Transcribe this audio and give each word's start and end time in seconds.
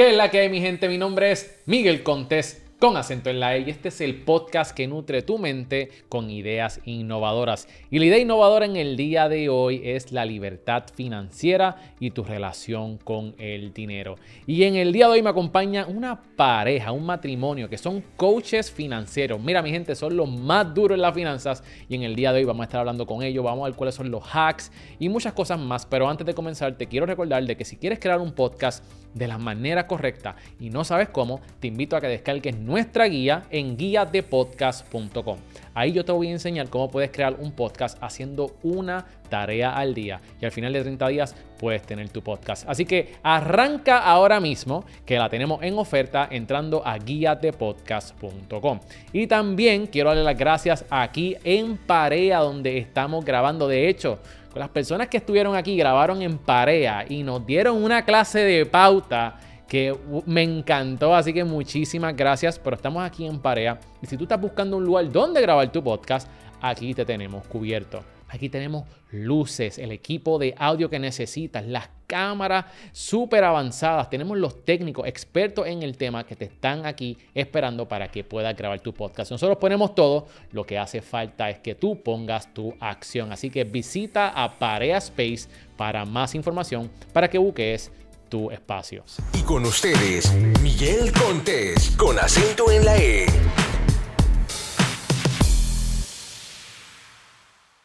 ¿Qué 0.00 0.08
es 0.08 0.16
la 0.16 0.30
que 0.30 0.38
hay, 0.38 0.48
mi 0.48 0.62
gente? 0.62 0.88
Mi 0.88 0.96
nombre 0.96 1.30
es 1.30 1.60
Miguel 1.66 2.02
Contés 2.02 2.62
con 2.78 2.96
acento 2.96 3.28
en 3.28 3.38
la 3.38 3.54
E 3.54 3.60
y 3.60 3.70
este 3.70 3.90
es 3.90 4.00
el 4.00 4.22
podcast 4.22 4.74
que 4.74 4.86
nutre 4.86 5.20
tu 5.20 5.36
mente 5.36 5.90
con 6.08 6.30
ideas 6.30 6.80
innovadoras. 6.86 7.68
Y 7.90 7.98
la 7.98 8.06
idea 8.06 8.18
innovadora 8.18 8.64
en 8.64 8.76
el 8.76 8.96
día 8.96 9.28
de 9.28 9.50
hoy 9.50 9.82
es 9.84 10.12
la 10.12 10.24
libertad 10.24 10.84
financiera 10.94 11.76
y 12.00 12.12
tu 12.12 12.24
relación 12.24 12.96
con 12.96 13.34
el 13.36 13.74
dinero. 13.74 14.16
Y 14.46 14.62
en 14.62 14.76
el 14.76 14.94
día 14.94 15.08
de 15.08 15.12
hoy 15.12 15.22
me 15.22 15.28
acompaña 15.28 15.84
una 15.86 16.22
pareja, 16.34 16.92
un 16.92 17.04
matrimonio 17.04 17.68
que 17.68 17.76
son 17.76 18.02
coaches 18.16 18.72
financieros. 18.72 19.38
Mira 19.38 19.60
mi 19.60 19.70
gente, 19.70 19.94
son 19.94 20.16
los 20.16 20.30
más 20.30 20.72
duros 20.72 20.96
en 20.96 21.02
las 21.02 21.14
finanzas 21.14 21.62
y 21.90 21.96
en 21.96 22.04
el 22.04 22.16
día 22.16 22.32
de 22.32 22.38
hoy 22.38 22.44
vamos 22.46 22.62
a 22.62 22.64
estar 22.64 22.80
hablando 22.80 23.06
con 23.06 23.22
ellos, 23.22 23.44
vamos 23.44 23.64
a 23.64 23.68
ver 23.68 23.76
cuáles 23.76 23.96
son 23.96 24.10
los 24.10 24.24
hacks 24.24 24.72
y 24.98 25.10
muchas 25.10 25.34
cosas 25.34 25.60
más. 25.60 25.84
Pero 25.84 26.08
antes 26.08 26.26
de 26.26 26.32
comenzar 26.32 26.78
te 26.78 26.86
quiero 26.86 27.04
recordar 27.04 27.44
de 27.44 27.54
que 27.58 27.66
si 27.66 27.76
quieres 27.76 27.98
crear 27.98 28.22
un 28.22 28.32
podcast 28.32 28.82
de 29.14 29.28
la 29.28 29.38
manera 29.38 29.86
correcta 29.86 30.36
y 30.58 30.70
no 30.70 30.84
sabes 30.84 31.08
cómo, 31.08 31.40
te 31.58 31.68
invito 31.68 31.96
a 31.96 32.00
que 32.00 32.08
descargues 32.08 32.56
nuestra 32.58 33.06
guía 33.06 33.44
en 33.50 33.76
guiadepodcast.com. 33.76 35.38
Ahí 35.74 35.92
yo 35.92 36.04
te 36.04 36.12
voy 36.12 36.28
a 36.28 36.32
enseñar 36.32 36.68
cómo 36.68 36.90
puedes 36.90 37.10
crear 37.10 37.36
un 37.38 37.52
podcast 37.52 37.98
haciendo 38.02 38.56
una 38.62 39.06
tarea 39.28 39.72
al 39.72 39.94
día 39.94 40.20
y 40.40 40.44
al 40.44 40.50
final 40.50 40.72
de 40.72 40.82
30 40.82 41.08
días 41.08 41.36
puedes 41.58 41.82
tener 41.82 42.08
tu 42.08 42.22
podcast. 42.22 42.68
Así 42.68 42.84
que 42.84 43.14
arranca 43.22 43.98
ahora 43.98 44.40
mismo 44.40 44.84
que 45.06 45.18
la 45.18 45.28
tenemos 45.28 45.62
en 45.62 45.78
oferta 45.78 46.28
entrando 46.30 46.86
a 46.86 46.98
guiadepodcast.com. 46.98 48.80
Y 49.12 49.26
también 49.26 49.86
quiero 49.86 50.10
darle 50.10 50.24
las 50.24 50.38
gracias 50.38 50.84
aquí 50.90 51.36
en 51.44 51.76
Parea 51.76 52.38
donde 52.38 52.78
estamos 52.78 53.24
grabando. 53.24 53.68
De 53.68 53.88
hecho, 53.88 54.18
las 54.54 54.68
personas 54.68 55.08
que 55.08 55.18
estuvieron 55.18 55.54
aquí 55.54 55.76
grabaron 55.76 56.22
en 56.22 56.38
Parea 56.38 57.04
y 57.08 57.22
nos 57.22 57.46
dieron 57.46 57.82
una 57.82 58.04
clase 58.04 58.40
de 58.40 58.66
pauta 58.66 59.38
que 59.68 59.96
me 60.26 60.42
encantó, 60.42 61.14
así 61.14 61.32
que 61.32 61.44
muchísimas 61.44 62.16
gracias, 62.16 62.58
pero 62.58 62.74
estamos 62.74 63.04
aquí 63.04 63.24
en 63.24 63.38
Parea 63.38 63.78
y 64.02 64.06
si 64.06 64.16
tú 64.16 64.24
estás 64.24 64.40
buscando 64.40 64.76
un 64.76 64.84
lugar 64.84 65.10
donde 65.10 65.40
grabar 65.40 65.70
tu 65.70 65.82
podcast, 65.82 66.28
aquí 66.60 66.92
te 66.92 67.04
tenemos 67.04 67.46
cubierto. 67.46 68.02
Aquí 68.30 68.48
tenemos 68.48 68.84
luces, 69.10 69.78
el 69.78 69.90
equipo 69.90 70.38
de 70.38 70.54
audio 70.56 70.88
que 70.88 71.00
necesitas, 71.00 71.66
las 71.66 71.90
cámaras 72.06 72.66
súper 72.92 73.42
avanzadas. 73.42 74.08
Tenemos 74.08 74.38
los 74.38 74.64
técnicos 74.64 75.06
expertos 75.08 75.66
en 75.66 75.82
el 75.82 75.96
tema 75.96 76.24
que 76.24 76.36
te 76.36 76.44
están 76.44 76.86
aquí 76.86 77.18
esperando 77.34 77.88
para 77.88 78.08
que 78.08 78.22
puedas 78.22 78.56
grabar 78.56 78.78
tu 78.80 78.94
podcast. 78.94 79.32
Nosotros 79.32 79.58
ponemos 79.58 79.96
todo. 79.96 80.28
Lo 80.52 80.64
que 80.64 80.78
hace 80.78 81.02
falta 81.02 81.50
es 81.50 81.58
que 81.58 81.74
tú 81.74 82.02
pongas 82.02 82.54
tu 82.54 82.72
acción. 82.78 83.32
Así 83.32 83.50
que 83.50 83.64
visita 83.64 84.28
a 84.28 84.58
Parea 84.58 84.98
Space 84.98 85.48
para 85.76 86.04
más 86.04 86.36
información 86.36 86.88
para 87.12 87.28
que 87.28 87.38
busques 87.38 87.90
tu 88.28 88.50
espacio. 88.52 89.04
Y 89.34 89.42
con 89.42 89.64
ustedes, 89.64 90.32
Miguel 90.62 91.12
Contés, 91.12 91.90
con 91.96 92.16
acento 92.16 92.70
en 92.70 92.84
la 92.84 92.96
E. 92.96 93.26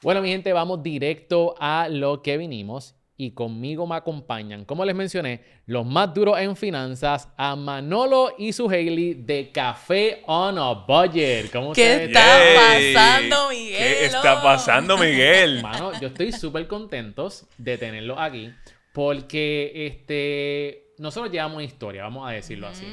Bueno, 0.06 0.22
mi 0.22 0.30
gente, 0.30 0.54
vamos 0.54 0.84
directo 0.84 1.56
a 1.58 1.90
lo 1.90 2.22
que 2.22 2.38
vinimos 2.38 2.94
y 3.18 3.32
conmigo 3.32 3.88
me 3.88 3.96
acompañan, 3.96 4.64
como 4.64 4.86
les 4.86 4.94
mencioné, 4.94 5.42
los 5.66 5.84
más 5.84 6.14
duros 6.14 6.38
en 6.38 6.56
finanzas, 6.56 7.30
a 7.36 7.56
Manolo 7.56 8.36
y 8.38 8.54
su 8.54 8.70
Hailey 8.70 9.16
de 9.16 9.52
Café 9.52 10.22
on 10.28 10.60
a 10.60 10.74
Budget. 10.74 11.52
¿Cómo 11.52 11.74
¿Qué 11.74 12.04
está 12.04 12.22
pasando, 12.22 13.50
Miguel? 13.50 13.78
¿Qué 13.78 14.06
está 14.06 14.44
pasando, 14.44 14.96
Miguel? 14.96 15.64
Mano, 15.64 16.00
yo 16.00 16.10
estoy 16.10 16.32
súper 16.32 16.68
contentos 16.68 17.48
de 17.58 17.80
tenerlos 17.80 18.20
aquí 18.20 18.52
porque 18.94 19.88
este, 19.88 20.94
nosotros 21.00 21.34
llevamos 21.34 21.64
historia, 21.64 22.04
vamos 22.04 22.30
a 22.30 22.34
decirlo 22.34 22.68
así. 22.68 22.86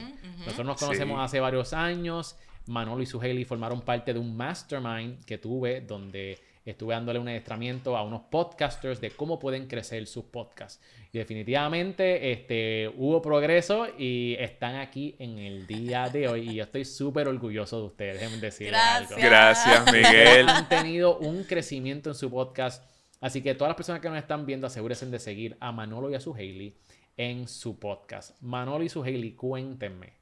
Nosotros 0.47 0.67
nos 0.67 0.81
conocemos 0.81 1.21
hace 1.21 1.41
varios 1.41 1.75
años. 1.75 2.39
Manolo 2.69 3.03
y 3.03 3.07
su 3.07 3.21
Hailey 3.21 3.45
formaron 3.45 3.83
parte 3.83 4.15
de 4.15 4.19
un 4.19 4.35
mastermind 4.35 5.23
que 5.27 5.37
tuve 5.37 5.83
donde 5.83 6.39
estuve 6.71 6.95
dándole 6.95 7.19
un 7.19 7.29
adiestramiento 7.29 7.97
a 7.97 8.05
unos 8.05 8.23
podcasters 8.31 9.01
de 9.01 9.11
cómo 9.11 9.39
pueden 9.39 9.67
crecer 9.67 10.07
sus 10.07 10.25
podcasts. 10.25 10.81
Y 11.13 11.19
definitivamente 11.19 12.33
este, 12.33 12.93
hubo 12.97 13.21
progreso 13.21 13.87
y 13.99 14.37
están 14.39 14.77
aquí 14.77 15.17
en 15.19 15.39
el 15.39 15.67
día 15.67 16.09
de 16.09 16.29
hoy. 16.29 16.51
Y 16.51 16.55
yo 16.55 16.65
estoy 16.65 16.85
súper 16.85 17.29
orgulloso 17.29 17.79
de 17.79 17.87
ustedes, 17.87 18.21
déjenme 18.21 18.39
decirles 18.39 18.73
Gracias. 18.81 19.11
algo. 19.11 19.23
Gracias, 19.23 19.93
Miguel. 19.93 20.49
Han 20.49 20.69
tenido 20.69 21.19
un 21.19 21.45
crecimiento 21.45 22.11
en 22.11 22.15
su 22.15 22.31
podcast. 22.31 22.85
Así 23.21 23.43
que 23.43 23.55
todas 23.55 23.71
las 23.71 23.77
personas 23.77 24.01
que 24.01 24.09
nos 24.09 24.19
están 24.19 24.47
viendo, 24.47 24.67
asegúrense 24.67 25.07
de 25.07 25.19
seguir 25.19 25.57
a 25.61 25.73
Manolo 25.73 26.11
y 26.11 26.15
a 26.15 26.21
su 26.21 26.35
Hailey 26.35 26.77
en 27.17 27.49
su 27.49 27.79
podcast. 27.79 28.41
Manolo 28.41 28.85
y 28.85 28.89
su 28.89 29.03
Hailey, 29.03 29.33
cuéntenme, 29.33 30.15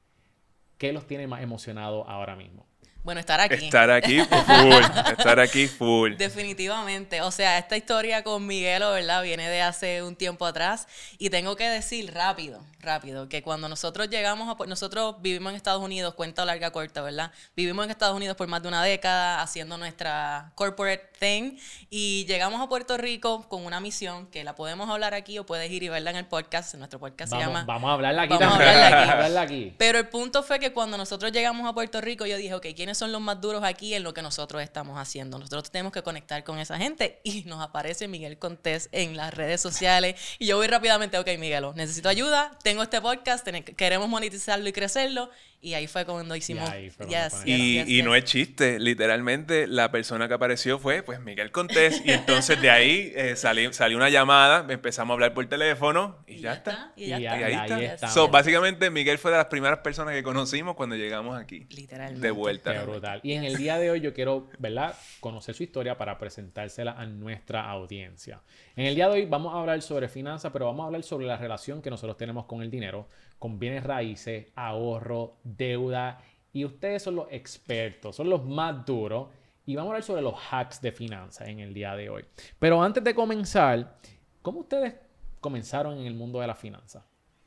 ¿qué 0.77 0.91
los 0.91 1.07
tiene 1.07 1.27
más 1.27 1.41
emocionados 1.41 2.05
ahora 2.07 2.35
mismo? 2.35 2.67
Bueno, 3.03 3.19
estar 3.19 3.39
aquí. 3.39 3.65
Estar 3.65 3.89
aquí 3.89 4.19
full. 4.29 4.83
estar 5.17 5.39
aquí 5.39 5.67
full. 5.67 6.15
Definitivamente. 6.17 7.21
O 7.21 7.31
sea, 7.31 7.57
esta 7.57 7.75
historia 7.75 8.23
con 8.23 8.45
Miguelo, 8.45 8.91
¿verdad? 8.91 9.23
Viene 9.23 9.49
de 9.49 9.61
hace 9.61 10.03
un 10.03 10.15
tiempo 10.15 10.45
atrás. 10.45 10.87
Y 11.17 11.29
tengo 11.31 11.55
que 11.55 11.67
decir 11.67 12.13
rápido, 12.13 12.63
rápido, 12.79 13.27
que 13.27 13.41
cuando 13.41 13.67
nosotros 13.67 14.09
llegamos 14.09 14.47
a... 14.47 14.65
Nosotros 14.67 15.15
vivimos 15.21 15.49
en 15.51 15.55
Estados 15.57 15.81
Unidos, 15.81 16.13
cuenta 16.13 16.45
larga, 16.45 16.71
corta, 16.71 17.01
¿verdad? 17.01 17.31
Vivimos 17.55 17.85
en 17.85 17.91
Estados 17.91 18.15
Unidos 18.15 18.37
por 18.37 18.47
más 18.47 18.61
de 18.61 18.67
una 18.67 18.83
década 18.83 19.41
haciendo 19.41 19.77
nuestra 19.79 20.51
corporate 20.55 21.09
thing. 21.19 21.57
Y 21.89 22.25
llegamos 22.27 22.61
a 22.61 22.69
Puerto 22.69 22.97
Rico 22.97 23.47
con 23.49 23.65
una 23.65 23.79
misión 23.79 24.27
que 24.27 24.43
la 24.43 24.53
podemos 24.53 24.89
hablar 24.89 25.15
aquí 25.15 25.39
o 25.39 25.45
puedes 25.45 25.71
ir 25.71 25.81
y 25.81 25.89
verla 25.89 26.11
en 26.11 26.17
el 26.17 26.25
podcast. 26.27 26.75
Nuestro 26.75 26.99
podcast 26.99 27.31
Vamos, 27.31 27.43
se 27.43 27.49
llama... 27.49 27.65
vamos 27.65 27.89
a 27.89 27.93
hablarla 27.93 28.21
aquí 28.23 28.33
Vamos 28.39 28.55
a 28.55 28.57
también. 28.59 28.75
hablarla 28.75 28.87
aquí. 28.91 28.93
Vamos 28.95 29.09
a 29.09 29.13
hablarla 29.13 29.41
aquí. 29.41 29.75
Pero 29.79 29.97
el 29.97 30.07
punto 30.07 30.43
fue 30.43 30.59
que 30.59 30.71
cuando 30.71 30.97
nosotros 30.97 31.31
llegamos 31.31 31.67
a 31.67 31.73
Puerto 31.73 31.99
Rico, 31.99 32.27
yo 32.27 32.37
dije, 32.37 32.53
ok, 32.53 32.67
¿quiénes 32.91 32.97
son 32.97 33.13
los 33.13 33.21
más 33.21 33.39
duros 33.39 33.63
aquí 33.63 33.93
en 33.93 34.03
lo 34.03 34.13
que 34.13 34.21
nosotros 34.21 34.61
estamos 34.61 34.97
haciendo? 34.99 35.39
Nosotros 35.39 35.71
tenemos 35.71 35.93
que 35.93 36.03
conectar 36.03 36.43
con 36.43 36.59
esa 36.59 36.77
gente 36.77 37.21
y 37.23 37.43
nos 37.45 37.61
aparece 37.61 38.09
Miguel 38.09 38.37
Contés 38.37 38.89
en 38.91 39.15
las 39.15 39.33
redes 39.33 39.61
sociales 39.61 40.15
y 40.39 40.47
yo 40.47 40.57
voy 40.57 40.67
rápidamente, 40.67 41.17
ok, 41.17 41.27
Miguelo, 41.39 41.71
necesito 41.73 42.09
ayuda, 42.09 42.51
tengo 42.63 42.83
este 42.83 42.99
podcast, 42.99 43.47
queremos 43.77 44.09
monetizarlo 44.09 44.67
y 44.67 44.73
crecerlo 44.73 45.29
y 45.63 45.75
ahí 45.75 45.85
fue 45.85 46.05
cuando 46.05 46.35
hicimos... 46.35 46.67
Yes, 46.73 46.97
yes, 47.07 47.41
Y, 47.45 47.75
yes, 47.77 47.87
y 47.87 47.95
yes. 47.97 48.03
no 48.05 48.15
es 48.15 48.23
chiste, 48.25 48.79
literalmente 48.79 49.67
la 49.67 49.91
persona 49.91 50.27
que 50.27 50.33
apareció 50.33 50.79
fue 50.79 51.03
pues 51.03 51.19
Miguel 51.19 51.51
Contés 51.51 52.01
y 52.03 52.11
entonces 52.11 52.59
de 52.59 52.71
ahí 52.71 53.13
eh, 53.15 53.35
salí- 53.35 53.71
salió 53.71 53.95
una 53.97 54.09
llamada, 54.09 54.65
empezamos 54.73 55.11
a 55.11 55.13
hablar 55.13 55.35
por 55.35 55.45
teléfono 55.47 56.17
y, 56.25 56.39
ya, 56.39 56.53
está. 56.53 56.91
Y 56.95 57.07
ya 57.09 57.19
Y 57.19 57.25
está. 57.25 57.39
Y 57.39 57.43
ahí 57.43 57.53
ahí 57.53 57.61
está. 57.63 57.81
estamos. 57.93 58.13
So, 58.15 58.27
básicamente 58.29 58.89
Miguel 58.89 59.19
fue 59.19 59.29
de 59.29 59.37
las 59.37 59.45
primeras 59.47 59.79
personas 59.79 60.15
que 60.15 60.23
conocimos 60.23 60.75
cuando 60.75 60.95
llegamos 60.95 61.39
aquí. 61.39 61.67
Literalmente. 61.69 62.25
De 62.25 62.31
vuelta. 62.31 62.80
Brutal. 62.85 63.19
Y 63.23 63.33
en 63.33 63.43
el 63.43 63.57
día 63.57 63.77
de 63.77 63.91
hoy 63.91 64.01
yo 64.01 64.13
quiero, 64.13 64.49
¿verdad? 64.59 64.95
Conocer 65.19 65.55
su 65.55 65.63
historia 65.63 65.97
para 65.97 66.17
presentársela 66.17 66.93
a 66.93 67.05
nuestra 67.05 67.69
audiencia. 67.69 68.41
En 68.75 68.85
el 68.85 68.95
día 68.95 69.07
de 69.07 69.13
hoy 69.13 69.25
vamos 69.25 69.53
a 69.53 69.59
hablar 69.59 69.81
sobre 69.81 70.07
finanzas, 70.07 70.51
pero 70.51 70.65
vamos 70.65 70.83
a 70.83 70.87
hablar 70.87 71.03
sobre 71.03 71.25
la 71.25 71.37
relación 71.37 71.81
que 71.81 71.89
nosotros 71.89 72.17
tenemos 72.17 72.45
con 72.45 72.61
el 72.61 72.69
dinero, 72.71 73.07
con 73.39 73.59
bienes 73.59 73.83
raíces, 73.83 74.47
ahorro, 74.55 75.37
deuda. 75.43 76.21
Y 76.53 76.65
ustedes 76.65 77.03
son 77.03 77.15
los 77.15 77.27
expertos, 77.31 78.15
son 78.15 78.29
los 78.29 78.43
más 78.45 78.85
duros. 78.85 79.29
Y 79.65 79.75
vamos 79.75 79.89
a 79.89 79.91
hablar 79.93 80.03
sobre 80.03 80.21
los 80.21 80.33
hacks 80.49 80.81
de 80.81 80.91
finanzas 80.91 81.47
en 81.47 81.59
el 81.59 81.73
día 81.73 81.95
de 81.95 82.09
hoy. 82.09 82.25
Pero 82.59 82.81
antes 82.83 83.03
de 83.03 83.13
comenzar, 83.13 83.97
¿cómo 84.41 84.61
ustedes 84.61 84.95
comenzaron 85.39 85.97
en 85.99 86.07
el 86.07 86.13
mundo 86.15 86.39
de 86.39 86.47
la 86.47 86.55
finanza? 86.55 87.05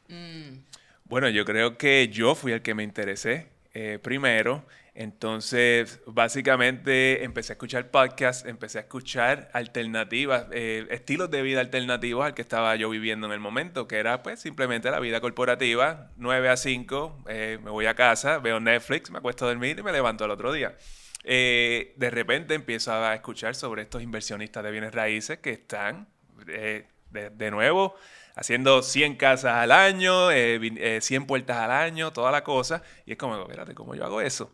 Mm, 0.09 0.59
Bueno, 1.06 1.28
yo 1.28 1.44
creo 1.44 1.77
que 1.77 2.09
yo 2.09 2.34
fui 2.34 2.53
el 2.53 2.62
que 2.62 2.75
me 2.75 2.83
interesé 2.83 3.49
eh, 3.75 3.99
primero. 4.00 4.65
Entonces, 4.94 6.00
básicamente 6.06 7.25
empecé 7.25 7.53
a 7.53 7.55
escuchar 7.55 7.91
podcasts, 7.91 8.47
empecé 8.47 8.78
a 8.78 8.82
escuchar 8.82 9.50
alternativas, 9.53 10.47
eh, 10.53 10.87
estilos 10.91 11.31
de 11.31 11.43
vida 11.43 11.60
alternativos 11.60 12.25
al 12.25 12.34
que 12.34 12.43
estaba 12.43 12.77
yo 12.77 12.88
viviendo 12.91 13.27
en 13.27 13.32
el 13.32 13.41
momento, 13.41 13.88
que 13.88 13.97
era 13.97 14.22
pues 14.22 14.41
simplemente 14.41 14.91
la 14.93 15.00
vida 15.00 15.21
corporativa, 15.21 16.12
9 16.16 16.49
a 16.49 16.56
5, 16.56 17.25
eh, 17.28 17.58
me 17.64 17.70
voy 17.70 17.87
a 17.87 17.94
casa, 17.94 18.38
veo 18.38 18.61
Netflix, 18.61 19.11
me 19.11 19.19
acuesto 19.19 19.46
a 19.46 19.49
dormir 19.49 19.79
y 19.81 19.82
me 19.82 19.91
levanto 19.91 20.25
al 20.25 20.31
otro 20.31 20.52
día. 20.52 20.76
Eh, 21.25 21.94
de 21.96 22.11
repente 22.11 22.55
empiezo 22.55 22.93
a 22.93 23.14
escuchar 23.14 23.55
sobre 23.55 23.82
estos 23.82 24.02
inversionistas 24.02 24.62
de 24.62 24.70
bienes 24.70 24.94
raíces 24.94 25.38
que 25.38 25.50
están, 25.50 26.06
de, 26.44 27.50
nuevo, 27.50 27.94
haciendo 28.35 28.82
100 28.82 29.17
casas 29.17 29.55
al 29.55 29.73
año, 29.73 30.31
eh, 30.31 30.61
eh, 30.76 31.00
100 31.00 31.26
puertas 31.26 31.56
al 31.56 31.70
año, 31.70 32.12
toda 32.12 32.31
la 32.31 32.44
cosa. 32.44 32.82
Y 33.06 33.12
es 33.12 33.19
como, 33.19 33.41
espérate, 33.41 33.75
¿cómo 33.75 33.94
yo 33.94 34.05
hago 34.05 34.20
eso? 34.20 34.52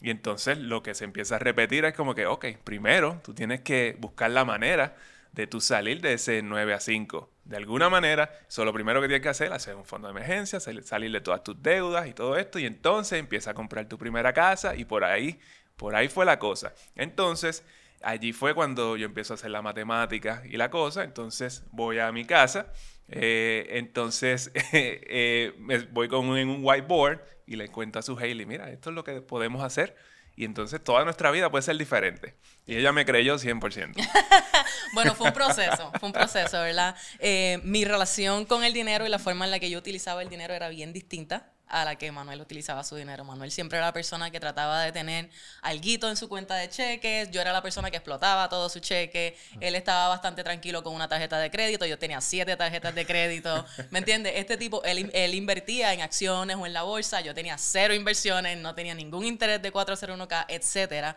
Y 0.00 0.10
entonces 0.10 0.58
lo 0.58 0.82
que 0.82 0.94
se 0.94 1.04
empieza 1.04 1.36
a 1.36 1.38
repetir 1.38 1.84
es 1.84 1.94
como 1.94 2.14
que, 2.14 2.26
ok, 2.26 2.46
primero 2.64 3.20
tú 3.22 3.34
tienes 3.34 3.60
que 3.60 3.96
buscar 3.98 4.30
la 4.30 4.44
manera 4.44 4.96
de 5.32 5.46
tú 5.46 5.60
salir 5.60 6.00
de 6.00 6.14
ese 6.14 6.42
9 6.42 6.74
a 6.74 6.80
5. 6.80 7.30
De 7.44 7.56
alguna 7.56 7.88
manera, 7.88 8.30
eso 8.48 8.62
es 8.62 8.66
lo 8.66 8.72
primero 8.72 9.00
que 9.00 9.08
tienes 9.08 9.22
que 9.22 9.28
hacer, 9.28 9.52
hacer 9.52 9.74
un 9.76 9.84
fondo 9.84 10.08
de 10.08 10.12
emergencia, 10.12 10.58
sal- 10.58 10.82
salir 10.84 11.12
de 11.12 11.20
todas 11.20 11.44
tus 11.44 11.60
deudas 11.62 12.06
y 12.08 12.14
todo 12.14 12.36
esto, 12.36 12.58
y 12.58 12.66
entonces 12.66 13.18
empieza 13.18 13.50
a 13.50 13.54
comprar 13.54 13.88
tu 13.88 13.98
primera 13.98 14.32
casa 14.32 14.74
y 14.74 14.84
por 14.84 15.04
ahí, 15.04 15.38
por 15.76 15.94
ahí 15.94 16.08
fue 16.08 16.24
la 16.24 16.38
cosa. 16.38 16.74
Entonces, 16.96 17.64
allí 18.02 18.32
fue 18.32 18.54
cuando 18.54 18.96
yo 18.96 19.06
empiezo 19.06 19.34
a 19.34 19.36
hacer 19.36 19.50
la 19.50 19.62
matemática 19.62 20.42
y 20.46 20.56
la 20.56 20.70
cosa, 20.70 21.04
entonces 21.04 21.64
voy 21.72 21.98
a 21.98 22.10
mi 22.12 22.24
casa, 22.24 22.72
eh, 23.10 23.66
entonces 23.70 24.50
eh, 24.72 25.52
voy 25.90 26.08
con 26.08 26.28
un, 26.28 26.38
en 26.38 26.48
un 26.48 26.64
whiteboard 26.64 27.20
y 27.46 27.56
le 27.56 27.68
cuento 27.68 27.98
a 27.98 28.02
su 28.02 28.16
Hailey, 28.18 28.46
mira, 28.46 28.70
esto 28.70 28.90
es 28.90 28.96
lo 28.96 29.04
que 29.04 29.20
podemos 29.20 29.62
hacer. 29.62 29.96
Y 30.36 30.44
entonces 30.44 30.82
toda 30.82 31.04
nuestra 31.04 31.30
vida 31.30 31.50
puede 31.50 31.60
ser 31.60 31.76
diferente. 31.76 32.34
Y 32.64 32.76
ella 32.76 32.92
me 32.92 33.04
creyó 33.04 33.36
100%. 33.36 33.94
bueno, 34.94 35.14
fue 35.14 35.26
un 35.26 35.34
proceso, 35.34 35.92
fue 35.98 36.06
un 36.06 36.12
proceso, 36.14 36.60
¿verdad? 36.60 36.96
Eh, 37.18 37.60
mi 37.62 37.84
relación 37.84 38.46
con 38.46 38.64
el 38.64 38.72
dinero 38.72 39.04
y 39.04 39.10
la 39.10 39.18
forma 39.18 39.44
en 39.44 39.50
la 39.50 39.58
que 39.58 39.68
yo 39.68 39.78
utilizaba 39.78 40.22
el 40.22 40.30
dinero 40.30 40.54
era 40.54 40.70
bien 40.70 40.94
distinta 40.94 41.52
a 41.70 41.84
la 41.84 41.96
que 41.96 42.10
Manuel 42.10 42.40
utilizaba 42.40 42.82
su 42.82 42.96
dinero. 42.96 43.24
Manuel 43.24 43.50
siempre 43.50 43.78
era 43.78 43.86
la 43.86 43.92
persona 43.92 44.30
que 44.30 44.40
trataba 44.40 44.82
de 44.82 44.92
tener 44.92 45.30
alguito 45.62 46.08
en 46.08 46.16
su 46.16 46.28
cuenta 46.28 46.56
de 46.56 46.68
cheques. 46.68 47.30
Yo 47.30 47.40
era 47.40 47.52
la 47.52 47.62
persona 47.62 47.90
que 47.90 47.96
explotaba 47.96 48.48
todo 48.48 48.68
su 48.68 48.80
cheque. 48.80 49.36
Él 49.60 49.74
estaba 49.74 50.08
bastante 50.08 50.42
tranquilo 50.42 50.82
con 50.82 50.94
una 50.94 51.08
tarjeta 51.08 51.38
de 51.38 51.50
crédito. 51.50 51.86
Yo 51.86 51.98
tenía 51.98 52.20
siete 52.20 52.56
tarjetas 52.56 52.94
de 52.94 53.06
crédito. 53.06 53.64
¿Me 53.90 54.00
entiendes? 54.00 54.32
Este 54.36 54.56
tipo, 54.56 54.82
él, 54.84 55.10
él 55.14 55.34
invertía 55.34 55.94
en 55.94 56.00
acciones 56.00 56.56
o 56.56 56.66
en 56.66 56.72
la 56.72 56.82
bolsa. 56.82 57.20
Yo 57.20 57.34
tenía 57.34 57.56
cero 57.56 57.94
inversiones, 57.94 58.58
no 58.58 58.74
tenía 58.74 58.94
ningún 58.94 59.24
interés 59.24 59.62
de 59.62 59.72
401k, 59.72 60.46
etc. 60.48 61.16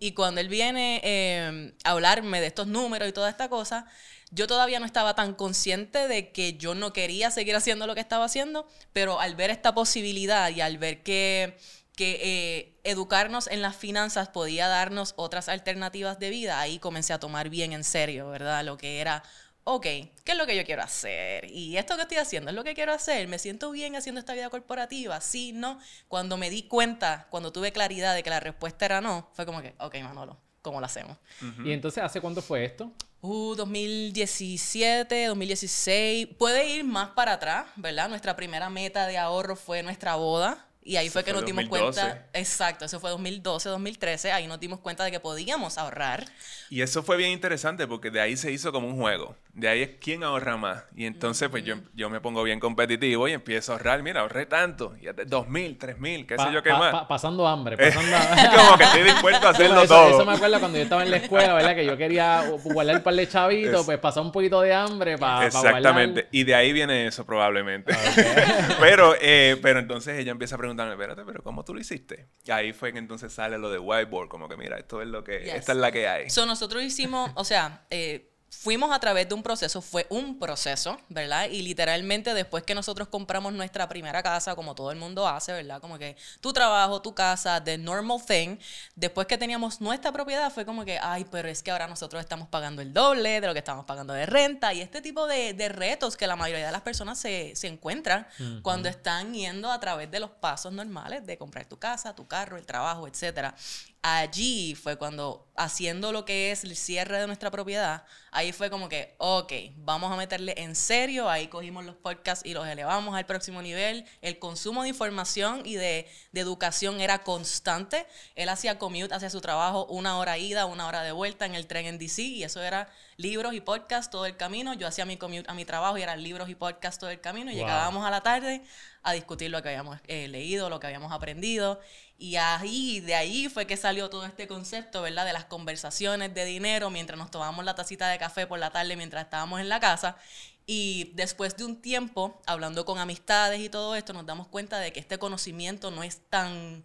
Y 0.00 0.12
cuando 0.12 0.40
él 0.40 0.48
viene 0.48 1.00
eh, 1.04 1.72
a 1.84 1.90
hablarme 1.90 2.40
de 2.40 2.48
estos 2.48 2.66
números 2.66 3.08
y 3.08 3.12
toda 3.12 3.30
esta 3.30 3.48
cosa, 3.48 3.86
yo 4.32 4.46
todavía 4.46 4.80
no 4.80 4.86
estaba 4.86 5.14
tan 5.14 5.34
consciente 5.34 6.08
de 6.08 6.32
que 6.32 6.54
yo 6.54 6.74
no 6.74 6.92
quería 6.94 7.30
seguir 7.30 7.54
haciendo 7.54 7.86
lo 7.86 7.94
que 7.94 8.00
estaba 8.00 8.24
haciendo, 8.24 8.66
pero 8.92 9.20
al 9.20 9.36
ver 9.36 9.50
esta 9.50 9.74
posibilidad 9.74 10.50
y 10.50 10.62
al 10.62 10.78
ver 10.78 11.02
que, 11.02 11.58
que 11.94 12.18
eh, 12.22 12.80
educarnos 12.82 13.46
en 13.46 13.60
las 13.60 13.76
finanzas 13.76 14.30
podía 14.30 14.68
darnos 14.68 15.12
otras 15.16 15.50
alternativas 15.50 16.18
de 16.18 16.30
vida, 16.30 16.60
ahí 16.60 16.78
comencé 16.78 17.12
a 17.12 17.20
tomar 17.20 17.50
bien 17.50 17.74
en 17.74 17.84
serio, 17.84 18.30
¿verdad? 18.30 18.64
Lo 18.64 18.78
que 18.78 19.00
era, 19.00 19.22
ok, 19.64 19.82
¿qué 19.82 20.10
es 20.24 20.36
lo 20.38 20.46
que 20.46 20.56
yo 20.56 20.64
quiero 20.64 20.82
hacer? 20.82 21.50
Y 21.50 21.76
esto 21.76 21.96
que 21.96 22.02
estoy 22.02 22.16
haciendo 22.16 22.48
es 22.50 22.56
lo 22.56 22.64
que 22.64 22.72
quiero 22.72 22.94
hacer. 22.94 23.28
¿Me 23.28 23.38
siento 23.38 23.70
bien 23.70 23.96
haciendo 23.96 24.18
esta 24.18 24.32
vida 24.32 24.48
corporativa? 24.48 25.20
Sí, 25.20 25.52
no. 25.52 25.78
Cuando 26.08 26.38
me 26.38 26.48
di 26.48 26.62
cuenta, 26.62 27.26
cuando 27.28 27.52
tuve 27.52 27.70
claridad 27.70 28.14
de 28.14 28.22
que 28.22 28.30
la 28.30 28.40
respuesta 28.40 28.86
era 28.86 29.02
no, 29.02 29.28
fue 29.34 29.44
como 29.44 29.60
que, 29.60 29.74
ok, 29.78 29.96
Manolo, 30.02 30.40
¿cómo 30.62 30.80
lo 30.80 30.86
hacemos? 30.86 31.18
¿Y 31.64 31.72
entonces 31.72 32.02
hace 32.02 32.20
cuánto 32.20 32.40
fue 32.40 32.64
esto? 32.64 32.92
Uh, 33.20 33.54
2017, 33.54 35.26
2016. 35.26 36.28
Puede 36.38 36.68
ir 36.70 36.84
más 36.84 37.10
para 37.10 37.34
atrás, 37.34 37.66
¿verdad? 37.76 38.08
Nuestra 38.08 38.34
primera 38.34 38.70
meta 38.70 39.06
de 39.06 39.18
ahorro 39.18 39.54
fue 39.54 39.82
nuestra 39.82 40.16
boda. 40.16 40.66
Y 40.84 40.96
ahí 40.96 41.08
fue 41.10 41.22
que 41.22 41.32
nos 41.32 41.44
dimos 41.44 41.66
cuenta, 41.66 42.26
exacto, 42.32 42.84
eso 42.84 42.98
fue 42.98 43.10
2012, 43.10 43.68
2013, 43.68 44.32
ahí 44.32 44.48
nos 44.48 44.58
dimos 44.58 44.80
cuenta 44.80 45.04
de 45.04 45.12
que 45.12 45.20
podíamos 45.20 45.78
ahorrar. 45.78 46.24
Y 46.70 46.82
eso 46.82 47.02
fue 47.02 47.16
bien 47.16 47.30
interesante 47.30 47.86
porque 47.86 48.10
de 48.10 48.20
ahí 48.20 48.36
se 48.36 48.50
hizo 48.50 48.72
como 48.72 48.88
un 48.88 48.96
juego. 48.96 49.36
De 49.52 49.68
ahí 49.68 49.82
es 49.82 49.90
quién 50.00 50.24
ahorra 50.24 50.56
más. 50.56 50.84
Y 50.96 51.04
entonces 51.04 51.48
pues 51.50 51.62
yo, 51.64 51.76
yo 51.94 52.08
me 52.08 52.20
pongo 52.20 52.42
bien 52.42 52.58
competitivo 52.58 53.28
y 53.28 53.32
empiezo 53.32 53.72
a 53.72 53.76
ahorrar. 53.76 54.02
Mira, 54.02 54.22
ahorré 54.22 54.46
tanto. 54.46 54.94
Y 55.00 55.06
dos 55.26 55.46
mil, 55.48 55.76
tres 55.78 55.98
mil, 55.98 56.26
qué 56.26 56.38
sé 56.38 56.52
yo 56.52 56.62
qué 56.62 56.72
más. 56.72 57.06
pasando 57.06 57.46
hambre, 57.46 57.76
pasando 57.76 58.16
como 58.56 58.78
que 58.78 58.84
estoy 58.84 59.02
dispuesto 59.02 59.46
a 59.46 59.50
hacerlo 59.50 59.86
todo. 59.86 60.08
Eso 60.08 60.24
me 60.24 60.32
acuerda 60.32 60.58
cuando 60.58 60.78
yo 60.78 60.84
estaba 60.84 61.02
en 61.02 61.10
la 61.10 61.18
escuela, 61.18 61.54
¿verdad? 61.54 61.74
Que 61.74 61.84
yo 61.84 61.96
quería 61.96 62.44
guardar 62.64 62.96
el 62.96 63.02
par 63.02 63.14
de 63.14 63.28
chavitos, 63.28 63.84
pues 63.84 63.98
pasar 63.98 64.22
un 64.22 64.32
poquito 64.32 64.60
de 64.62 64.72
hambre 64.72 65.18
para 65.18 65.46
Exactamente. 65.46 66.28
y 66.32 66.44
de 66.44 66.54
ahí 66.54 66.72
viene 66.72 67.06
eso 67.06 67.24
probablemente. 67.26 67.94
pero, 68.80 69.14
eh, 69.20 69.58
pero 69.62 69.78
entonces 69.78 70.18
ella 70.18 70.32
empieza 70.32 70.54
a 70.54 70.58
preguntarme, 70.74 70.92
espérate, 70.92 71.24
pero 71.24 71.42
¿cómo 71.42 71.64
tú 71.64 71.74
lo 71.74 71.80
hiciste? 71.80 72.28
Y 72.44 72.50
ahí 72.50 72.72
fue 72.72 72.92
que 72.92 72.98
entonces 72.98 73.32
sale 73.32 73.58
lo 73.58 73.70
de 73.70 73.78
whiteboard, 73.78 74.28
como 74.28 74.48
que 74.48 74.56
mira, 74.56 74.78
esto 74.78 75.02
es 75.02 75.08
lo 75.08 75.22
que, 75.22 75.56
esta 75.56 75.72
es 75.72 75.78
la 75.78 75.92
que 75.92 76.08
hay. 76.08 76.30
So, 76.30 76.46
nosotros 76.46 76.82
hicimos, 76.82 77.30
o 77.34 77.44
sea, 77.44 77.86
eh, 77.90 78.31
fuimos 78.52 78.92
a 78.92 79.00
través 79.00 79.28
de 79.28 79.34
un 79.34 79.42
proceso, 79.42 79.80
fue 79.80 80.06
un 80.10 80.38
proceso, 80.38 80.98
¿verdad? 81.08 81.48
Y 81.48 81.62
literalmente 81.62 82.34
después 82.34 82.62
que 82.62 82.74
nosotros 82.74 83.08
compramos 83.08 83.52
nuestra 83.54 83.88
primera 83.88 84.22
casa, 84.22 84.54
como 84.54 84.74
todo 84.74 84.92
el 84.92 84.98
mundo 84.98 85.26
hace, 85.26 85.52
¿verdad? 85.52 85.80
Como 85.80 85.98
que 85.98 86.16
tu 86.40 86.52
trabajo, 86.52 87.00
tu 87.00 87.14
casa, 87.14 87.64
the 87.64 87.78
normal 87.78 88.20
thing, 88.24 88.58
después 88.94 89.26
que 89.26 89.38
teníamos 89.38 89.80
nuestra 89.80 90.12
propiedad 90.12 90.52
fue 90.52 90.66
como 90.66 90.84
que, 90.84 90.98
ay, 91.00 91.26
pero 91.30 91.48
es 91.48 91.62
que 91.62 91.70
ahora 91.70 91.88
nosotros 91.88 92.20
estamos 92.20 92.46
pagando 92.48 92.82
el 92.82 92.92
doble 92.92 93.40
de 93.40 93.46
lo 93.46 93.52
que 93.54 93.60
estamos 93.60 93.86
pagando 93.86 94.12
de 94.12 94.26
renta 94.26 94.72
y 94.72 94.80
este 94.80 95.00
tipo 95.00 95.26
de, 95.26 95.52
retos 95.72 96.16
que 96.16 96.26
la 96.26 96.36
mayoría 96.36 96.66
de 96.66 96.72
las 96.72 96.82
personas 96.82 97.18
se, 97.18 97.54
encuentran 97.62 98.26
cuando 98.62 98.88
están 98.88 99.32
yendo 99.32 99.72
a 99.72 99.80
través 99.80 100.10
de 100.10 100.20
los 100.20 100.30
pasos 100.30 100.72
normales 100.72 101.24
de 101.26 101.38
comprar 101.38 101.64
tu 101.64 101.78
casa, 101.78 102.14
tu 102.14 102.26
carro, 102.26 102.58
el 102.58 102.66
trabajo, 102.66 103.08
etcétera 103.08 103.54
allí 104.02 104.74
fue 104.74 104.96
cuando, 104.96 105.46
haciendo 105.56 106.10
lo 106.10 106.24
que 106.24 106.50
es 106.50 106.64
el 106.64 106.74
cierre 106.76 107.20
de 107.20 107.26
nuestra 107.28 107.52
propiedad, 107.52 108.04
ahí 108.32 108.52
fue 108.52 108.68
como 108.68 108.88
que, 108.88 109.14
ok, 109.18 109.52
vamos 109.76 110.10
a 110.10 110.16
meterle 110.16 110.54
en 110.56 110.74
serio, 110.74 111.30
ahí 111.30 111.46
cogimos 111.46 111.84
los 111.84 111.94
podcasts 111.94 112.44
y 112.44 112.52
los 112.52 112.66
elevamos 112.66 113.14
al 113.14 113.26
próximo 113.26 113.62
nivel, 113.62 114.04
el 114.20 114.40
consumo 114.40 114.82
de 114.82 114.88
información 114.88 115.62
y 115.64 115.76
de, 115.76 116.08
educación 116.34 117.00
era 117.00 117.22
constante, 117.22 118.04
él 118.34 118.48
hacía 118.48 118.76
commute 118.76 119.14
hacia 119.14 119.30
su 119.30 119.40
trabajo 119.40 119.86
una 119.86 120.18
hora 120.18 120.36
ida, 120.36 120.66
una 120.66 120.88
hora 120.88 121.02
de 121.02 121.12
vuelta 121.12 121.46
en 121.46 121.54
el 121.54 121.68
tren 121.68 121.86
en 121.86 121.98
DC 121.98 122.22
y 122.22 122.42
eso 122.42 122.60
era 122.60 122.90
libros 123.16 123.54
y 123.54 123.60
podcasts 123.60 124.10
todo 124.10 124.26
el 124.26 124.36
camino, 124.36 124.74
yo 124.74 124.88
hacía 124.88 125.04
mi 125.04 125.16
commute 125.16 125.48
a 125.48 125.54
mi 125.54 125.64
trabajo 125.64 125.96
y 125.98 126.02
eran 126.02 126.20
libros 126.20 126.48
y 126.48 126.56
podcasts 126.56 126.98
todo 126.98 127.10
el 127.10 127.20
camino 127.20 127.52
y 127.52 127.54
llegábamos 127.54 128.04
a 128.04 128.10
la 128.10 128.22
tarde 128.22 128.62
a 129.02 129.12
discutir 129.12 129.50
lo 129.50 129.62
que 129.62 129.68
habíamos 129.70 129.98
eh, 130.06 130.28
leído, 130.28 130.70
lo 130.70 130.78
que 130.80 130.86
habíamos 130.86 131.12
aprendido 131.12 131.80
y 132.22 132.36
ahí, 132.36 133.00
de 133.00 133.16
ahí 133.16 133.48
fue 133.48 133.66
que 133.66 133.76
salió 133.76 134.08
todo 134.08 134.24
este 134.24 134.46
concepto, 134.46 135.02
¿verdad? 135.02 135.26
De 135.26 135.32
las 135.32 135.46
conversaciones 135.46 136.32
de 136.32 136.44
dinero 136.44 136.88
mientras 136.88 137.18
nos 137.18 137.32
tomábamos 137.32 137.64
la 137.64 137.74
tacita 137.74 138.08
de 138.10 138.16
café 138.16 138.46
por 138.46 138.60
la 138.60 138.70
tarde 138.70 138.94
mientras 138.94 139.24
estábamos 139.24 139.60
en 139.60 139.68
la 139.68 139.80
casa. 139.80 140.16
Y 140.64 141.10
después 141.14 141.56
de 141.56 141.64
un 141.64 141.82
tiempo, 141.82 142.40
hablando 142.46 142.84
con 142.84 142.98
amistades 142.98 143.58
y 143.58 143.68
todo 143.68 143.96
esto, 143.96 144.12
nos 144.12 144.24
damos 144.24 144.46
cuenta 144.46 144.78
de 144.78 144.92
que 144.92 145.00
este 145.00 145.18
conocimiento 145.18 145.90
no 145.90 146.04
es 146.04 146.20
tan 146.30 146.84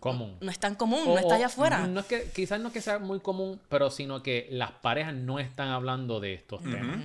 común. 0.00 0.36
No, 0.40 0.50
es 0.50 0.58
tan 0.58 0.74
común, 0.74 1.04
no 1.06 1.18
está 1.18 1.34
allá 1.34 1.46
afuera. 1.46 1.86
No 1.86 2.00
es 2.00 2.06
que, 2.06 2.30
quizás 2.34 2.60
no 2.60 2.68
es 2.68 2.72
que 2.72 2.80
sea 2.80 2.98
muy 2.98 3.20
común, 3.20 3.60
pero 3.68 3.90
sino 3.90 4.22
que 4.22 4.48
las 4.50 4.72
parejas 4.72 5.14
no 5.14 5.38
están 5.38 5.68
hablando 5.68 6.20
de 6.20 6.34
estos 6.34 6.62
temas. 6.62 6.98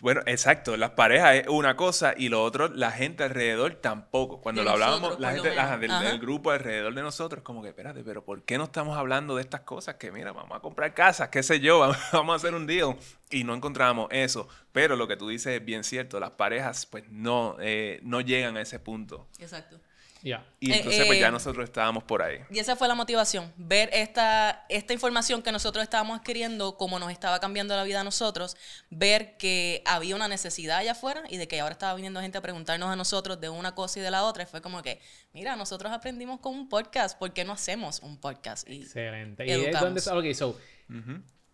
Bueno, 0.00 0.20
exacto. 0.26 0.76
Las 0.76 0.90
parejas 0.90 1.36
es 1.36 1.48
una 1.48 1.76
cosa 1.76 2.14
y 2.16 2.28
lo 2.28 2.42
otro, 2.44 2.68
la 2.68 2.92
gente 2.92 3.24
alrededor 3.24 3.74
tampoco. 3.74 4.40
Cuando 4.40 4.62
lo 4.62 4.70
hablábamos, 4.70 5.18
la 5.18 5.32
gente 5.32 5.50
del, 5.50 6.18
grupo 6.20 6.50
alrededor 6.50 6.94
de 6.94 7.02
nosotros, 7.02 7.42
como 7.42 7.62
que, 7.62 7.68
espérate, 7.68 8.04
pero 8.04 8.24
¿por 8.24 8.42
qué 8.42 8.58
no 8.58 8.64
estamos 8.64 8.96
hablando 8.96 9.36
de 9.36 9.42
estas 9.42 9.62
cosas? 9.62 9.96
Que 9.96 10.12
mira, 10.12 10.32
vamos 10.32 10.56
a 10.56 10.60
comprar 10.60 10.94
casas, 10.94 11.28
qué 11.30 11.42
sé 11.42 11.60
yo, 11.60 11.80
vamos 12.12 12.32
a 12.32 12.36
hacer 12.36 12.54
un 12.54 12.66
deal. 12.66 12.96
Y 13.30 13.44
no 13.44 13.54
encontramos 13.54 14.08
eso. 14.10 14.48
Pero 14.72 14.96
lo 14.96 15.08
que 15.08 15.16
tú 15.16 15.28
dices 15.28 15.60
es 15.60 15.64
bien 15.64 15.84
cierto. 15.84 16.20
Las 16.20 16.30
parejas, 16.30 16.86
pues, 16.86 17.04
no, 17.10 17.56
eh, 17.60 18.00
no 18.02 18.20
llegan 18.20 18.56
a 18.56 18.62
ese 18.62 18.78
punto. 18.78 19.26
Exacto. 19.38 19.80
Y 20.60 20.72
entonces 20.72 21.06
pues 21.06 21.20
ya 21.20 21.28
eh, 21.28 21.30
nosotros 21.30 21.64
estábamos 21.64 22.04
por 22.04 22.22
ahí. 22.22 22.38
Y 22.50 22.58
esa 22.58 22.76
fue 22.76 22.88
la 22.88 22.94
motivación, 22.94 23.52
ver 23.56 23.90
esta, 23.92 24.64
esta 24.68 24.92
información 24.92 25.42
que 25.42 25.52
nosotros 25.52 25.82
estábamos 25.82 26.18
adquiriendo, 26.18 26.76
cómo 26.76 26.98
nos 26.98 27.10
estaba 27.10 27.40
cambiando 27.40 27.76
la 27.76 27.84
vida 27.84 28.00
a 28.00 28.04
nosotros, 28.04 28.56
ver 28.90 29.36
que 29.36 29.82
había 29.86 30.16
una 30.16 30.28
necesidad 30.28 30.78
allá 30.78 30.92
afuera 30.92 31.22
y 31.28 31.36
de 31.36 31.48
que 31.48 31.60
ahora 31.60 31.72
estaba 31.72 31.94
viniendo 31.94 32.20
gente 32.20 32.38
a 32.38 32.42
preguntarnos 32.42 32.88
a 32.88 32.96
nosotros 32.96 33.40
de 33.40 33.48
una 33.48 33.74
cosa 33.74 34.00
y 34.00 34.02
de 34.02 34.10
la 34.10 34.24
otra. 34.24 34.42
Y 34.42 34.46
fue 34.46 34.60
como 34.60 34.82
que, 34.82 35.00
mira, 35.32 35.56
nosotros 35.56 35.92
aprendimos 35.92 36.40
con 36.40 36.54
un 36.54 36.68
podcast, 36.68 37.18
¿por 37.18 37.32
qué 37.32 37.44
no 37.44 37.52
hacemos 37.52 38.00
un 38.00 38.18
podcast? 38.18 38.68
Excelente. 38.68 39.46
Y 39.46 39.50
es 39.50 39.80
donde 39.80 40.00
okay, 40.10 40.34
so, 40.34 40.58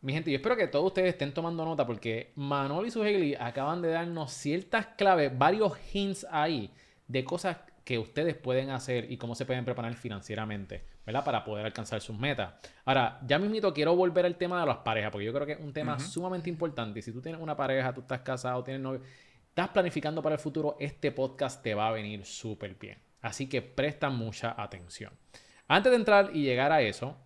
Mi 0.01 0.13
gente, 0.13 0.31
yo 0.31 0.37
espero 0.37 0.57
que 0.57 0.67
todos 0.67 0.87
ustedes 0.87 1.11
estén 1.11 1.33
tomando 1.33 1.65
nota 1.65 1.87
porque 1.87 2.33
Manol 2.37 2.87
y 2.87 2.91
su 2.91 3.03
Haley 3.03 3.37
acaban 3.39 3.83
de 3.83 3.89
darnos 3.89 4.33
ciertas 4.33 4.87
claves, 4.97 5.37
varios 5.37 5.73
hints 5.93 6.27
ahí 6.31 6.71
de 7.07 7.25
cosas 7.25 7.59
que 7.85 7.99
ustedes 7.99 8.35
pueden 8.35 8.71
hacer 8.71 9.11
y 9.13 9.19
cómo 9.19 9.35
se 9.35 9.45
pueden 9.45 9.65
preparar 9.65 9.95
financieramente, 9.95 10.85
¿verdad? 11.05 11.23
Para 11.23 11.45
poder 11.45 11.67
alcanzar 11.67 12.01
sus 12.01 12.19
metas. 12.19 12.55
Ahora, 12.87 13.21
ya 13.27 13.39
mismito 13.39 13.75
quiero 13.75 13.95
volver 13.95 14.25
al 14.25 14.37
tema 14.37 14.61
de 14.61 14.67
las 14.67 14.79
parejas, 14.79 15.13
porque 15.13 15.27
yo 15.27 15.35
creo 15.35 15.47
que 15.47 15.53
es 15.53 15.61
un 15.61 15.73
tema 15.73 15.99
sumamente 15.99 16.49
importante. 16.49 17.03
Si 17.03 17.13
tú 17.13 17.21
tienes 17.21 17.41
una 17.41 17.55
pareja, 17.55 17.93
tú 17.93 18.01
estás 18.01 18.21
casado, 18.21 18.65
tienes 18.65 18.83
novio, 18.83 19.03
estás 19.49 19.69
planificando 19.69 20.23
para 20.23 20.37
el 20.37 20.41
futuro, 20.41 20.77
este 20.81 21.13
podcast 21.13 21.63
te 21.63 21.75
va 21.75 21.89
a 21.89 21.93
venir 21.93 22.25
súper 22.25 22.75
bien. 22.75 22.99
Así 23.21 23.49
que 23.49 23.61
presta 23.61 24.09
mucha 24.09 24.61
atención. 24.61 25.13
Antes 25.69 25.91
de 25.93 25.97
entrar 25.97 26.31
y 26.35 26.43
llegar 26.43 26.73
a 26.73 26.81
eso, 26.81 27.17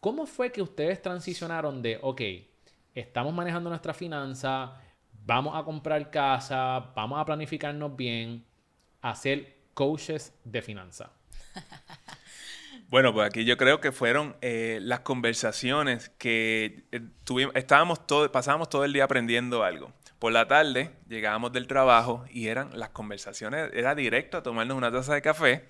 ¿cómo 0.00 0.26
fue 0.26 0.50
que 0.50 0.62
ustedes 0.62 1.00
transicionaron 1.00 1.80
de, 1.80 1.98
ok, 2.02 2.20
estamos 2.94 3.32
manejando 3.32 3.70
nuestra 3.70 3.94
finanza, 3.94 4.80
vamos 5.24 5.54
a 5.56 5.64
comprar 5.64 6.10
casa, 6.10 6.92
vamos 6.94 7.20
a 7.20 7.24
planificarnos 7.24 7.96
bien, 7.96 8.44
hacer 9.00 9.61
coaches 9.74 10.32
de 10.44 10.62
finanza? 10.62 11.10
Bueno, 12.92 13.14
pues 13.14 13.26
aquí 13.26 13.46
yo 13.46 13.56
creo 13.56 13.80
que 13.80 13.90
fueron 13.90 14.36
eh, 14.42 14.78
las 14.82 15.00
conversaciones 15.00 16.10
que 16.18 16.84
eh, 16.92 17.00
tuvimos, 17.24 17.54
estábamos 17.56 18.06
todo, 18.06 18.30
pasábamos 18.30 18.68
todo 18.68 18.84
el 18.84 18.92
día 18.92 19.04
aprendiendo 19.04 19.64
algo. 19.64 19.94
Por 20.18 20.30
la 20.34 20.46
tarde 20.46 20.90
llegábamos 21.08 21.54
del 21.54 21.66
trabajo 21.66 22.26
y 22.30 22.48
eran 22.48 22.78
las 22.78 22.90
conversaciones, 22.90 23.70
era 23.72 23.94
directo 23.94 24.36
a 24.36 24.42
tomarnos 24.42 24.76
una 24.76 24.92
taza 24.92 25.14
de 25.14 25.22
café 25.22 25.64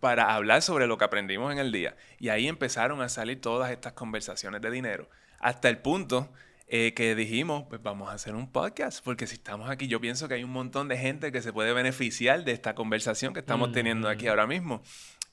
para 0.00 0.34
hablar 0.34 0.60
sobre 0.62 0.88
lo 0.88 0.98
que 0.98 1.04
aprendimos 1.04 1.52
en 1.52 1.58
el 1.58 1.70
día. 1.70 1.94
Y 2.18 2.30
ahí 2.30 2.48
empezaron 2.48 3.02
a 3.02 3.08
salir 3.08 3.40
todas 3.40 3.70
estas 3.70 3.92
conversaciones 3.92 4.60
de 4.60 4.72
dinero. 4.72 5.08
Hasta 5.38 5.68
el 5.68 5.78
punto 5.78 6.28
eh, 6.70 6.92
que 6.94 7.14
dijimos, 7.14 7.64
pues 7.68 7.82
vamos 7.82 8.10
a 8.10 8.12
hacer 8.12 8.34
un 8.34 8.52
podcast, 8.52 9.02
porque 9.02 9.26
si 9.26 9.36
estamos 9.36 9.70
aquí, 9.70 9.88
yo 9.88 10.00
pienso 10.00 10.28
que 10.28 10.34
hay 10.34 10.44
un 10.44 10.50
montón 10.50 10.88
de 10.88 10.98
gente 10.98 11.32
que 11.32 11.40
se 11.40 11.52
puede 11.52 11.72
beneficiar 11.72 12.44
de 12.44 12.52
esta 12.52 12.74
conversación 12.74 13.32
que 13.32 13.40
estamos 13.40 13.72
teniendo 13.72 14.08
aquí 14.08 14.26
ahora 14.28 14.46
mismo. 14.46 14.82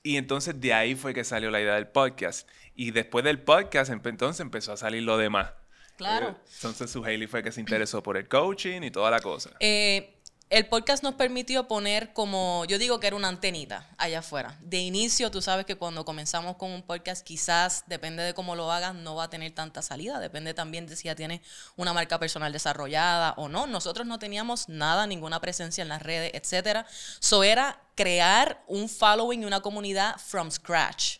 Y 0.02 0.16
entonces 0.16 0.60
de 0.60 0.72
ahí 0.72 0.94
fue 0.94 1.12
que 1.12 1.24
salió 1.24 1.50
la 1.50 1.60
idea 1.60 1.74
del 1.74 1.88
podcast. 1.88 2.48
Y 2.74 2.92
después 2.92 3.24
del 3.24 3.40
podcast, 3.40 3.90
entonces 3.92 4.40
empezó 4.40 4.72
a 4.72 4.76
salir 4.78 5.02
lo 5.02 5.18
demás. 5.18 5.50
Claro. 5.96 6.28
Eh, 6.28 6.50
entonces 6.54 6.90
su 6.90 7.04
Hailey 7.04 7.26
fue 7.26 7.42
que 7.42 7.52
se 7.52 7.60
interesó 7.60 8.02
por 8.02 8.16
el 8.16 8.28
coaching 8.28 8.82
y 8.82 8.90
toda 8.90 9.10
la 9.10 9.20
cosa. 9.20 9.50
Eh, 9.60 10.15
el 10.48 10.66
podcast 10.66 11.02
nos 11.02 11.14
permitió 11.14 11.66
poner 11.66 12.12
como, 12.12 12.64
yo 12.66 12.78
digo 12.78 13.00
que 13.00 13.08
era 13.08 13.16
una 13.16 13.26
antenita 13.26 13.88
allá 13.98 14.20
afuera. 14.20 14.56
De 14.60 14.78
inicio, 14.78 15.30
tú 15.30 15.42
sabes 15.42 15.66
que 15.66 15.74
cuando 15.74 16.04
comenzamos 16.04 16.56
con 16.56 16.70
un 16.70 16.82
podcast, 16.82 17.26
quizás, 17.26 17.82
depende 17.88 18.22
de 18.22 18.32
cómo 18.32 18.54
lo 18.54 18.70
hagas, 18.70 18.94
no 18.94 19.16
va 19.16 19.24
a 19.24 19.30
tener 19.30 19.52
tanta 19.52 19.82
salida. 19.82 20.20
Depende 20.20 20.54
también 20.54 20.86
de 20.86 20.94
si 20.94 21.04
ya 21.06 21.16
tienes 21.16 21.40
una 21.74 21.92
marca 21.92 22.20
personal 22.20 22.52
desarrollada 22.52 23.34
o 23.36 23.48
no. 23.48 23.66
Nosotros 23.66 24.06
no 24.06 24.20
teníamos 24.20 24.68
nada, 24.68 25.08
ninguna 25.08 25.40
presencia 25.40 25.82
en 25.82 25.88
las 25.88 26.02
redes, 26.02 26.30
etc. 26.34 26.86
So 27.18 27.42
era 27.42 27.80
crear 27.96 28.62
un 28.68 28.88
following 28.88 29.42
y 29.42 29.46
una 29.46 29.60
comunidad 29.60 30.16
from 30.18 30.52
scratch. 30.52 31.16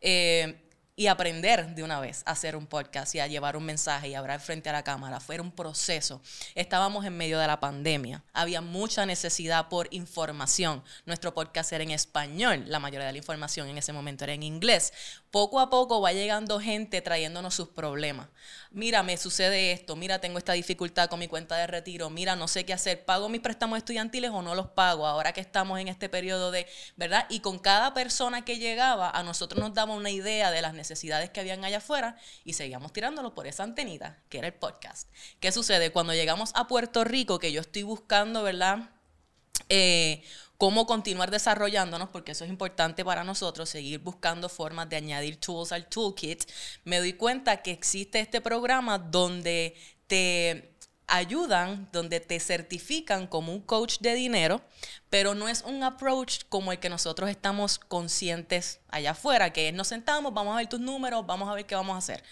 Eh, 0.00 0.67
y 0.98 1.06
aprender 1.06 1.76
de 1.76 1.84
una 1.84 2.00
vez 2.00 2.24
a 2.26 2.32
hacer 2.32 2.56
un 2.56 2.66
podcast 2.66 3.14
y 3.14 3.20
a 3.20 3.28
llevar 3.28 3.56
un 3.56 3.64
mensaje 3.64 4.08
y 4.08 4.14
a 4.14 4.18
hablar 4.18 4.40
frente 4.40 4.68
a 4.68 4.72
la 4.72 4.82
cámara. 4.82 5.20
Fue 5.20 5.40
un 5.40 5.52
proceso. 5.52 6.20
Estábamos 6.56 7.04
en 7.04 7.16
medio 7.16 7.38
de 7.38 7.46
la 7.46 7.60
pandemia. 7.60 8.24
Había 8.32 8.60
mucha 8.60 9.06
necesidad 9.06 9.68
por 9.68 9.86
información. 9.92 10.82
Nuestro 11.06 11.32
podcast 11.32 11.72
era 11.72 11.84
en 11.84 11.92
español. 11.92 12.64
La 12.66 12.80
mayoría 12.80 13.06
de 13.06 13.12
la 13.12 13.18
información 13.18 13.68
en 13.68 13.78
ese 13.78 13.92
momento 13.92 14.24
era 14.24 14.32
en 14.32 14.42
inglés. 14.42 14.92
Poco 15.30 15.60
a 15.60 15.68
poco 15.68 16.00
va 16.00 16.12
llegando 16.12 16.58
gente 16.58 17.02
trayéndonos 17.02 17.54
sus 17.54 17.68
problemas. 17.68 18.28
Mira, 18.70 19.02
me 19.02 19.16
sucede 19.18 19.72
esto. 19.72 19.94
Mira, 19.94 20.20
tengo 20.20 20.38
esta 20.38 20.54
dificultad 20.54 21.10
con 21.10 21.18
mi 21.18 21.28
cuenta 21.28 21.56
de 21.56 21.66
retiro. 21.66 22.08
Mira, 22.08 22.34
no 22.34 22.48
sé 22.48 22.64
qué 22.64 22.72
hacer. 22.72 23.04
¿Pago 23.04 23.28
mis 23.28 23.42
préstamos 23.42 23.76
estudiantiles 23.76 24.30
o 24.30 24.40
no 24.40 24.54
los 24.54 24.68
pago? 24.68 25.06
Ahora 25.06 25.32
que 25.32 25.42
estamos 25.42 25.78
en 25.80 25.88
este 25.88 26.08
periodo 26.08 26.50
de, 26.50 26.66
¿verdad? 26.96 27.26
Y 27.28 27.40
con 27.40 27.58
cada 27.58 27.92
persona 27.92 28.44
que 28.44 28.58
llegaba, 28.58 29.10
a 29.10 29.22
nosotros 29.22 29.60
nos 29.60 29.74
daba 29.74 29.94
una 29.94 30.10
idea 30.10 30.50
de 30.50 30.62
las 30.62 30.72
necesidades 30.72 31.28
que 31.28 31.40
habían 31.40 31.64
allá 31.64 31.78
afuera 31.78 32.16
y 32.44 32.54
seguíamos 32.54 32.92
tirándolo 32.94 33.34
por 33.34 33.46
esa 33.46 33.64
antenita, 33.64 34.18
que 34.30 34.38
era 34.38 34.46
el 34.46 34.54
podcast. 34.54 35.08
¿Qué 35.40 35.52
sucede? 35.52 35.92
Cuando 35.92 36.14
llegamos 36.14 36.52
a 36.54 36.66
Puerto 36.66 37.04
Rico, 37.04 37.38
que 37.38 37.52
yo 37.52 37.60
estoy 37.60 37.82
buscando, 37.82 38.42
¿verdad? 38.42 38.90
Eh, 39.68 40.22
cómo 40.58 40.86
continuar 40.86 41.30
desarrollándonos, 41.30 42.10
porque 42.10 42.32
eso 42.32 42.44
es 42.44 42.50
importante 42.50 43.04
para 43.04 43.24
nosotros, 43.24 43.68
seguir 43.68 44.00
buscando 44.00 44.48
formas 44.48 44.88
de 44.88 44.96
añadir 44.96 45.38
tools 45.40 45.72
al 45.72 45.86
toolkit, 45.86 46.44
me 46.84 46.98
doy 46.98 47.12
cuenta 47.12 47.62
que 47.62 47.70
existe 47.70 48.18
este 48.18 48.40
programa 48.40 48.98
donde 48.98 49.76
te 50.08 50.74
ayudan, 51.06 51.88
donde 51.92 52.20
te 52.20 52.38
certifican 52.40 53.28
como 53.28 53.52
un 53.52 53.62
coach 53.62 53.98
de 54.00 54.14
dinero, 54.14 54.60
pero 55.08 55.34
no 55.34 55.48
es 55.48 55.62
un 55.62 55.82
approach 55.82 56.40
como 56.48 56.72
el 56.72 56.80
que 56.80 56.90
nosotros 56.90 57.30
estamos 57.30 57.78
conscientes 57.78 58.80
allá 58.88 59.12
afuera, 59.12 59.52
que 59.52 59.72
nos 59.72 59.88
sentamos, 59.88 60.34
vamos 60.34 60.54
a 60.54 60.58
ver 60.58 60.68
tus 60.68 60.80
números, 60.80 61.24
vamos 61.24 61.48
a 61.48 61.54
ver 61.54 61.66
qué 61.66 61.76
vamos 61.76 61.94
a 61.94 61.98
hacer. 61.98 62.22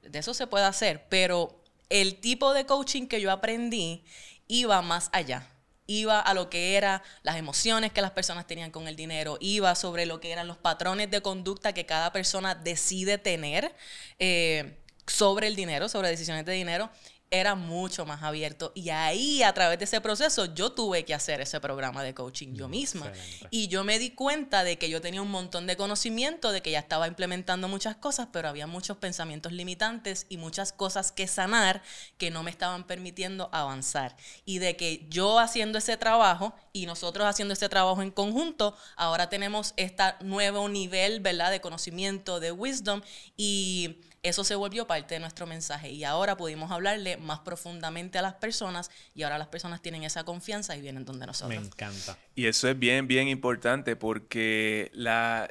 De 0.00 0.18
eso 0.18 0.34
se 0.34 0.46
puede 0.46 0.64
hacer, 0.64 1.06
pero 1.08 1.62
el 1.90 2.18
tipo 2.20 2.54
de 2.54 2.66
coaching 2.66 3.06
que 3.06 3.20
yo 3.20 3.30
aprendí 3.30 4.04
iba 4.48 4.82
más 4.82 5.10
allá. 5.12 5.53
Iba 5.86 6.20
a 6.20 6.34
lo 6.34 6.48
que 6.48 6.76
eran 6.76 7.02
las 7.22 7.36
emociones 7.36 7.92
que 7.92 8.00
las 8.00 8.12
personas 8.12 8.46
tenían 8.46 8.70
con 8.70 8.88
el 8.88 8.96
dinero, 8.96 9.36
iba 9.40 9.74
sobre 9.74 10.06
lo 10.06 10.20
que 10.20 10.32
eran 10.32 10.46
los 10.46 10.56
patrones 10.56 11.10
de 11.10 11.20
conducta 11.20 11.72
que 11.72 11.86
cada 11.86 12.12
persona 12.12 12.54
decide 12.54 13.18
tener 13.18 13.74
eh, 14.18 14.78
sobre 15.06 15.46
el 15.46 15.56
dinero, 15.56 15.88
sobre 15.88 16.08
decisiones 16.08 16.46
de 16.46 16.52
dinero 16.52 16.90
era 17.30 17.54
mucho 17.54 18.06
más 18.06 18.22
abierto. 18.22 18.72
Y 18.74 18.90
ahí, 18.90 19.42
a 19.42 19.52
través 19.52 19.78
de 19.78 19.86
ese 19.86 20.00
proceso, 20.00 20.54
yo 20.54 20.72
tuve 20.72 21.04
que 21.04 21.14
hacer 21.14 21.40
ese 21.40 21.60
programa 21.60 22.02
de 22.02 22.14
coaching 22.14 22.54
yo 22.54 22.68
misma. 22.68 23.12
Y 23.50 23.68
yo 23.68 23.82
me 23.82 23.98
di 23.98 24.10
cuenta 24.10 24.62
de 24.62 24.78
que 24.78 24.88
yo 24.88 25.00
tenía 25.00 25.20
un 25.20 25.30
montón 25.30 25.66
de 25.66 25.76
conocimiento, 25.76 26.52
de 26.52 26.62
que 26.62 26.70
ya 26.70 26.78
estaba 26.78 27.08
implementando 27.08 27.68
muchas 27.68 27.96
cosas, 27.96 28.28
pero 28.32 28.48
había 28.48 28.66
muchos 28.66 28.98
pensamientos 28.98 29.52
limitantes 29.52 30.26
y 30.28 30.36
muchas 30.36 30.72
cosas 30.72 31.12
que 31.12 31.26
sanar 31.26 31.82
que 32.18 32.30
no 32.30 32.42
me 32.42 32.50
estaban 32.50 32.86
permitiendo 32.86 33.48
avanzar. 33.52 34.16
Y 34.44 34.58
de 34.58 34.76
que 34.76 35.06
yo 35.08 35.38
haciendo 35.38 35.78
ese 35.78 35.96
trabajo 35.96 36.54
y 36.72 36.86
nosotros 36.86 37.26
haciendo 37.26 37.54
ese 37.54 37.68
trabajo 37.68 38.02
en 38.02 38.10
conjunto, 38.10 38.76
ahora 38.96 39.28
tenemos 39.28 39.74
este 39.76 40.04
nuevo 40.20 40.68
nivel, 40.68 41.20
¿verdad?, 41.20 41.50
de 41.50 41.60
conocimiento, 41.60 42.40
de 42.40 42.52
wisdom 42.52 43.02
y 43.36 44.00
eso 44.24 44.42
se 44.42 44.54
volvió 44.54 44.86
parte 44.86 45.14
de 45.14 45.20
nuestro 45.20 45.46
mensaje 45.46 45.90
y 45.90 46.02
ahora 46.02 46.36
pudimos 46.36 46.70
hablarle 46.70 47.18
más 47.18 47.40
profundamente 47.40 48.18
a 48.18 48.22
las 48.22 48.34
personas 48.34 48.90
y 49.14 49.22
ahora 49.22 49.38
las 49.38 49.48
personas 49.48 49.82
tienen 49.82 50.02
esa 50.02 50.24
confianza 50.24 50.76
y 50.76 50.80
vienen 50.80 51.04
donde 51.04 51.26
nosotros. 51.26 51.60
Me 51.60 51.66
encanta. 51.66 52.16
Y 52.34 52.46
eso 52.46 52.68
es 52.68 52.78
bien, 52.78 53.06
bien 53.06 53.28
importante 53.28 53.96
porque 53.96 54.90
la, 54.94 55.50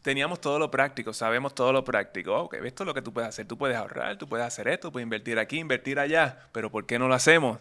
teníamos 0.00 0.40
todo 0.40 0.60
lo 0.60 0.70
práctico, 0.70 1.12
sabemos 1.12 1.56
todo 1.56 1.72
lo 1.72 1.84
práctico. 1.84 2.34
Ok, 2.44 2.54
esto 2.64 2.84
es 2.84 2.86
lo 2.86 2.94
que 2.94 3.02
tú 3.02 3.12
puedes 3.12 3.28
hacer. 3.28 3.46
Tú 3.46 3.58
puedes 3.58 3.76
ahorrar, 3.76 4.16
tú 4.16 4.28
puedes 4.28 4.46
hacer 4.46 4.68
esto, 4.68 4.92
puedes 4.92 5.04
invertir 5.04 5.38
aquí, 5.40 5.58
invertir 5.58 5.98
allá. 5.98 6.48
Pero 6.52 6.70
¿por 6.70 6.86
qué 6.86 7.00
no 7.00 7.08
lo 7.08 7.14
hacemos? 7.14 7.58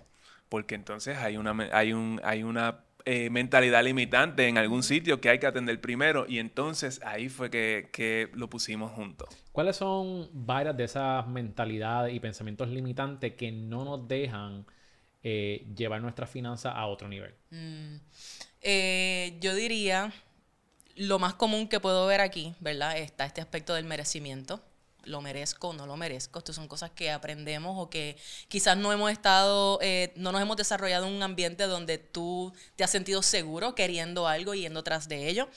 Porque 0.49 0.75
entonces 0.75 1.17
hay 1.17 1.37
una, 1.37 1.69
hay 1.71 1.93
un, 1.93 2.21
hay 2.23 2.43
una 2.43 2.81
eh, 3.05 3.29
mentalidad 3.29 3.83
limitante 3.83 4.47
en 4.47 4.57
algún 4.57 4.81
sitio 4.81 5.19
que 5.19 5.29
hay 5.29 5.39
que 5.39 5.45
atender 5.45 5.81
primero 5.81 6.25
y 6.27 6.39
entonces 6.39 7.01
ahí 7.03 7.27
fue 7.27 7.49
que, 7.49 8.29
lo 8.33 8.49
pusimos 8.49 8.91
juntos. 8.91 9.27
¿Cuáles 9.51 9.75
son 9.75 10.29
varias 10.31 10.77
de 10.77 10.85
esas 10.85 11.27
mentalidades 11.27 12.15
y 12.15 12.19
pensamientos 12.19 12.69
limitantes 12.69 13.33
que 13.33 13.51
no 13.51 13.83
nos 13.83 14.07
dejan 14.07 14.65
eh, 15.21 15.67
llevar 15.75 16.01
nuestra 16.01 16.27
finanza 16.27 16.71
a 16.71 16.87
otro 16.87 17.07
nivel? 17.09 17.33
Mm, 17.51 17.95
eh, 18.61 19.37
yo 19.41 19.53
diría, 19.53 20.13
lo 20.95 21.19
más 21.19 21.33
común 21.33 21.67
que 21.67 21.79
puedo 21.79 22.07
ver 22.07 22.21
aquí, 22.21 22.55
¿verdad? 22.61 22.97
Está 22.97 23.25
este 23.25 23.41
aspecto 23.41 23.73
del 23.73 23.85
merecimiento 23.85 24.61
lo 25.05 25.21
merezco 25.21 25.73
no 25.73 25.85
lo 25.85 25.97
merezco. 25.97 26.39
Estas 26.39 26.55
son 26.55 26.67
cosas 26.67 26.91
que 26.91 27.11
aprendemos 27.11 27.75
o 27.77 27.89
que 27.89 28.17
quizás 28.47 28.77
no 28.77 28.91
hemos 28.91 29.11
estado, 29.11 29.79
eh, 29.81 30.13
no 30.15 30.31
nos 30.31 30.41
hemos 30.41 30.57
desarrollado 30.57 31.07
en 31.07 31.13
un 31.13 31.23
ambiente 31.23 31.65
donde 31.65 31.97
tú 31.97 32.53
te 32.75 32.83
has 32.83 32.91
sentido 32.91 33.21
seguro 33.21 33.75
queriendo 33.75 34.27
algo 34.27 34.53
y 34.53 34.61
yendo 34.61 34.83
tras 34.83 35.07
de 35.07 35.29
ello. 35.29 35.49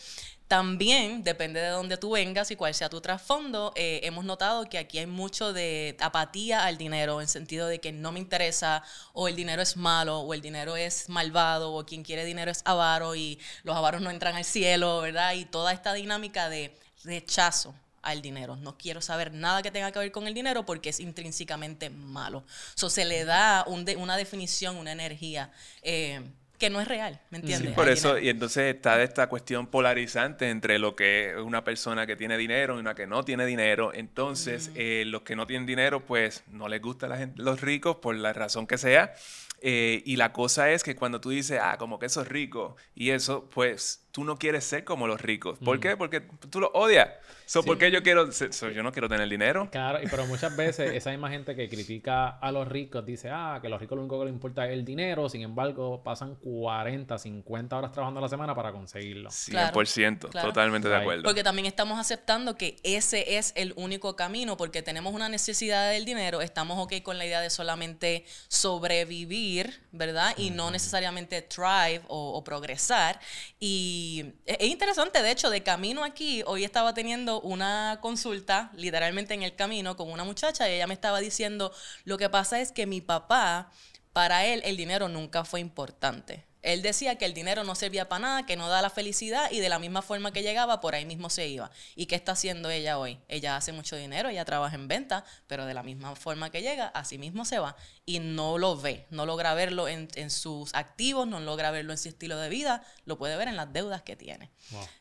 También 0.49 1.25
depende 1.25 1.61
de 1.61 1.71
dónde 1.71 1.97
tú 1.97 2.11
vengas 2.13 2.53
y 2.53 2.57
cuál 2.57 2.73
sea 2.73 2.89
tu 2.89 3.01
trasfondo. 3.01 3.73
Eh, 3.75 4.01
hemos 4.05 4.25
notado 4.25 4.69
que 4.69 4.79
aquí 4.79 4.99
hay 4.99 5.07
mucho 5.07 5.53
de 5.53 5.97
apatía 6.01 6.65
al 6.65 6.79
dinero, 6.79 7.21
en 7.21 7.27
sentido 7.27 7.67
de 7.67 7.81
que 7.81 7.91
no 7.91 8.13
me 8.13 8.21
interesa, 8.21 8.85
o 9.13 9.27
el 9.27 9.35
dinero 9.35 9.61
es 9.61 9.77
malo, 9.77 10.21
o 10.21 10.35
el 10.35 10.43
dinero 10.43 10.77
es 10.77 11.09
malvado, 11.09 11.73
o 11.73 11.85
quien 11.85 12.05
quiere 12.05 12.25
dinero 12.25 12.53
es 12.53 12.63
avaro 12.65 13.17
y 13.17 13.41
los 13.65 13.77
avaros 13.77 14.01
no 14.03 14.11
entran 14.11 14.37
al 14.37 14.45
cielo, 14.45 15.01
¿verdad? 15.01 15.35
Y 15.35 15.47
toda 15.47 15.73
esta 15.73 15.93
dinámica 15.95 16.49
de 16.49 16.79
rechazo 17.03 17.75
al 18.07 18.23
dinero. 18.23 18.57
No 18.57 18.79
quiero 18.79 19.01
saber 19.01 19.33
nada 19.33 19.63
que 19.63 19.71
tenga 19.71 19.93
que 19.93 19.99
ver 19.99 20.13
con 20.13 20.27
el 20.27 20.35
dinero 20.35 20.65
porque 20.65 20.91
es 20.91 21.01
intrínsecamente 21.01 21.91
malo. 21.91 22.45
So, 22.75 22.89
se 22.89 23.05
le 23.05 23.25
da 23.25 23.65
una 23.67 24.17
definición, 24.17 24.77
una 24.77 24.93
energía. 24.93 25.51
Eh, 25.83 26.23
que 26.59 26.71
no 26.71 26.81
es 26.81 26.89
real, 26.89 27.21
¿me 27.31 27.39
entiendes? 27.39 27.71
Sí, 27.71 27.75
por 27.75 27.89
eso, 27.89 28.19
y 28.19 28.31
entonces 28.31 28.75
está 28.75 29.03
esta 29.03 29.29
cuestión 29.29 29.67
polarizante 29.67 30.49
entre 30.49 30.79
lo 30.79 30.97
que 30.97 31.33
es 31.33 31.37
una 31.37 31.65
persona 31.65 32.07
que 32.07 32.17
tiene 32.17 32.39
dinero 32.39 32.77
y 32.77 32.81
una 32.81 32.95
que 32.95 33.07
no 33.07 33.25
tiene 33.25 33.45
dinero. 33.45 33.93
Entonces, 33.93 34.71
eh, 34.75 35.05
los 35.07 35.23
que 35.23 35.37
no 35.37 35.47
tienen 35.47 35.67
dinero, 35.67 36.07
pues 36.07 36.45
no 36.49 36.69
les 36.69 36.81
gusta 36.81 37.09
la 37.09 37.19
gente, 37.19 37.43
los 37.43 37.61
ricos 37.61 37.97
por 37.97 38.17
la 38.17 38.33
razón 38.33 38.67
que 38.67 38.79
sea. 38.79 39.15
Eh, 39.61 40.03
y 40.05 40.17
la 40.17 40.33
cosa 40.33 40.71
es 40.71 40.83
que 40.83 40.97
cuando 40.97 41.21
tú 41.21 41.31
dices, 41.31 41.59
ah, 41.63 41.77
como 41.79 41.99
que 41.99 42.07
eso 42.07 42.23
es 42.23 42.29
rico 42.29 42.77
y 42.95 43.11
eso, 43.11 43.49
pues 43.51 44.06
tú 44.17 44.25
no 44.25 44.39
quieres 44.39 44.65
ser 44.65 44.83
como 44.83 45.07
los 45.07 45.21
ricos. 45.21 45.59
¿Por 45.59 45.79
qué? 45.79 45.95
Porque 45.95 46.23
tú 46.23 46.59
los 46.59 46.71
odias. 46.73 47.11
So, 47.45 47.63
¿Por 47.63 47.77
qué 47.77 47.91
yo 47.91 48.03
quiero, 48.03 48.31
yo 48.31 48.83
no 48.83 48.91
quiero 48.91 49.09
tener 49.09 49.29
dinero? 49.29 49.69
Claro, 49.71 50.03
y 50.03 50.09
pero 50.09 50.27
muchas 50.27 50.57
veces 50.57 50.95
esa 50.95 51.11
misma 51.11 51.31
gente 51.31 51.55
que 51.55 51.69
critica 51.69 52.31
a 52.31 52.51
los 52.51 52.67
ricos 52.67 53.07
dice, 53.07 53.29
ah, 53.31 53.59
que 53.61 53.69
a 53.69 53.71
los 53.71 53.79
ricos 53.81 53.95
lo 53.95 54.03
único 54.03 54.19
que 54.19 54.25
les 54.25 54.35
importa 54.35 54.67
es 54.67 54.73
el 54.73 54.87
dinero, 54.87 55.29
sin 55.29 55.43
embargo, 55.43 56.03
pasan 56.03 56.35
40, 56.37 57.17
50 57.17 57.77
horas 57.77 57.93
trabajando 57.93 58.19
a 58.19 58.23
la 58.23 58.29
semana 58.29 58.55
para 58.55 58.73
conseguirlo. 58.73 59.29
100%, 59.29 60.31
totalmente 60.31 60.89
de 60.89 60.97
acuerdo. 60.97 61.23
Porque 61.23 61.45
también 61.45 61.67
estamos 61.67 62.01
aceptando 62.01 62.57
que 62.57 62.77
ese 62.83 63.37
es 63.37 63.53
el 63.55 63.75
único 63.77 64.17
camino, 64.17 64.57
porque 64.57 64.83
tenemos 64.83 65.15
una 65.15 65.29
necesidad 65.29 65.91
del 65.91 66.05
dinero, 66.07 66.41
estamos 66.41 66.83
ok 66.83 67.03
con 67.03 67.19
la 67.19 67.27
idea 67.27 67.41
de 67.41 67.51
solamente 67.51 68.25
sobrevivir, 68.49 69.83
¿verdad? 69.93 70.35
Y 70.37 70.51
no 70.51 70.71
necesariamente 70.71 71.43
thrive 71.43 72.03
o, 72.09 72.43
progresar. 72.43 73.21
Y 73.61 74.06
es 74.45 74.69
interesante, 74.69 75.23
de 75.23 75.31
hecho, 75.31 75.51
de 75.51 75.63
camino 75.63 76.05
aquí, 76.05 76.43
hoy 76.47 76.65
estaba 76.65 76.95
teniendo 76.95 77.41
una 77.41 77.99
consulta, 78.01 78.71
literalmente 78.75 79.35
en 79.35 79.43
el 79.43 79.55
camino, 79.55 79.97
con 79.97 80.11
una 80.11 80.25
muchacha 80.25 80.69
y 80.69 80.75
ella 80.75 80.87
me 80.87 80.95
estaba 80.95 81.21
diciendo, 81.21 81.73
lo 82.05 82.19
que 82.19 82.29
pasa 82.29 82.61
es 82.61 82.73
que 82.73 82.87
mi 82.87 83.01
papá, 83.01 83.71
para 84.13 84.47
él 84.47 84.63
el 84.65 84.77
dinero 84.77 85.09
nunca 85.09 85.45
fue 85.45 85.61
importante. 85.61 86.47
Él 86.67 86.83
decía 86.83 87.17
que 87.17 87.25
el 87.25 87.33
dinero 87.33 87.63
no 87.63 87.77
servía 87.77 88.09
para 88.09 88.19
nada, 88.19 88.47
que 88.47 88.57
no 88.57 88.69
da 88.69 88.83
la 88.83 88.91
felicidad 88.91 89.51
y 89.53 89.61
de 89.61 89.69
la 89.69 89.79
misma 89.79 90.03
forma 90.03 90.33
que 90.33 90.43
llegaba, 90.43 90.81
por 90.81 90.97
ahí 90.97 91.07
mismo 91.07 91.31
se 91.31 91.47
iba. 91.47 91.71
¿Y 91.95 92.07
qué 92.07 92.17
está 92.17 92.33
haciendo 92.33 92.71
ella 92.71 92.99
hoy? 92.99 93.21
Ella 93.29 93.57
hace 93.57 93.71
mucho 93.73 93.95
dinero, 93.95 94.29
ella 94.29 94.45
trabaja 94.45 94.75
en 94.75 94.89
venta, 94.89 95.25
pero 95.47 95.65
de 95.65 95.75
la 95.75 95.85
misma 95.85 96.17
forma 96.17 96.51
que 96.51 96.63
llega, 96.63 96.89
así 96.89 97.19
mismo 97.19 97.45
se 97.45 97.61
va 97.61 97.77
y 98.05 98.21
no 98.21 98.57
lo 98.57 98.77
ve, 98.77 99.07
no 99.11 99.27
logra 99.27 99.53
verlo 99.55 99.89
en, 99.89 100.09
en 100.15 100.31
sus 100.31 100.73
activos, 100.75 101.27
no 101.27 101.41
logra 101.41 101.73
verlo 101.73 101.93
en 101.93 101.99
su 101.99 102.09
estilo 102.09 102.39
de 102.39 102.49
vida, 102.49 102.85
lo 103.05 103.19
puede 103.19 103.37
ver 103.37 103.49
en 103.49 103.57
las 103.57 103.73
deudas 103.73 104.03
que 104.03 104.15
tiene. 104.15 104.51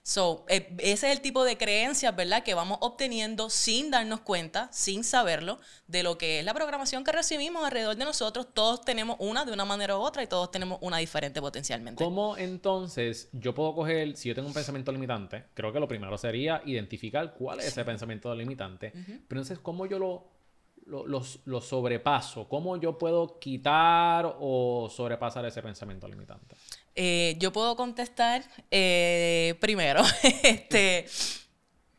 So, 0.01 0.45
eh, 0.49 0.75
ese 0.79 1.07
es 1.07 1.15
el 1.15 1.21
tipo 1.21 1.43
de 1.43 1.57
creencias, 1.57 2.15
¿verdad?, 2.15 2.43
que 2.43 2.55
vamos 2.55 2.79
obteniendo 2.81 3.49
sin 3.49 3.91
darnos 3.91 4.21
cuenta, 4.21 4.69
sin 4.71 5.03
saberlo, 5.03 5.59
de 5.87 6.01
lo 6.01 6.17
que 6.17 6.39
es 6.39 6.45
la 6.45 6.53
programación 6.53 7.03
que 7.03 7.11
recibimos 7.11 7.63
alrededor 7.63 7.95
de 7.95 8.05
nosotros. 8.05 8.47
Todos 8.53 8.81
tenemos 8.83 9.17
una 9.19 9.45
de 9.45 9.51
una 9.51 9.65
manera 9.65 9.97
u 9.97 10.01
otra 10.01 10.23
y 10.23 10.27
todos 10.27 10.49
tenemos 10.49 10.79
una 10.81 10.97
diferente 10.97 11.41
potencialmente. 11.55 12.03
¿Cómo 12.03 12.35
entonces 12.37 13.29
yo 13.31 13.55
puedo 13.55 13.73
coger, 13.73 14.17
si 14.17 14.27
yo 14.27 14.35
tengo 14.35 14.49
un 14.49 14.53
pensamiento 14.53 14.91
limitante, 14.91 15.45
creo 15.53 15.71
que 15.71 15.79
lo 15.79 15.87
primero 15.87 16.17
sería 16.17 16.61
identificar 16.65 17.33
cuál 17.33 17.59
es 17.59 17.67
ese 17.67 17.85
pensamiento 17.85 18.33
limitante, 18.35 18.91
pero 18.91 19.41
entonces, 19.41 19.59
¿cómo 19.59 19.85
yo 19.85 19.97
lo 19.97 20.35
lo, 20.85 21.61
sobrepaso? 21.61 22.47
¿Cómo 22.47 22.77
yo 22.77 22.97
puedo 22.97 23.39
quitar 23.39 24.35
o 24.39 24.87
sobrepasar 24.93 25.45
ese 25.45 25.63
pensamiento 25.63 26.07
limitante? 26.07 26.55
Eh, 26.93 27.35
yo 27.39 27.51
puedo 27.51 27.75
contestar 27.75 28.43
eh, 28.69 29.55
primero, 29.59 30.03
este, 30.43 31.05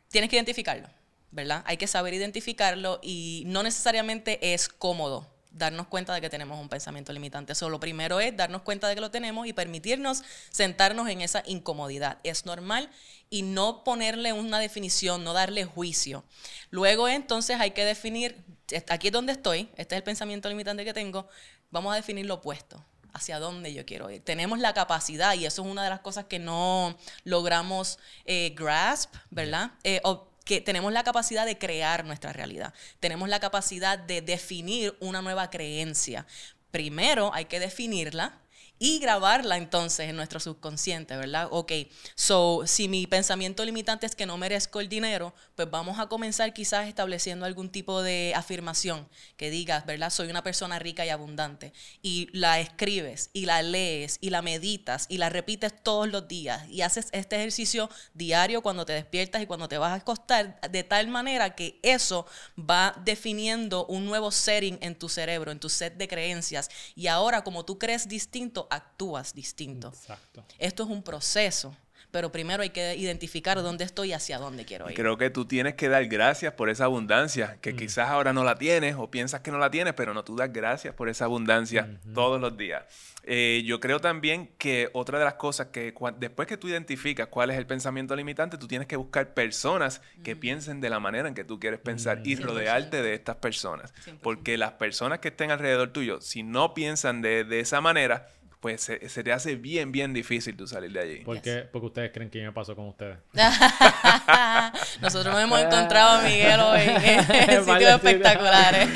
tienes 0.09 0.29
que 0.29 0.35
identificarlo, 0.35 0.87
¿verdad? 1.31 1.63
Hay 1.65 1.77
que 1.77 1.87
saber 1.87 2.13
identificarlo 2.13 2.99
y 3.01 3.43
no 3.47 3.63
necesariamente 3.63 4.53
es 4.53 4.69
cómodo 4.69 5.36
darnos 5.57 5.87
cuenta 5.87 6.13
de 6.13 6.21
que 6.21 6.29
tenemos 6.29 6.59
un 6.59 6.69
pensamiento 6.69 7.11
limitante. 7.13 7.53
Eso 7.53 7.69
lo 7.69 7.79
primero 7.79 8.19
es 8.19 8.35
darnos 8.35 8.61
cuenta 8.61 8.87
de 8.87 8.95
que 8.95 9.01
lo 9.01 9.11
tenemos 9.11 9.47
y 9.47 9.53
permitirnos 9.53 10.23
sentarnos 10.51 11.09
en 11.09 11.21
esa 11.21 11.43
incomodidad. 11.45 12.19
Es 12.23 12.45
normal 12.45 12.89
y 13.29 13.41
no 13.41 13.83
ponerle 13.83 14.33
una 14.33 14.59
definición, 14.59 15.23
no 15.23 15.33
darle 15.33 15.65
juicio. 15.65 16.23
Luego 16.69 17.07
entonces 17.07 17.59
hay 17.59 17.71
que 17.71 17.85
definir, 17.85 18.43
aquí 18.89 19.07
es 19.07 19.13
donde 19.13 19.33
estoy, 19.33 19.69
este 19.75 19.95
es 19.95 19.97
el 19.97 20.03
pensamiento 20.03 20.49
limitante 20.49 20.85
que 20.85 20.93
tengo, 20.93 21.27
vamos 21.71 21.93
a 21.93 21.95
definir 21.95 22.25
lo 22.25 22.35
opuesto 22.35 22.83
hacia 23.13 23.39
dónde 23.39 23.73
yo 23.73 23.85
quiero 23.85 24.09
ir. 24.11 24.23
Tenemos 24.23 24.59
la 24.59 24.73
capacidad, 24.73 25.33
y 25.33 25.45
eso 25.45 25.63
es 25.63 25.67
una 25.67 25.83
de 25.83 25.89
las 25.89 26.01
cosas 26.01 26.25
que 26.25 26.39
no 26.39 26.95
logramos 27.23 27.97
eh, 28.25 28.53
grasp, 28.55 29.15
¿verdad? 29.31 29.71
Eh, 29.83 30.01
que 30.47 30.61
tenemos 30.61 30.93
la 30.93 31.03
capacidad 31.03 31.45
de 31.45 31.57
crear 31.57 32.05
nuestra 32.05 32.31
realidad. 32.31 32.73
Tenemos 32.99 33.27
la 33.27 33.39
capacidad 33.39 33.99
de 33.99 34.21
definir 34.21 34.95
una 35.01 35.21
nueva 35.21 35.49
creencia. 35.49 36.25
Primero 36.71 37.33
hay 37.33 37.45
que 37.45 37.59
definirla 37.59 38.39
y 38.79 38.99
grabarla 38.99 39.57
entonces 39.57 40.09
en 40.09 40.15
nuestro 40.15 40.39
subconsciente, 40.39 41.15
¿verdad? 41.15 41.47
Ok, 41.51 41.71
so 42.15 42.63
si 42.65 42.87
mi 42.87 43.07
pensamiento 43.07 43.65
limitante 43.65 44.05
es 44.05 44.15
que 44.15 44.25
no 44.25 44.37
merezco 44.37 44.79
el 44.79 44.89
dinero, 44.89 45.33
pues 45.55 45.69
vamos 45.69 45.99
a 45.99 46.07
comenzar 46.07 46.53
quizás 46.53 46.87
estableciendo 46.87 47.45
algún 47.45 47.69
tipo 47.69 48.01
de 48.01 48.33
afirmación 48.35 49.07
que 49.35 49.49
digas, 49.49 49.85
¿verdad? 49.85 50.09
Soy 50.09 50.29
una 50.29 50.43
persona 50.43 50.79
rica 50.79 51.05
y 51.05 51.09
abundante. 51.09 51.73
Y 52.01 52.29
la 52.33 52.59
escribes 52.59 53.29
y 53.33 53.45
la 53.45 53.61
lees 53.61 54.17
y 54.21 54.29
la 54.29 54.41
meditas 54.41 55.05
y 55.09 55.17
la 55.17 55.29
repites 55.29 55.73
todos 55.83 56.07
los 56.07 56.27
días 56.27 56.67
y 56.69 56.81
haces 56.81 57.07
este 57.11 57.37
ejercicio 57.37 57.89
diario 58.13 58.61
cuando 58.61 58.85
te 58.85 58.93
despiertas 58.93 59.41
y 59.41 59.47
cuando 59.47 59.67
te 59.67 59.77
vas 59.77 59.91
a 59.91 59.95
acostar, 59.95 60.59
de 60.69 60.83
tal 60.83 61.07
manera 61.07 61.55
que 61.55 61.79
eso 61.81 62.25
va 62.57 62.95
definiendo 63.03 63.85
un 63.87 64.05
nuevo 64.05 64.31
setting 64.31 64.77
en 64.81 64.95
tu 64.95 65.09
cerebro, 65.09 65.51
en 65.51 65.59
tu 65.59 65.69
set 65.69 65.95
de 65.95 66.07
creencias. 66.07 66.69
Y 66.95 67.07
ahora 67.07 67.43
como 67.43 67.65
tú 67.65 67.77
crees 67.79 68.07
distinto, 68.07 68.66
actúas 68.69 69.33
distinto. 69.33 69.89
Exacto. 69.89 70.45
Esto 70.59 70.83
es 70.83 70.89
un 70.89 71.03
proceso 71.03 71.75
pero 72.11 72.31
primero 72.31 72.63
hay 72.63 72.69
que 72.69 72.95
identificar 72.95 73.61
dónde 73.61 73.83
estoy 73.83 74.09
y 74.09 74.13
hacia 74.13 74.37
dónde 74.37 74.65
quiero 74.65 74.89
ir. 74.89 74.95
Creo 74.95 75.17
que 75.17 75.29
tú 75.29 75.45
tienes 75.45 75.75
que 75.75 75.89
dar 75.89 76.05
gracias 76.05 76.53
por 76.53 76.69
esa 76.69 76.85
abundancia, 76.85 77.57
que 77.61 77.75
quizás 77.75 78.09
ahora 78.09 78.31
no 78.31 78.43
la 78.43 78.55
tienes 78.55 78.95
o 78.97 79.11
piensas 79.11 79.41
que 79.41 79.51
no 79.51 79.57
la 79.57 79.69
tienes, 79.69 79.93
pero 79.93 80.13
no, 80.13 80.23
tú 80.23 80.35
das 80.35 80.51
gracias 80.51 80.95
por 80.95 81.09
esa 81.09 81.25
abundancia 81.25 81.99
todos 82.13 82.39
los 82.39 82.55
días. 82.57 82.85
Eh, 83.23 83.63
yo 83.65 83.81
creo 83.81 83.99
también 83.99 84.49
que 84.57 84.89
otra 84.93 85.19
de 85.19 85.25
las 85.25 85.33
cosas 85.33 85.67
que 85.67 85.93
después 86.17 86.47
que 86.47 86.55
tú 86.55 86.69
identificas 86.69 87.27
cuál 87.27 87.49
es 87.49 87.57
el 87.57 87.67
pensamiento 87.67 88.15
limitante, 88.15 88.57
tú 88.57 88.67
tienes 88.67 88.87
que 88.87 88.95
buscar 88.95 89.33
personas 89.33 90.01
que 90.23 90.37
piensen 90.37 90.79
de 90.79 90.89
la 90.89 91.01
manera 91.01 91.27
en 91.27 91.35
que 91.35 91.43
tú 91.43 91.59
quieres 91.59 91.81
pensar 91.81 92.21
y 92.23 92.37
rodearte 92.37 93.01
de 93.01 93.13
estas 93.15 93.35
personas. 93.35 93.93
Porque 94.23 94.57
las 94.57 94.71
personas 94.73 95.19
que 95.19 95.27
estén 95.27 95.51
alrededor 95.51 95.91
tuyo, 95.91 96.21
si 96.21 96.41
no 96.41 96.73
piensan 96.73 97.21
de, 97.21 97.43
de 97.43 97.59
esa 97.59 97.81
manera, 97.81 98.29
pues 98.59 98.81
se, 98.81 99.23
te 99.23 99.31
hace 99.31 99.55
bien, 99.55 99.91
bien 99.91 100.13
difícil 100.13 100.57
tú 100.57 100.65
salir 100.65 100.91
de 100.91 100.99
allí. 100.99 101.17
¿Por 101.23 101.41
qué? 101.41 101.67
Porque 101.71 101.87
ustedes 101.87 102.11
creen 102.11 102.29
que 102.29 102.43
me 102.43 102.51
pasó 102.51 102.75
con 102.75 102.87
ustedes. 102.87 103.19
Nosotros 105.01 105.33
nos 105.33 105.43
hemos 105.43 105.59
encontrado 105.61 106.19
a 106.19 106.23
Miguel 106.23 106.59
hoy 106.59 106.81
en 106.81 107.65
sitios 107.65 107.91
espectaculares. 107.91 108.89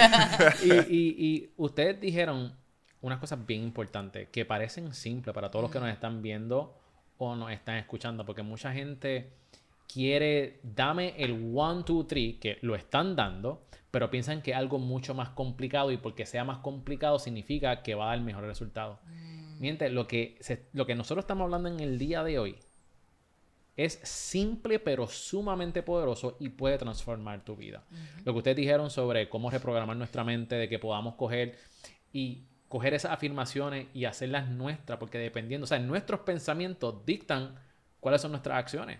y, 0.63 0.73
y, 0.89 1.53
ustedes 1.57 2.01
dijeron 2.01 2.55
unas 3.01 3.19
cosas 3.19 3.45
bien 3.45 3.61
importantes 3.61 4.29
que 4.29 4.45
parecen 4.45 4.93
simples 4.93 5.33
para 5.33 5.49
todos 5.51 5.63
los 5.63 5.71
que 5.71 5.79
nos 5.79 5.89
están 5.89 6.21
viendo 6.21 6.77
o 7.17 7.35
nos 7.35 7.51
están 7.51 7.75
escuchando, 7.77 8.25
porque 8.25 8.41
mucha 8.41 8.73
gente 8.73 9.31
quiere, 9.91 10.59
dame 10.63 11.13
el 11.17 11.51
one, 11.53 11.83
two, 11.83 12.05
three, 12.05 12.39
que 12.39 12.57
lo 12.61 12.75
están 12.75 13.15
dando, 13.15 13.63
pero 13.91 14.09
piensan 14.09 14.41
que 14.41 14.55
algo 14.55 14.79
mucho 14.79 15.13
más 15.13 15.29
complicado 15.29 15.91
y 15.91 15.97
porque 15.97 16.25
sea 16.25 16.43
más 16.43 16.59
complicado 16.59 17.19
significa 17.19 17.83
que 17.83 17.93
va 17.93 18.05
a 18.05 18.07
dar 18.15 18.21
mejor 18.21 18.45
resultado. 18.45 18.99
Miente, 19.61 19.91
lo 19.91 20.07
que, 20.07 20.39
lo 20.73 20.87
que 20.87 20.95
nosotros 20.95 21.23
estamos 21.23 21.45
hablando 21.45 21.69
en 21.69 21.79
el 21.81 21.99
día 21.99 22.23
de 22.23 22.39
hoy 22.39 22.55
es 23.77 23.99
simple 24.01 24.79
pero 24.79 25.05
sumamente 25.05 25.83
poderoso 25.83 26.35
y 26.39 26.49
puede 26.49 26.79
transformar 26.79 27.45
tu 27.45 27.55
vida. 27.55 27.83
Lo 28.25 28.33
que 28.33 28.39
ustedes 28.39 28.57
dijeron 28.57 28.89
sobre 28.89 29.29
cómo 29.29 29.51
reprogramar 29.51 29.95
nuestra 29.95 30.23
mente, 30.23 30.55
de 30.55 30.67
que 30.67 30.79
podamos 30.79 31.13
coger 31.13 31.59
y 32.11 32.45
coger 32.69 32.95
esas 32.95 33.11
afirmaciones 33.11 33.85
y 33.93 34.05
hacerlas 34.05 34.49
nuestras, 34.49 34.97
porque 34.97 35.19
dependiendo, 35.19 35.65
o 35.65 35.67
sea, 35.67 35.77
nuestros 35.77 36.21
pensamientos 36.21 37.05
dictan 37.05 37.53
cuáles 37.99 38.19
son 38.19 38.31
nuestras 38.31 38.57
acciones. 38.57 38.97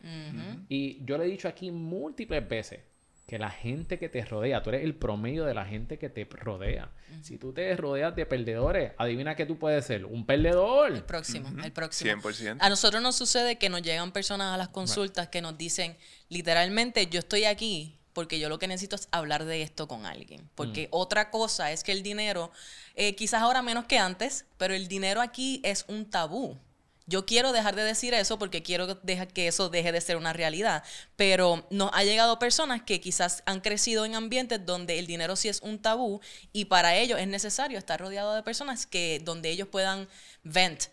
Y 0.69 1.03
yo 1.05 1.17
le 1.17 1.23
he 1.23 1.27
dicho 1.27 1.47
aquí 1.47 1.71
múltiples 1.71 2.47
veces, 2.47 2.81
que 3.31 3.39
la 3.39 3.49
gente 3.49 3.97
que 3.97 4.09
te 4.09 4.25
rodea, 4.25 4.61
tú 4.61 4.71
eres 4.71 4.83
el 4.83 4.93
promedio 4.93 5.45
de 5.45 5.53
la 5.53 5.63
gente 5.63 5.97
que 5.97 6.09
te 6.09 6.25
rodea. 6.25 6.91
Si 7.21 7.37
tú 7.37 7.53
te 7.53 7.73
rodeas 7.77 8.13
de 8.13 8.25
perdedores, 8.25 8.91
adivina 8.97 9.37
que 9.37 9.45
tú 9.45 9.57
puedes 9.57 9.85
ser 9.85 10.03
un 10.03 10.25
perdedor. 10.25 10.91
El 10.91 11.05
próximo, 11.05 11.47
el 11.63 11.71
próximo. 11.71 12.11
100%. 12.11 12.57
A 12.59 12.67
nosotros 12.67 13.01
nos 13.01 13.15
sucede 13.15 13.57
que 13.57 13.69
nos 13.69 13.83
llegan 13.83 14.11
personas 14.11 14.53
a 14.53 14.57
las 14.57 14.67
consultas 14.67 15.29
que 15.29 15.41
nos 15.41 15.57
dicen, 15.57 15.95
literalmente, 16.27 17.07
yo 17.07 17.19
estoy 17.19 17.45
aquí 17.45 17.97
porque 18.11 18.37
yo 18.37 18.49
lo 18.49 18.59
que 18.59 18.67
necesito 18.67 18.97
es 18.97 19.07
hablar 19.11 19.45
de 19.45 19.61
esto 19.61 19.87
con 19.87 20.05
alguien. 20.05 20.49
Porque 20.53 20.87
mm. 20.87 20.89
otra 20.91 21.31
cosa 21.31 21.71
es 21.71 21.85
que 21.85 21.93
el 21.93 22.03
dinero, 22.03 22.51
eh, 22.95 23.15
quizás 23.15 23.43
ahora 23.43 23.61
menos 23.61 23.85
que 23.85 23.97
antes, 23.97 24.43
pero 24.57 24.73
el 24.73 24.89
dinero 24.89 25.21
aquí 25.21 25.61
es 25.63 25.85
un 25.87 26.09
tabú. 26.09 26.59
Yo 27.11 27.25
quiero 27.25 27.51
dejar 27.51 27.75
de 27.75 27.83
decir 27.83 28.13
eso 28.13 28.39
porque 28.39 28.63
quiero 28.63 29.01
que 29.33 29.47
eso 29.47 29.69
deje 29.69 29.91
de 29.91 29.99
ser 29.99 30.15
una 30.15 30.31
realidad. 30.31 30.81
Pero 31.17 31.67
nos 31.69 31.91
ha 31.93 32.05
llegado 32.05 32.39
personas 32.39 32.83
que 32.83 33.01
quizás 33.01 33.43
han 33.45 33.59
crecido 33.59 34.05
en 34.05 34.15
ambientes 34.15 34.65
donde 34.65 34.97
el 34.97 35.07
dinero 35.07 35.35
sí 35.35 35.49
es 35.49 35.59
un 35.61 35.77
tabú 35.79 36.21
y 36.53 36.65
para 36.65 36.95
ellos 36.95 37.19
es 37.19 37.27
necesario 37.27 37.77
estar 37.77 37.99
rodeado 37.99 38.33
de 38.33 38.43
personas 38.43 38.85
que 38.85 39.21
donde 39.23 39.49
ellos 39.49 39.67
puedan 39.67 40.07
vent 40.43 40.85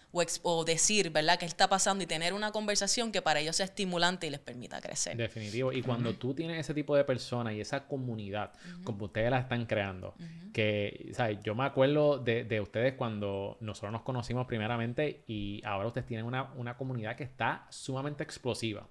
o, 0.42 0.64
decir, 0.64 1.10
¿verdad?, 1.10 1.38
qué 1.38 1.46
está 1.46 1.68
pasando 1.68 2.04
y 2.04 2.06
tener 2.06 2.34
una 2.34 2.52
conversación 2.52 3.12
que 3.12 3.22
para 3.22 3.40
ellos 3.40 3.56
sea 3.56 3.66
estimulante 3.66 4.26
y 4.26 4.30
les 4.30 4.40
permita 4.40 4.80
crecer. 4.80 5.16
Definitivo. 5.16 5.72
Y 5.72 5.82
cuando 5.82 6.14
tú 6.14 6.34
tienes 6.34 6.58
ese 6.58 6.74
tipo 6.74 6.96
de 6.96 7.04
personas 7.04 7.54
y 7.54 7.60
esa 7.60 7.86
comunidad, 7.86 8.52
como 8.84 9.06
ustedes 9.06 9.30
la 9.30 9.38
están 9.38 9.66
creando, 9.66 10.14
que, 10.52 11.10
¿sabes? 11.14 11.38
Yo 11.42 11.54
me 11.54 11.64
acuerdo 11.64 12.18
de, 12.18 12.44
de, 12.44 12.60
ustedes 12.60 12.94
cuando 12.94 13.56
nosotros 13.60 13.92
nos 13.92 14.02
conocimos 14.02 14.46
primeramente 14.46 15.22
y 15.26 15.62
ahora 15.64 15.88
ustedes 15.88 16.06
tienen 16.06 16.26
una, 16.26 16.52
una 16.54 16.76
comunidad 16.76 17.16
que 17.16 17.24
está 17.24 17.66
sumamente 17.70 18.24
explosiva. 18.24 18.86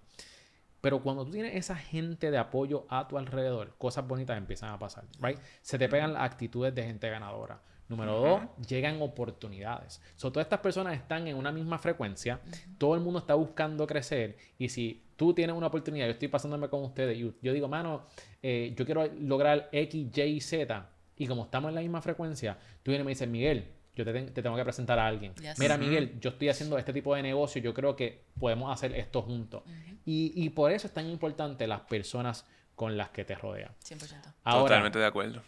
Pero 0.82 1.02
cuando 1.02 1.26
tú 1.26 1.32
tienes 1.32 1.56
esa 1.56 1.76
gente 1.76 2.32
de 2.32 2.38
apoyo 2.38 2.86
a 2.90 3.08
tu 3.08 3.18
alrededor, 3.18 3.76
cosas 3.78 4.08
bonitas 4.08 4.38
empiezan 4.38 4.70
a 4.70 4.80
pasar, 4.80 5.06
right? 5.20 5.40
Se 5.62 5.78
te 5.78 5.90
pegan 5.90 6.14
las 6.14 6.24
actitudes 6.24 6.74
de 6.74 6.84
gente 6.84 7.10
ganadora. 7.10 7.62
Número 7.90 8.20
dos, 8.20 8.68
llegan 8.68 9.02
oportunidades. 9.02 10.02
So, 10.16 10.32
todas 10.32 10.46
estas 10.46 10.60
personas 10.60 10.94
están 10.96 11.28
en 11.28 11.38
una 11.38 11.52
misma 11.52 11.78
frecuencia, 11.78 12.42
todo 12.78 12.96
el 12.96 13.02
mundo 13.02 13.20
está 13.20 13.34
buscando 13.36 13.88
crecer 13.88 14.38
y 14.58 14.70
si 14.70 15.04
tú 15.16 15.34
tienes 15.34 15.56
una 15.56 15.68
oportunidad, 15.68 16.06
yo 16.06 16.12
estoy 16.12 16.28
pasándome 16.28 16.68
con 16.70 16.84
ustedes 16.84 17.18
y 17.18 17.34
yo 17.42 17.54
digo, 17.54 17.68
mano, 17.68 18.06
eh, 18.44 18.74
yo 18.76 18.86
quiero 18.86 19.08
lograr 19.20 19.70
X, 19.72 20.18
Y, 20.18 20.42
Z 20.42 20.90
y 21.18 21.28
como 21.28 21.46
estamos 21.46 21.70
en 21.70 21.76
la 21.76 21.82
misma 21.82 22.02
frecuencia, 22.02 22.58
tú 22.84 22.92
vienes 22.92 23.04
y 23.04 23.06
me 23.06 23.12
dices, 23.12 23.28
Miguel, 23.28 23.68
yo 23.96 24.06
te, 24.06 24.14
tengo 24.14 24.56
que 24.56 24.64
presentar 24.64 25.00
a 25.00 25.08
alguien. 25.08 25.34
Mira, 25.58 25.78
Miguel, 25.78 26.20
yo 26.20 26.30
estoy 26.30 26.50
haciendo 26.50 26.78
este 26.78 26.94
tipo 26.94 27.16
de 27.16 27.24
negocio, 27.24 27.62
yo 27.62 27.74
creo 27.74 27.96
que 27.96 28.26
podemos 28.40 28.72
hacer 28.72 28.94
esto 28.94 29.22
juntos. 29.24 29.64
y, 30.06 30.34
y 30.36 30.50
por 30.50 30.72
eso 30.72 30.88
es 30.88 30.94
tan 30.94 31.10
importante 31.10 31.66
las 31.66 31.82
personas 31.82 32.46
con 32.76 32.96
las 32.96 33.10
que 33.10 33.26
te 33.26 33.34
rodean. 33.34 33.72
100%. 33.84 34.34
Totalmente 34.44 35.00
de 35.00 35.06
acuerdo. 35.06 35.42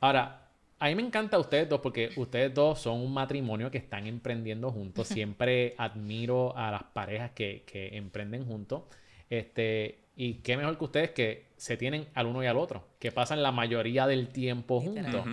Ahora, 0.00 0.43
A 0.78 0.88
mí 0.88 0.94
me 0.94 1.02
encanta 1.02 1.38
ustedes 1.38 1.68
dos 1.68 1.80
porque 1.80 2.10
ustedes 2.16 2.52
dos 2.52 2.80
son 2.80 3.00
un 3.00 3.12
matrimonio 3.12 3.70
que 3.70 3.78
están 3.78 4.06
emprendiendo 4.06 4.70
juntos. 4.70 5.08
Siempre 5.08 5.74
admiro 5.78 6.56
a 6.56 6.70
las 6.70 6.84
parejas 6.84 7.30
que, 7.30 7.62
que 7.66 7.96
emprenden 7.96 8.44
juntos. 8.44 8.82
Este, 9.30 10.04
y 10.16 10.34
qué 10.34 10.56
mejor 10.56 10.78
que 10.78 10.84
ustedes 10.84 11.10
que 11.10 11.46
se 11.56 11.76
tienen 11.76 12.06
al 12.14 12.26
uno 12.26 12.42
y 12.42 12.46
al 12.46 12.56
otro, 12.56 12.84
que 12.98 13.10
pasan 13.10 13.42
la 13.42 13.52
mayoría 13.52 14.06
del 14.06 14.28
tiempo 14.28 14.80
juntos. 14.80 15.24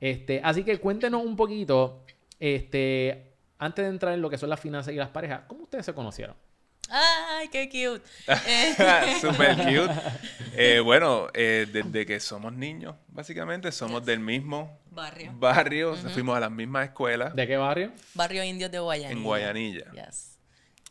Este, 0.00 0.40
así 0.42 0.64
que 0.64 0.78
cuéntenos 0.78 1.24
un 1.24 1.36
poquito, 1.36 2.04
este, 2.40 3.34
antes 3.58 3.84
de 3.84 3.90
entrar 3.90 4.14
en 4.14 4.22
lo 4.22 4.30
que 4.30 4.38
son 4.38 4.50
las 4.50 4.60
finanzas 4.60 4.92
y 4.92 4.96
las 4.96 5.10
parejas, 5.10 5.42
¿cómo 5.46 5.64
ustedes 5.64 5.86
se 5.86 5.94
conocieron? 5.94 6.36
¡Ay, 6.90 7.48
qué 7.48 7.68
cute! 7.68 8.04
Super 9.20 9.56
cute. 9.56 9.94
Eh, 10.56 10.80
bueno, 10.80 11.28
eh, 11.32 11.66
desde 11.72 12.04
que 12.04 12.20
somos 12.20 12.52
niños, 12.52 12.96
básicamente, 13.08 13.72
somos 13.72 14.04
del 14.04 14.20
mismo 14.20 14.78
Barrio. 14.94 15.32
barrio, 15.36 15.94
fuimos 15.96 16.36
a 16.36 16.40
las 16.40 16.50
mismas 16.50 16.86
escuelas. 16.86 17.34
¿De 17.34 17.46
qué 17.46 17.56
barrio? 17.56 17.90
Barrio 18.14 18.44
Indios 18.44 18.70
de 18.70 18.78
Guayanilla. 18.78 19.12
En 19.18 19.24
Guayanilla. 19.24 19.90
Yes. 19.92 20.38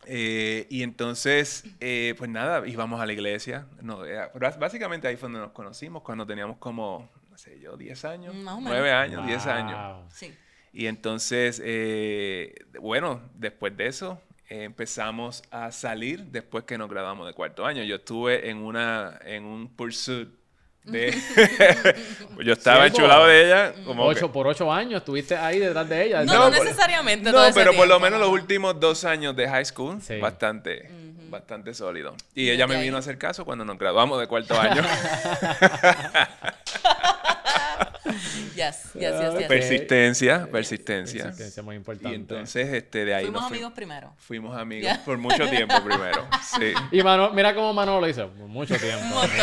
Eh, 0.06 0.66
y 0.68 0.82
entonces, 0.82 1.64
eh, 1.80 2.14
pues 2.18 2.28
nada, 2.30 2.66
íbamos 2.66 3.00
a 3.00 3.06
la 3.06 3.12
iglesia. 3.12 3.66
No, 3.80 4.04
eh, 4.04 4.18
bás- 4.34 4.58
básicamente 4.58 5.08
ahí 5.08 5.16
fue 5.16 5.28
donde 5.28 5.40
nos 5.40 5.52
conocimos, 5.52 6.02
cuando 6.02 6.26
teníamos 6.26 6.58
como, 6.58 7.10
no 7.30 7.38
sé 7.38 7.58
yo, 7.58 7.76
10 7.76 8.04
años, 8.04 8.34
Más 8.34 8.54
o 8.54 8.58
menos. 8.58 8.72
9 8.72 8.92
años, 8.92 9.26
10 9.26 9.46
años. 9.46 9.96
Wow. 9.96 10.06
Sí. 10.10 10.34
Y 10.74 10.86
entonces, 10.88 11.62
eh, 11.64 12.54
bueno, 12.80 13.22
después 13.36 13.76
de 13.76 13.86
eso 13.86 14.20
eh, 14.50 14.64
empezamos 14.64 15.42
a 15.50 15.72
salir 15.72 16.24
después 16.26 16.64
que 16.64 16.76
nos 16.76 16.90
graduamos 16.90 17.26
de 17.26 17.32
cuarto 17.32 17.64
año. 17.64 17.82
Yo 17.84 17.96
estuve 17.96 18.50
en 18.50 18.58
una 18.58 19.18
en 19.24 19.44
un 19.44 19.68
pursuit 19.74 20.28
de... 20.84 21.96
yo 22.44 22.52
estaba 22.52 22.86
enchulado 22.86 23.26
de 23.26 23.46
ella 23.46 23.72
como 23.84 24.04
que- 24.04 24.10
Ocho, 24.16 24.32
por 24.32 24.46
ocho 24.46 24.72
años 24.72 24.98
estuviste 25.00 25.36
ahí 25.36 25.58
detrás 25.58 25.88
de 25.88 26.04
ella. 26.06 26.24
No, 26.24 26.34
No, 26.34 26.50
no, 26.50 26.56
por- 26.56 26.64
necesariamente. 26.66 27.24
No, 27.26 27.32
todo 27.32 27.46
ese 27.46 27.58
pero 27.58 27.72
por 27.74 27.88
lo 27.88 27.98
menos 28.00 28.20
no. 28.20 28.26
los 28.26 28.34
últimos 28.34 28.78
dos 28.78 29.04
años 29.04 29.34
de 29.34 29.48
high 29.48 29.64
school, 29.64 30.00
Sí. 30.02 30.18
bastante, 30.18 30.88
bastante 31.30 31.72
sólido. 31.74 32.14
Y 32.34 32.50
ella 32.50 32.66
me 32.66 32.76
ahí. 32.76 32.82
vino 32.84 32.96
a 32.96 33.00
hacer 33.00 33.18
caso 33.18 33.44
cuando 33.44 33.64
nos 33.64 33.78
graduamos 33.78 34.20
de 34.20 34.26
cuarto 34.26 34.58
año. 34.60 34.82
Yes, 38.54 38.90
yes, 38.94 39.14
yes, 39.20 39.34
yes. 39.38 39.48
persistencia, 39.48 40.46
persistencia. 40.50 41.24
Persistencia 41.24 41.62
muy 41.62 41.76
importante. 41.76 42.10
Y 42.10 42.14
entonces, 42.14 42.72
este, 42.72 43.04
de 43.04 43.14
ahí 43.14 43.24
Fuimos 43.24 43.42
nos 43.42 43.48
fui- 43.48 43.56
amigos 43.58 43.72
primero. 43.74 44.12
fuimos 44.18 44.56
amigos 44.56 44.98
por 44.98 45.18
mucho 45.18 45.48
tiempo 45.48 45.74
primero. 45.84 46.26
Sí. 46.58 46.72
Y 46.92 47.02
Mano- 47.02 47.30
mira 47.32 47.54
cómo 47.54 47.72
Manolo 47.72 48.00
lo 48.02 48.08
hizo. 48.08 48.28
Por 48.28 48.46
mucho 48.46 48.76
tiempo. 48.76 49.02
Un 49.02 49.10
montón. 49.10 49.38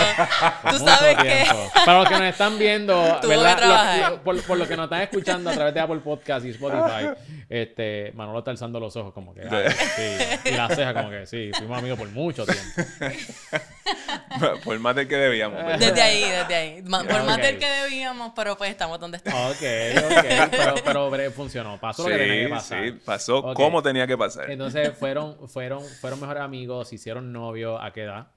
Por 0.61 0.71
Tú 0.71 0.79
mucho 0.79 0.91
sabes 0.95 1.17
que... 1.17 1.45
Para 1.85 1.99
los 1.99 2.07
que 2.07 2.13
nos 2.13 2.23
están 2.23 2.57
viendo, 2.59 3.19
¿verdad? 3.27 4.09
Lo- 4.11 4.23
por, 4.23 4.41
por 4.43 4.57
lo 4.57 4.67
que 4.67 4.77
nos 4.77 4.85
están 4.85 5.01
escuchando 5.01 5.49
a 5.49 5.53
través 5.53 5.73
de 5.73 5.79
Apple 5.81 5.99
Podcast 5.99 6.45
y 6.45 6.49
Spotify, 6.51 7.09
este, 7.49 8.11
Manolo 8.15 8.39
está 8.39 8.51
alzando 8.51 8.79
los 8.79 8.95
ojos 8.95 9.13
como 9.13 9.33
que, 9.33 9.41
ah, 9.41 9.69
sí. 9.95 10.49
Y 10.49 10.51
la 10.51 10.69
ceja 10.69 10.93
como 10.93 11.09
que, 11.09 11.25
sí, 11.25 11.51
fuimos 11.57 11.77
amigos 11.79 11.97
por 11.99 12.07
mucho 12.09 12.45
tiempo. 12.45 12.81
por 14.63 14.79
más 14.79 14.95
del 14.95 15.07
que 15.07 15.15
debíamos. 15.17 15.57
¿verdad? 15.63 15.79
Desde 15.79 16.01
ahí, 16.01 16.21
desde 16.29 16.55
ahí. 16.55 16.81
Ma- 16.83 17.03
Por 17.03 17.23
más 17.23 17.37
del 17.37 17.57
que 17.57 17.67
debíamos, 17.67 18.31
pero 18.35 18.50
pues 18.57 18.71
estamos 18.71 18.99
donde 18.99 19.17
estamos. 19.23 19.51
Ok, 19.51 19.61
ok. 20.05 20.81
Pero, 20.85 21.09
pero 21.11 21.31
funcionó. 21.31 21.79
Pasó 21.79 22.03
lo 22.03 22.09
que 22.09 22.17
tenía 22.17 22.35
que 22.39 22.45
Sí, 22.45 22.49
pasar. 22.51 22.83
sí, 22.85 22.91
pasó 23.05 23.37
Ok. 23.39 23.55
como 23.55 23.81
tenía 23.83 24.07
que 24.07 24.17
pasar. 24.17 24.49
Entonces 24.51 24.97
fueron, 24.97 25.49
fueron, 25.49 25.83
fueron 26.01 26.19
mejores 26.19 26.43
amigos, 26.43 26.89
se 26.89 26.95
hicieron 26.95 27.31
novios, 27.31 27.79
¿a 27.81 27.91
qué 27.91 28.03
edad? 28.03 28.27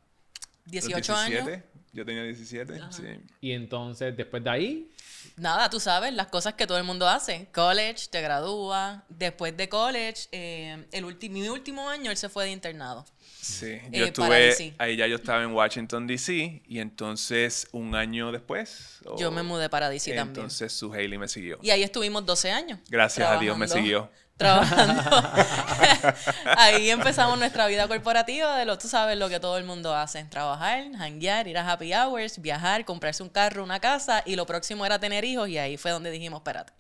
18 0.67 1.15
años. 1.15 1.45
17, 1.47 1.63
Yo 1.93 2.05
tenía 2.05 2.23
17, 2.25 2.81
sí. 2.91 3.03
Y 3.41 3.53
entonces, 3.53 4.17
después 4.17 4.43
de 4.43 4.51
ahí, 4.51 4.91
Nada, 5.37 5.69
tú 5.71 5.81
sabes, 5.81 6.13
las 6.13 6.27
cosas 6.29 6.55
que 6.55 6.67
todo 6.67 6.79
el 6.79 6.85
mundo 6.85 7.09
hace. 7.09 7.49
College, 7.53 8.09
te 8.11 8.21
gradúa. 8.21 9.05
Después 9.09 9.57
de 9.57 9.69
college, 9.69 10.29
eh, 10.33 10.87
el 10.93 11.05
mi 11.31 11.49
último 11.49 11.89
año 11.89 12.11
él 12.11 12.17
se 12.17 12.29
fue 12.29 12.45
de 12.45 12.51
internado. 12.53 13.05
Sí, 13.45 13.79
yo 13.91 14.07
Eh, 14.07 14.13
para 14.13 14.39
estuve, 14.39 14.75
ahí 14.79 14.97
ya 14.97 15.07
yo 15.07 15.17
estaba 15.17 15.43
en 15.43 15.53
Washington, 15.53 16.07
D.C. 16.07 16.63
y 16.67 16.79
entonces 16.79 17.69
un 17.73 17.95
año 17.95 18.33
después... 18.33 19.01
Yo 19.19 19.31
me 19.31 19.43
mudé 19.43 19.69
para 19.69 19.91
DC 19.91 20.15
también. 20.15 20.29
Entonces 20.29 20.73
su 20.73 20.93
Hailey 20.93 21.19
me 21.19 21.29
siguió. 21.29 21.59
Y 21.63 21.71
ahí 21.71 21.83
estuvimos 21.83 22.25
12 22.25 22.51
años. 22.51 22.79
Gracias 22.89 23.29
a 23.29 23.39
Dios 23.39 23.57
me 23.59 23.69
siguió. 23.69 24.11
Trabajando. 24.37 25.03
ahí 26.57 26.91
empezamos 26.91 27.39
nuestra 27.39 27.69
vida 27.69 27.87
corporativa 27.87 28.59
de 28.59 28.65
lo, 28.65 28.77
tú 28.79 28.89
sabes, 28.89 29.17
lo 29.17 29.29
que 29.29 29.39
todo 29.39 29.59
el 29.59 29.65
mundo 29.65 29.95
hace. 29.95 30.25
Trabajar, 30.25 30.87
hanguear, 30.99 31.47
ir 31.47 31.57
a 31.57 31.71
happy 31.71 31.95
hours, 31.95 32.41
viajar, 32.41 32.85
comprarse 32.85 33.23
un 33.23 33.29
carro, 33.29 33.63
una 33.63 33.79
casa 33.79 34.23
y 34.27 34.35
lo 34.35 34.45
próximo 34.45 34.85
era 34.85 34.99
tener 34.99 35.25
hijos 35.25 35.49
y 35.49 35.59
ahí 35.59 35.77
fue 35.77 35.93
donde 35.93 36.11
dijimos, 36.11 36.41
espérate, 36.41 36.73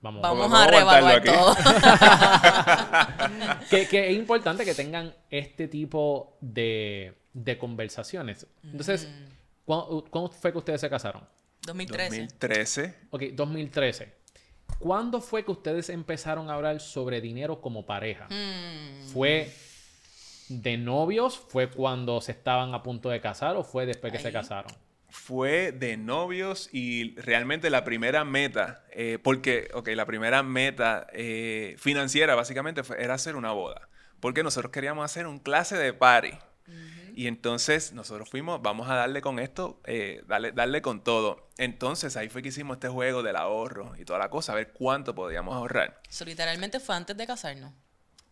vamos, 0.00 0.22
vamos, 0.22 0.50
Vamos 0.50 0.60
a 0.60 0.66
reevaluar 0.66 1.22
todo. 1.24 1.56
que, 3.70 3.86
que 3.88 4.10
es 4.10 4.16
importante 4.16 4.64
que 4.64 4.74
tengan 4.74 5.14
este 5.30 5.68
tipo 5.68 6.36
de, 6.40 7.14
de 7.32 7.58
conversaciones. 7.58 8.46
Entonces, 8.64 9.08
Mm. 9.08 9.28
¿cuándo, 9.64 10.04
cuándo 10.10 10.30
fue 10.30 10.52
que 10.52 10.58
ustedes 10.58 10.80
se 10.80 10.90
casaron? 10.90 11.22
2013. 11.66 12.16
2013. 12.20 12.94
Ok, 13.10 13.22
2013. 13.32 14.14
¿Cuándo 14.78 15.20
fue 15.20 15.44
que 15.44 15.50
ustedes 15.50 15.88
empezaron 15.90 16.50
a 16.50 16.54
hablar 16.54 16.80
sobre 16.80 17.20
dinero 17.20 17.60
como 17.60 17.84
pareja? 17.84 18.26
Mm. 18.30 19.06
¿Fue 19.12 19.52
de 20.48 20.78
novios? 20.78 21.36
¿Fue 21.36 21.68
cuando 21.68 22.20
se 22.20 22.32
estaban 22.32 22.74
a 22.74 22.82
punto 22.82 23.10
de 23.10 23.20
casar 23.20 23.56
o 23.56 23.64
fue 23.64 23.86
después 23.86 24.12
que 24.12 24.18
se 24.18 24.32
casaron? 24.32 24.72
Fue 25.10 25.72
de 25.72 25.96
novios 25.96 26.68
y 26.72 27.14
realmente 27.20 27.70
la 27.70 27.82
primera 27.84 28.24
meta, 28.24 28.84
eh, 28.92 29.18
porque, 29.22 29.68
ok, 29.72 29.88
la 29.94 30.04
primera 30.04 30.42
meta 30.42 31.06
eh, 31.12 31.76
financiera 31.78 32.34
básicamente 32.34 32.82
fue- 32.82 33.02
era 33.02 33.14
hacer 33.14 33.34
una 33.36 33.52
boda. 33.52 33.88
Porque 34.20 34.42
nosotros 34.42 34.70
queríamos 34.72 35.04
hacer 35.04 35.26
un 35.26 35.38
clase 35.38 35.76
de 35.76 35.92
party. 35.92 36.32
Y 37.14 37.26
entonces 37.26 37.92
nosotros 37.94 38.28
fuimos, 38.28 38.62
vamos 38.62 38.88
a 38.90 38.94
darle 38.94 39.20
con 39.22 39.38
esto, 39.40 39.80
eh, 39.86 40.22
darle, 40.28 40.52
darle 40.52 40.82
con 40.82 41.02
todo. 41.02 41.48
Entonces 41.56 42.16
ahí 42.16 42.28
fue 42.28 42.42
que 42.42 42.50
hicimos 42.50 42.76
este 42.76 42.88
juego 42.88 43.22
del 43.24 43.34
ahorro 43.36 43.94
y 43.98 44.04
toda 44.04 44.18
la 44.20 44.28
cosa, 44.30 44.52
a 44.52 44.54
ver 44.54 44.72
cuánto 44.72 45.14
podíamos 45.16 45.54
ahorrar. 45.54 46.00
Eso 46.08 46.24
literalmente 46.24 46.78
fue 46.78 46.94
antes 46.94 47.16
de 47.16 47.26
casarnos. 47.26 47.72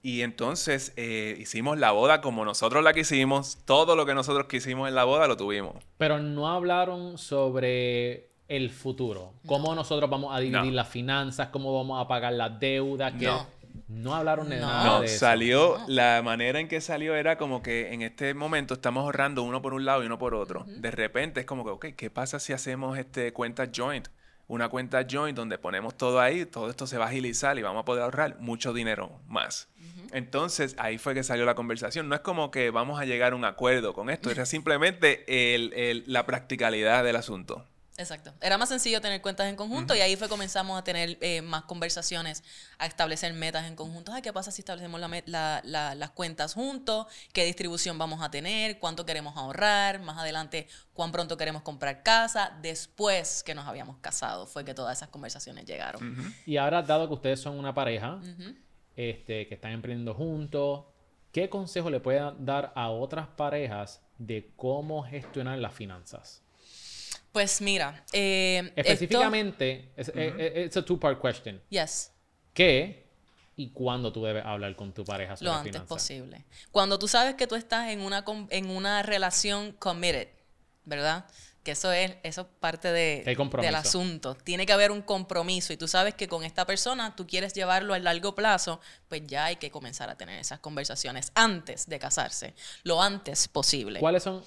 Y 0.07 0.23
entonces 0.23 0.92
eh, 0.97 1.37
hicimos 1.40 1.79
la 1.81 1.90
boda 1.90 2.21
como 2.21 2.45
nosotros 2.45 2.85
la 2.85 2.92
quisimos, 2.92 3.59
todo 3.64 3.97
lo 3.97 4.07
que 4.07 4.14
nosotros 4.14 4.47
quisimos 4.47 4.88
en 4.88 4.95
la 4.95 5.03
boda 5.03 5.27
lo 5.27 5.37
tuvimos. 5.37 5.75
Pero 5.99 6.21
no 6.21 6.47
hablaron 6.49 7.19
sobre 7.19 8.29
el 8.47 8.71
futuro. 8.71 9.33
¿Cómo 9.47 9.75
nosotros 9.75 10.09
vamos 10.09 10.33
a 10.33 10.38
dividir 10.38 10.66
No. 10.66 10.71
las 10.71 10.88
finanzas? 10.88 11.49
¿Cómo 11.49 11.77
vamos 11.77 12.01
a 12.01 12.07
pagar 12.07 12.35
las 12.35 12.61
deudas? 12.61 13.14
¿Qué- 13.19 13.27
No. 13.27 13.49
No 13.88 14.14
hablaron 14.14 14.49
de 14.49 14.61
No. 14.61 14.66
nada 14.69 14.85
No, 14.85 15.01
de 15.01 15.07
eso. 15.07 15.19
salió, 15.19 15.77
la 15.88 16.23
manera 16.25 16.61
en 16.61 16.69
que 16.69 16.81
salió 16.81 17.16
era 17.16 17.37
como 17.37 17.61
que 17.61 17.92
en 17.92 18.03
este 18.03 18.33
momento 18.33 18.75
estamos 18.75 19.03
ahorrando 19.03 19.42
uno 19.42 19.61
por 19.61 19.75
un 19.75 19.85
lado 19.85 20.05
y 20.05 20.07
uno 20.07 20.19
por 20.19 20.35
otro. 20.37 20.64
De 20.69 20.92
repente 20.92 21.40
es 21.40 21.47
como 21.47 21.64
que, 21.64 21.71
ok, 21.71 21.87
¿qué 21.97 22.11
pasa 22.11 22.38
si 22.38 22.53
hacemos 22.53 22.97
este 22.97 23.33
cuenta 23.33 23.69
joint? 23.75 24.07
Una 24.48 24.68
cuenta 24.68 25.04
joint 25.11 25.37
donde 25.37 25.59
ponemos 25.59 25.96
todo 25.96 26.20
ahí, 26.20 26.46
todo 26.46 26.70
esto 26.70 26.87
se 26.87 26.98
va 26.98 27.06
a 27.06 27.09
agilizar 27.09 27.59
y 27.59 27.62
vamos 27.62 27.82
a 27.82 27.85
poder 27.85 28.04
ahorrar 28.04 28.38
mucho 28.38 28.72
dinero 28.72 29.11
más. 29.26 29.68
Entonces 30.12 30.76
ahí 30.78 30.98
fue 30.98 31.14
que 31.14 31.24
salió 31.24 31.44
la 31.44 31.56
conversación. 31.56 32.09
No 32.09 32.14
es 32.14 32.20
como 32.20 32.50
que 32.52 32.70
vamos 32.70 33.00
a 33.00 33.04
llegar 33.04 33.32
a 33.32 33.37
un 33.37 33.44
acuerdo 33.44 33.92
con 33.92 34.09
esto, 34.09 34.30
era 34.30 34.46
simplemente 34.46 35.24
el- 35.54 35.72
el- 35.74 36.04
la 36.06 36.26
practicalidad 36.26 37.02
del 37.02 37.16
asunto. 37.16 37.64
Exacto. 37.98 38.35
Era 38.42 38.59
más 38.59 38.68
sencillo 38.68 39.00
tener 39.00 39.22
cuentas 39.22 39.46
en 39.48 39.56
conjunto 39.56 39.94
y 39.94 40.00
ahí 40.00 40.16
fue 40.16 40.28
comenzamos 40.28 40.78
a 40.78 40.85
tener 40.85 41.16
eh, 41.22 41.40
más 41.40 41.62
conversaciones, 41.64 42.44
a 42.78 42.87
establecer 42.87 43.32
metas 43.32 43.64
en 43.66 43.74
conjunto. 43.74 44.12
Ay, 44.12 44.20
¿qué 44.22 44.32
pasa 44.32 44.50
si 44.50 44.61
establecemos 44.61 45.00
la 45.00 45.09
la- 45.26 45.61
la- 45.64 45.94
las 45.94 46.11
cuentas 46.11 46.52
juntos? 46.54 47.06
¿Qué 47.32 47.44
distribución 47.44 47.96
vamos 47.96 48.20
a 48.22 48.30
tener? 48.30 48.78
¿Cuánto 48.78 49.06
queremos 49.06 49.37
ahorrar? 49.37 50.00
Más 50.00 50.18
adelante, 50.18 50.68
¿cuán 50.92 51.11
pronto 51.11 51.37
queremos 51.38 51.62
comprar 51.62 52.02
casa? 52.02 52.56
Después 52.61 53.42
que 53.42 53.54
nos 53.54 53.66
habíamos 53.66 53.96
casado 53.98 54.46
fue 54.46 54.64
que 54.64 54.74
todas 54.74 54.98
esas 54.98 55.09
conversaciones 55.09 55.64
llegaron. 55.64 56.35
Y 56.44 56.59
ahora, 56.59 56.82
dado 56.82 57.09
que 57.09 57.14
ustedes 57.14 57.40
son 57.40 57.59
una 57.59 57.72
pareja, 57.72 58.20
este, 58.96 59.46
que 59.46 59.54
están 59.54 59.72
emprendiendo 59.72 60.14
juntos, 60.14 60.85
¿qué 61.32 61.48
consejo 61.48 61.90
le 61.90 62.00
pueden 62.00 62.44
dar 62.44 62.72
a 62.74 62.90
otras 62.90 63.26
parejas 63.28 64.02
de 64.18 64.52
cómo 64.56 65.02
gestionar 65.02 65.59
las 65.59 65.74
finanzas? 65.74 66.42
Pues 67.37 67.61
mira, 67.61 68.03
eh, 68.14 68.62
esto- 68.77 68.81
Específicamente, 68.92 69.90
es 69.94 70.09
eh, 70.09 70.14
eh, 70.38 70.62
it's 70.64 70.77
a 70.79 70.83
two-part 70.83 71.20
question. 71.20 71.61
yes. 71.68 72.11
¿Qué 72.55 73.11
y 73.57 73.72
cuándo 73.72 74.11
tú 74.11 74.25
debes 74.25 74.42
hablar 74.42 74.75
con 74.75 74.94
tu 74.94 75.05
pareja 75.05 75.37
sobre 75.37 75.51
lo 75.51 75.57
antes 75.59 75.72
finanzas? 75.72 75.87
posible. 75.87 76.46
Cuando 76.70 76.99
tú 76.99 77.07
sabes 77.09 77.35
que 77.35 77.46
tú 77.46 77.55
estás 77.55 77.90
en 77.90 78.01
una, 78.01 78.25
en 78.49 78.70
una 78.70 79.03
relación 79.03 79.72
committed, 79.72 80.29
¿verdad? 80.87 81.27
Que 81.62 81.72
eso 81.72 81.92
es, 81.92 82.14
eso 82.22 82.40
es 82.40 82.46
parte 82.59 82.90
de, 82.90 83.22
del 83.61 83.75
asunto. 83.75 84.35
Tiene 84.37 84.64
que 84.64 84.72
haber 84.72 84.90
un 84.90 85.03
compromiso 85.03 85.75
y 85.75 85.77
tú 85.77 85.88
sabes 85.88 86.14
que 86.14 86.29
con 86.29 86.42
esta 86.42 86.64
persona 86.64 87.14
tú 87.16 87.27
quieres 87.27 87.53
llevarlo 87.53 87.92
a 87.92 87.99
largo 87.99 88.35
plazo, 88.35 88.81
pues 89.11 89.27
ya 89.27 89.44
hay 89.44 89.57
que 89.57 89.70
comenzar 89.70 90.09
a 90.09 90.16
tener 90.16 90.40
esas 90.40 90.61
conversaciones 90.61 91.33
antes 91.35 91.87
de 91.87 91.99
casarse, 91.99 92.55
lo 92.83 93.03
antes 93.03 93.46
posible. 93.49 94.01
¿Cuáles 94.01 94.22
son 94.22 94.42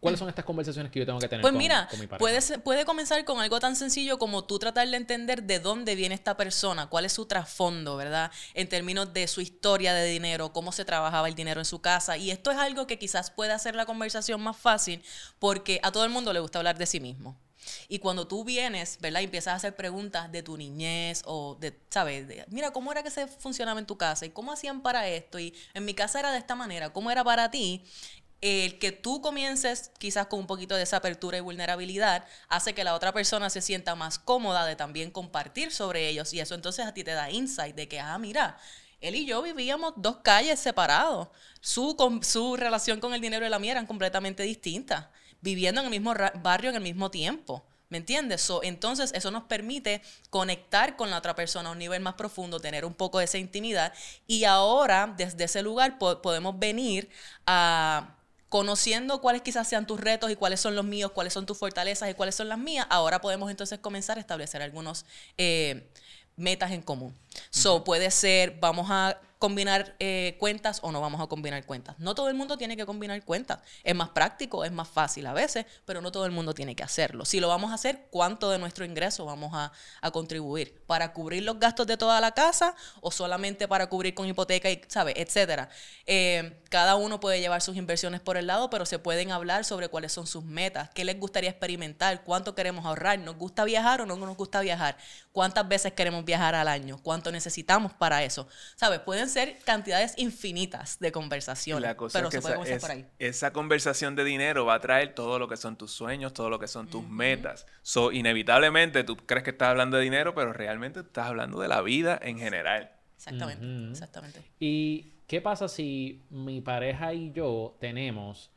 ¿cuáles 0.00 0.18
son 0.20 0.28
estas 0.28 0.44
conversaciones 0.44 0.90
que 0.92 0.98
yo 1.00 1.06
tengo 1.06 1.18
que 1.18 1.28
tener 1.28 1.42
Pues 1.42 1.52
con, 1.52 1.58
mira, 1.58 1.88
con 1.90 2.00
mi 2.00 2.06
puede, 2.06 2.40
ser- 2.40 2.62
puede 2.62 2.84
comenzar 2.84 3.24
con 3.24 3.40
algo 3.40 3.60
tan 3.60 3.76
sencillo 3.76 4.18
como 4.18 4.44
tú 4.44 4.58
tratar 4.58 4.88
de 4.88 4.96
entender 4.96 5.42
de 5.42 5.58
dónde 5.58 5.94
viene 5.94 6.14
esta 6.14 6.36
persona, 6.36 6.88
cuál 6.88 7.04
es 7.04 7.12
su 7.12 7.26
trasfondo, 7.26 7.96
¿verdad? 7.96 8.30
En 8.54 8.68
términos 8.68 9.12
de 9.12 9.26
su 9.28 9.40
historia 9.40 9.94
de 9.94 10.06
dinero, 10.06 10.52
cómo 10.52 10.72
se 10.72 10.84
trabajaba 10.84 11.28
el 11.28 11.34
dinero 11.34 11.60
en 11.60 11.64
su 11.64 11.80
casa. 11.80 12.16
Y 12.16 12.30
esto 12.30 12.50
es 12.50 12.58
algo 12.58 12.86
que 12.86 12.98
quizás 12.98 13.30
puede 13.30 13.52
hacer 13.52 13.74
la 13.74 13.86
conversación 13.86 14.40
más 14.40 14.56
fácil 14.56 15.02
porque 15.38 15.80
a 15.82 15.92
todo 15.92 16.04
el 16.04 16.10
mundo 16.10 16.32
le 16.32 16.40
gusta 16.40 16.58
hablar 16.58 16.78
de 16.78 16.86
sí 16.86 17.00
mismo. 17.00 17.36
Y 17.88 17.98
cuando 17.98 18.26
tú 18.26 18.44
vienes, 18.44 18.98
¿verdad? 19.00 19.20
Y 19.20 19.24
empiezas 19.24 19.52
a 19.52 19.56
hacer 19.56 19.76
preguntas 19.76 20.30
de 20.32 20.42
tu 20.42 20.56
niñez 20.56 21.22
o 21.26 21.56
de, 21.60 21.78
¿sabes? 21.90 22.26
De, 22.26 22.44
mira, 22.48 22.70
¿cómo 22.70 22.92
era 22.92 23.02
que 23.02 23.10
se 23.10 23.26
funcionaba 23.26 23.78
en 23.80 23.84
tu 23.84 23.98
casa? 23.98 24.24
¿Y 24.24 24.30
cómo 24.30 24.52
hacían 24.52 24.80
para 24.80 25.06
esto? 25.08 25.38
Y 25.38 25.52
en 25.74 25.84
mi 25.84 25.92
casa 25.92 26.20
era 26.20 26.30
de 26.32 26.38
esta 26.38 26.54
manera. 26.54 26.92
¿Cómo 26.92 27.10
era 27.10 27.24
para 27.24 27.50
ti? 27.50 27.84
El 28.40 28.78
que 28.78 28.92
tú 28.92 29.20
comiences 29.20 29.90
quizás 29.98 30.26
con 30.28 30.38
un 30.40 30.46
poquito 30.46 30.76
de 30.76 30.82
esa 30.84 30.98
apertura 30.98 31.38
y 31.38 31.40
vulnerabilidad 31.40 32.24
hace 32.48 32.72
que 32.74 32.84
la 32.84 32.94
otra 32.94 33.12
persona 33.12 33.50
se 33.50 33.60
sienta 33.60 33.96
más 33.96 34.18
cómoda 34.18 34.64
de 34.66 34.76
también 34.76 35.10
compartir 35.10 35.72
sobre 35.72 36.08
ellos. 36.08 36.32
Y 36.32 36.40
eso 36.40 36.54
entonces 36.54 36.86
a 36.86 36.94
ti 36.94 37.02
te 37.04 37.12
da 37.12 37.30
insight 37.30 37.74
de 37.74 37.88
que, 37.88 37.98
ah, 38.00 38.16
mira, 38.18 38.56
él 39.00 39.14
y 39.16 39.26
yo 39.26 39.42
vivíamos 39.42 39.92
dos 39.96 40.18
calles 40.18 40.60
separados. 40.60 41.28
Su, 41.60 41.96
con, 41.96 42.22
su 42.22 42.56
relación 42.56 43.00
con 43.00 43.12
el 43.14 43.20
dinero 43.20 43.44
y 43.44 43.48
la 43.48 43.58
mía 43.58 43.72
eran 43.72 43.86
completamente 43.86 44.42
distintas 44.44 45.06
viviendo 45.40 45.80
en 45.80 45.86
el 45.86 45.90
mismo 45.90 46.14
barrio 46.42 46.70
en 46.70 46.76
el 46.76 46.82
mismo 46.82 47.10
tiempo. 47.10 47.64
¿Me 47.90 47.96
entiendes? 47.98 48.42
So, 48.42 48.62
entonces, 48.62 49.12
eso 49.14 49.30
nos 49.30 49.44
permite 49.44 50.02
conectar 50.28 50.94
con 50.96 51.10
la 51.10 51.16
otra 51.18 51.34
persona 51.34 51.70
a 51.70 51.72
un 51.72 51.78
nivel 51.78 52.02
más 52.02 52.14
profundo, 52.14 52.60
tener 52.60 52.84
un 52.84 52.92
poco 52.94 53.18
de 53.18 53.24
esa 53.24 53.38
intimidad. 53.38 53.94
Y 54.26 54.44
ahora, 54.44 55.14
desde 55.16 55.44
ese 55.44 55.62
lugar, 55.62 55.98
po- 55.98 56.20
podemos 56.20 56.58
venir 56.58 57.08
a 57.46 58.14
conociendo 58.48 59.20
cuáles 59.20 59.42
quizás 59.42 59.68
sean 59.68 59.86
tus 59.86 60.00
retos 60.00 60.30
y 60.30 60.36
cuáles 60.36 60.60
son 60.60 60.74
los 60.74 60.84
míos, 60.84 61.12
cuáles 61.12 61.32
son 61.32 61.46
tus 61.46 61.58
fortalezas 61.58 62.10
y 62.10 62.14
cuáles 62.14 62.34
son 62.34 62.48
las 62.48 62.58
mías. 62.58 62.86
Ahora 62.90 63.20
podemos 63.20 63.50
entonces 63.50 63.78
comenzar 63.78 64.16
a 64.16 64.20
establecer 64.20 64.62
algunos 64.62 65.04
eh, 65.36 65.88
metas 66.36 66.72
en 66.72 66.82
común. 66.82 67.14
So, 67.50 67.84
puede 67.84 68.10
ser, 68.10 68.58
vamos 68.60 68.86
a 68.90 69.20
combinar 69.38 69.94
eh, 70.00 70.36
cuentas 70.38 70.80
o 70.82 70.92
no 70.92 71.00
vamos 71.00 71.20
a 71.20 71.26
combinar 71.26 71.64
cuentas. 71.64 71.96
No 71.98 72.14
todo 72.14 72.28
el 72.28 72.34
mundo 72.34 72.58
tiene 72.58 72.76
que 72.76 72.84
combinar 72.86 73.24
cuentas. 73.24 73.60
Es 73.84 73.94
más 73.94 74.10
práctico, 74.10 74.64
es 74.64 74.72
más 74.72 74.88
fácil 74.88 75.26
a 75.26 75.32
veces, 75.32 75.66
pero 75.84 76.00
no 76.00 76.10
todo 76.12 76.26
el 76.26 76.32
mundo 76.32 76.54
tiene 76.54 76.74
que 76.74 76.82
hacerlo. 76.82 77.24
Si 77.24 77.40
lo 77.40 77.48
vamos 77.48 77.70
a 77.70 77.74
hacer, 77.74 78.06
¿cuánto 78.10 78.50
de 78.50 78.58
nuestro 78.58 78.84
ingreso 78.84 79.24
vamos 79.24 79.52
a, 79.54 79.72
a 80.00 80.10
contribuir? 80.10 80.82
¿Para 80.86 81.12
cubrir 81.12 81.44
los 81.44 81.58
gastos 81.58 81.86
de 81.86 81.96
toda 81.96 82.20
la 82.20 82.32
casa 82.32 82.74
o 83.00 83.10
solamente 83.10 83.68
para 83.68 83.88
cubrir 83.88 84.14
con 84.14 84.26
hipoteca 84.26 84.70
y, 84.70 84.80
¿sabe? 84.88 85.14
Etcétera. 85.20 85.68
Eh, 86.06 86.60
cada 86.68 86.96
uno 86.96 87.20
puede 87.20 87.40
llevar 87.40 87.62
sus 87.62 87.76
inversiones 87.76 88.20
por 88.20 88.36
el 88.36 88.46
lado, 88.46 88.70
pero 88.70 88.84
se 88.86 88.98
pueden 88.98 89.30
hablar 89.30 89.64
sobre 89.64 89.88
cuáles 89.88 90.12
son 90.12 90.26
sus 90.26 90.44
metas, 90.44 90.90
qué 90.90 91.04
les 91.04 91.18
gustaría 91.18 91.50
experimentar, 91.50 92.24
cuánto 92.24 92.54
queremos 92.54 92.84
ahorrar, 92.84 93.18
nos 93.18 93.36
gusta 93.36 93.64
viajar 93.64 94.00
o 94.00 94.06
no 94.06 94.16
nos 94.16 94.36
gusta 94.36 94.60
viajar, 94.60 94.96
cuántas 95.38 95.68
veces 95.68 95.92
queremos 95.92 96.24
viajar 96.24 96.56
al 96.56 96.66
año, 96.66 96.98
cuánto 97.00 97.30
necesitamos 97.30 97.92
para 97.92 98.24
eso. 98.24 98.48
¿Sabes? 98.74 98.98
Pueden 98.98 99.28
ser 99.28 99.60
cantidades 99.64 100.14
infinitas 100.18 100.98
de 100.98 101.12
conversaciones, 101.12 101.82
La 101.84 101.96
cosa 101.96 102.18
pero 102.18 102.26
es 102.28 102.34
que 102.34 102.38
se 102.38 102.42
puede 102.42 102.54
esa, 102.54 102.58
comenzar 102.58 102.76
es- 102.76 102.80
por 102.82 102.90
ahí. 102.90 103.06
esa 103.20 103.52
conversación 103.52 104.16
de 104.16 104.24
dinero 104.24 104.64
va 104.66 104.74
a 104.74 104.80
traer 104.80 105.14
todo 105.14 105.38
lo 105.38 105.46
que 105.46 105.56
son 105.56 105.76
tus 105.76 105.92
sueños, 105.92 106.32
todo 106.32 106.50
lo 106.50 106.58
que 106.58 106.66
son 106.66 106.88
tus 106.88 107.06
metas. 107.08 107.66
So, 107.82 108.10
inevitablemente 108.10 109.04
tú 109.04 109.16
crees 109.16 109.44
que 109.44 109.50
estás 109.50 109.68
hablando 109.68 109.96
de 109.96 110.02
dinero, 110.02 110.34
pero 110.34 110.52
realmente 110.52 110.98
estás 111.00 111.28
hablando 111.28 111.60
de 111.60 111.68
la 111.68 111.82
vida 111.82 112.18
en 112.20 112.38
general. 112.40 112.90
Exactamente, 113.14 113.90
exactamente. 113.92 114.42
¿Y 114.58 115.12
qué 115.28 115.40
pasa 115.40 115.68
si 115.68 116.24
mi 116.30 116.60
pareja 116.60 117.14
y 117.14 117.30
yo 117.30 117.76
tenemos 117.80 118.50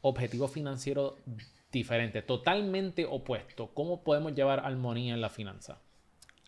objetivos 0.00 0.52
financieros 0.52 1.14
diferentes, 1.72 2.24
totalmente 2.24 3.04
opuestos? 3.04 3.70
¿Cómo 3.74 4.02
podemos 4.04 4.32
llevar 4.32 4.60
armonía 4.60 5.12
en 5.14 5.20
la 5.20 5.28
finanza? 5.28 5.80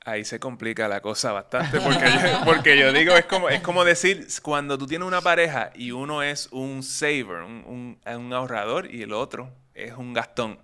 Ahí 0.07 0.25
se 0.25 0.41
complica 0.41 0.89
la 0.89 1.03
cosa 1.03 1.31
bastante 1.33 1.79
porque 1.81 2.05
yo, 2.07 2.41
porque 2.45 2.79
yo 2.79 2.93
digo, 2.93 3.15
es 3.15 3.27
como, 3.27 3.51
es 3.51 3.61
como 3.61 3.85
decir, 3.85 4.27
cuando 4.43 4.79
tú 4.79 4.87
tienes 4.87 5.07
una 5.07 5.21
pareja 5.21 5.71
y 5.75 5.91
uno 5.93 6.23
es 6.23 6.49
un 6.53 6.83
saver, 6.83 7.43
un, 7.45 7.99
un- 8.07 8.15
un 8.17 8.33
ahorrador 8.33 8.91
y 8.93 9.03
el 9.03 9.13
otro 9.13 9.51
es 9.75 9.93
un 9.93 10.15
gastón. 10.15 10.59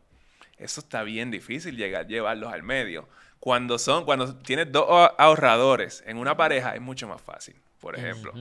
Eso 0.58 0.80
está 0.80 1.02
bien 1.02 1.30
difícil 1.30 1.76
llegar, 1.76 2.06
llevarlos 2.06 2.50
al 2.50 2.62
medio. 2.62 3.06
Cuando 3.38 3.78
son, 3.78 4.06
cuando 4.06 4.34
tienes 4.36 4.72
dos 4.72 4.86
ahorradores 5.18 6.02
en 6.06 6.16
una 6.16 6.34
pareja 6.36 6.74
es 6.74 6.80
mucho 6.80 7.06
más 7.06 7.20
fácil, 7.20 7.54
por 7.86 7.96
ejemplo. 7.96 8.32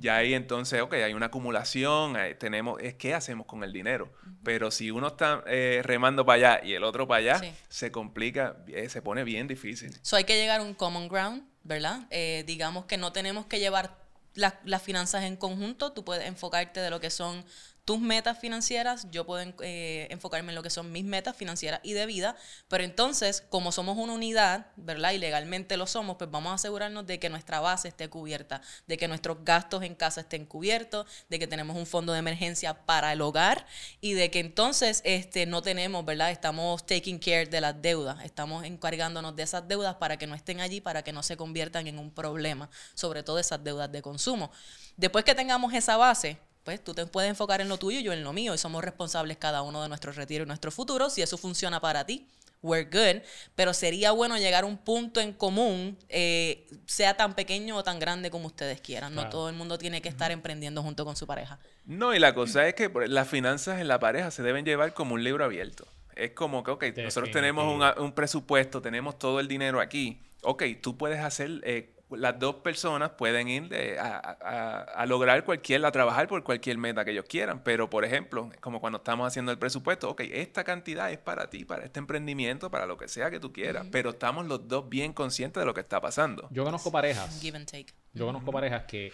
Ya 0.00 0.16
ahí 0.16 0.32
entonces, 0.32 0.80
ok, 0.80 0.94
hay 0.94 1.12
una 1.12 1.26
acumulación, 1.26 2.16
tenemos, 2.38 2.80
es 2.80 2.94
qué 2.94 3.12
hacemos 3.12 3.46
con 3.46 3.62
el 3.62 3.70
dinero. 3.70 4.10
Pero 4.42 4.70
si 4.70 4.90
uno 4.90 5.08
está 5.08 5.44
eh, 5.46 5.82
remando 5.84 6.24
para 6.24 6.54
allá 6.56 6.64
y 6.66 6.72
el 6.72 6.84
otro 6.84 7.06
para 7.06 7.18
allá, 7.18 7.38
Sí. 7.38 7.52
se 7.68 7.92
complica, 7.92 8.56
eh, 8.68 8.88
se 8.88 9.02
pone 9.02 9.22
bien 9.24 9.46
difícil. 9.46 9.94
So 10.00 10.16
hay 10.16 10.24
que 10.24 10.36
llegar 10.36 10.60
a 10.60 10.62
un 10.62 10.72
common 10.72 11.08
ground, 11.08 11.42
¿verdad? 11.64 12.06
Eh, 12.10 12.44
digamos 12.46 12.86
que 12.86 12.96
no 12.96 13.12
tenemos 13.12 13.44
que 13.44 13.58
llevar 13.58 13.94
la- 14.34 14.58
las 14.64 14.82
finanzas 14.82 15.24
en 15.24 15.36
conjunto. 15.36 15.92
Tú 15.92 16.02
puedes 16.02 16.26
enfocarte 16.26 16.80
de 16.80 16.88
lo 16.88 16.98
que 17.00 17.10
son 17.10 17.44
tus 17.84 18.00
metas 18.00 18.38
financieras, 18.38 19.06
yo 19.10 19.26
puedo 19.26 19.52
eh, 19.60 20.06
enfocarme 20.10 20.52
en 20.52 20.54
lo 20.54 20.62
que 20.62 20.70
son 20.70 20.90
mis 20.90 21.04
metas 21.04 21.36
financieras 21.36 21.80
y 21.82 21.92
de 21.92 22.06
vida, 22.06 22.34
pero 22.68 22.82
entonces, 22.82 23.44
como 23.50 23.72
somos 23.72 23.98
una 23.98 24.14
unidad, 24.14 24.68
¿verdad? 24.76 25.12
Y 25.12 25.18
legalmente 25.18 25.76
lo 25.76 25.86
somos, 25.86 26.16
pues 26.16 26.30
vamos 26.30 26.52
a 26.52 26.54
asegurarnos 26.54 27.06
de 27.06 27.18
que 27.18 27.28
nuestra 27.28 27.60
base 27.60 27.88
esté 27.88 28.08
cubierta, 28.08 28.62
de 28.86 28.96
que 28.96 29.06
nuestros 29.06 29.44
gastos 29.44 29.82
en 29.82 29.94
casa 29.94 30.22
estén 30.22 30.46
cubiertos, 30.46 31.06
de 31.28 31.38
que 31.38 31.46
tenemos 31.46 31.76
un 31.76 31.84
fondo 31.84 32.14
de 32.14 32.20
emergencia 32.20 32.86
para 32.86 33.12
el 33.12 33.20
hogar 33.20 33.66
y 34.00 34.14
de 34.14 34.30
que 34.30 34.40
entonces 34.40 35.02
este, 35.04 35.44
no 35.44 35.60
tenemos, 35.60 36.06
¿verdad? 36.06 36.30
Estamos 36.30 36.86
taking 36.86 37.18
care 37.18 37.44
de 37.46 37.60
las 37.60 37.82
deudas, 37.82 38.24
estamos 38.24 38.64
encargándonos 38.64 39.36
de 39.36 39.42
esas 39.42 39.68
deudas 39.68 39.96
para 39.96 40.16
que 40.16 40.26
no 40.26 40.34
estén 40.34 40.60
allí, 40.60 40.80
para 40.80 41.02
que 41.02 41.12
no 41.12 41.22
se 41.22 41.36
conviertan 41.36 41.86
en 41.86 41.98
un 41.98 42.10
problema, 42.10 42.70
sobre 42.94 43.22
todo 43.22 43.38
esas 43.38 43.62
deudas 43.62 43.92
de 43.92 44.00
consumo. 44.00 44.50
Después 44.96 45.24
que 45.24 45.34
tengamos 45.34 45.74
esa 45.74 45.98
base, 45.98 46.38
pues 46.64 46.82
tú 46.82 46.94
te 46.94 47.06
puedes 47.06 47.30
enfocar 47.30 47.60
en 47.60 47.68
lo 47.68 47.78
tuyo 47.78 48.00
y 48.00 48.02
yo 48.02 48.12
en 48.12 48.24
lo 48.24 48.32
mío 48.32 48.54
y 48.54 48.58
somos 48.58 48.82
responsables 48.82 49.36
cada 49.36 49.62
uno 49.62 49.82
de 49.82 49.88
nuestro 49.88 50.12
retiro 50.12 50.44
y 50.44 50.46
nuestro 50.46 50.70
futuro. 50.70 51.10
Si 51.10 51.22
eso 51.22 51.36
funciona 51.36 51.78
para 51.80 52.04
ti, 52.04 52.26
we're 52.62 52.84
good. 52.84 53.22
Pero 53.54 53.72
sería 53.74 54.10
bueno 54.10 54.36
llegar 54.38 54.64
a 54.64 54.66
un 54.66 54.78
punto 54.78 55.20
en 55.20 55.32
común, 55.34 55.96
eh, 56.08 56.66
sea 56.86 57.16
tan 57.16 57.34
pequeño 57.34 57.76
o 57.76 57.84
tan 57.84 58.00
grande 58.00 58.30
como 58.30 58.46
ustedes 58.46 58.80
quieran. 58.80 59.14
No 59.14 59.28
todo 59.28 59.48
el 59.48 59.54
mundo 59.54 59.78
tiene 59.78 60.02
que 60.02 60.08
estar 60.08 60.32
emprendiendo 60.32 60.82
junto 60.82 61.04
con 61.04 61.14
su 61.14 61.26
pareja. 61.26 61.58
No, 61.84 62.14
y 62.14 62.18
la 62.18 62.34
cosa 62.34 62.66
es 62.66 62.74
que 62.74 62.90
las 63.06 63.28
finanzas 63.28 63.80
en 63.80 63.86
la 63.86 64.00
pareja 64.00 64.30
se 64.30 64.42
deben 64.42 64.64
llevar 64.64 64.94
como 64.94 65.14
un 65.14 65.22
libro 65.22 65.44
abierto. 65.44 65.86
Es 66.16 66.30
como 66.30 66.64
que, 66.64 66.70
ok, 66.70 66.84
nosotros 66.96 67.30
tenemos 67.30 67.94
un 67.98 68.12
presupuesto, 68.12 68.80
tenemos 68.80 69.18
todo 69.18 69.40
el 69.40 69.48
dinero 69.48 69.80
aquí. 69.80 70.20
Ok, 70.42 70.62
tú 70.80 70.96
puedes 70.96 71.20
hacer, 71.20 71.60
eh, 71.64 71.93
las 72.10 72.38
dos 72.38 72.56
personas 72.56 73.10
pueden 73.10 73.48
ir 73.48 73.74
a, 73.98 74.16
a- 74.40 74.80
a 74.82 75.06
lograr 75.06 75.44
cualquier, 75.44 75.84
a 75.84 75.90
trabajar 75.90 76.28
por 76.28 76.44
cualquier 76.44 76.78
meta 76.78 77.04
que 77.04 77.10
ellos 77.12 77.24
quieran. 77.28 77.62
Pero, 77.64 77.88
por 77.90 78.04
ejemplo, 78.04 78.50
como 78.60 78.80
cuando 78.80 78.98
estamos 78.98 79.26
haciendo 79.26 79.50
el 79.52 79.58
presupuesto, 79.58 80.10
ok, 80.10 80.20
esta 80.32 80.62
cantidad 80.64 81.10
es 81.10 81.18
para 81.18 81.50
ti, 81.50 81.64
para 81.64 81.84
este 81.84 81.98
emprendimiento, 81.98 82.70
para 82.70 82.86
lo 82.86 82.96
que 82.96 83.08
sea 83.08 83.30
que 83.30 83.40
tú 83.40 83.52
quieras. 83.52 83.86
Pero 83.90 84.10
estamos 84.10 84.46
los 84.46 84.68
dos 84.68 84.88
bien 84.88 85.12
conscientes 85.12 85.60
de 85.60 85.66
lo 85.66 85.74
que 85.74 85.80
está 85.80 86.00
pasando. 86.00 86.48
Yo 86.50 86.64
conozco 86.64 86.92
parejas, 86.92 87.40
Give 87.40 87.56
and 87.56 87.66
take. 87.70 87.92
yo 88.12 88.26
conozco 88.26 88.52
parejas 88.52 88.84
que 88.84 89.12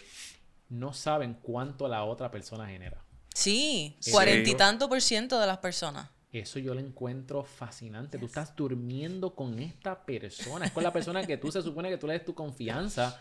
no 0.69 0.93
saben 0.93 1.35
cuánto 1.35 1.89
la 1.89 2.05
otra 2.05 2.31
persona 2.31 2.67
genera. 2.69 3.03
Sí, 3.35 3.97
Sí. 4.01 4.11
cuarenta 4.11 4.51
y 4.51 4.55
tanto 4.55 4.89
por 4.89 5.01
ciento 5.01 5.39
de 5.41 5.47
las 5.47 5.59
personas. 5.59 6.11
Eso 6.33 6.59
yo 6.61 6.75
lo 6.75 6.81
encuentro 6.81 7.43
fascinante. 7.43 8.17
Tú 8.19 8.27
estás 8.27 8.55
durmiendo 8.55 9.35
con 9.35 9.59
esta 9.59 10.05
persona. 10.05 10.67
Es 10.67 10.71
con 10.73 10.85
la 10.85 10.93
persona 10.93 11.27
que 11.27 11.37
tú 11.37 11.51
se 11.51 11.61
supone 11.63 11.89
que 11.91 11.99
tú 11.99 12.07
le 12.07 12.13
des 12.13 12.25
tu 12.25 12.35
confianza 12.35 13.21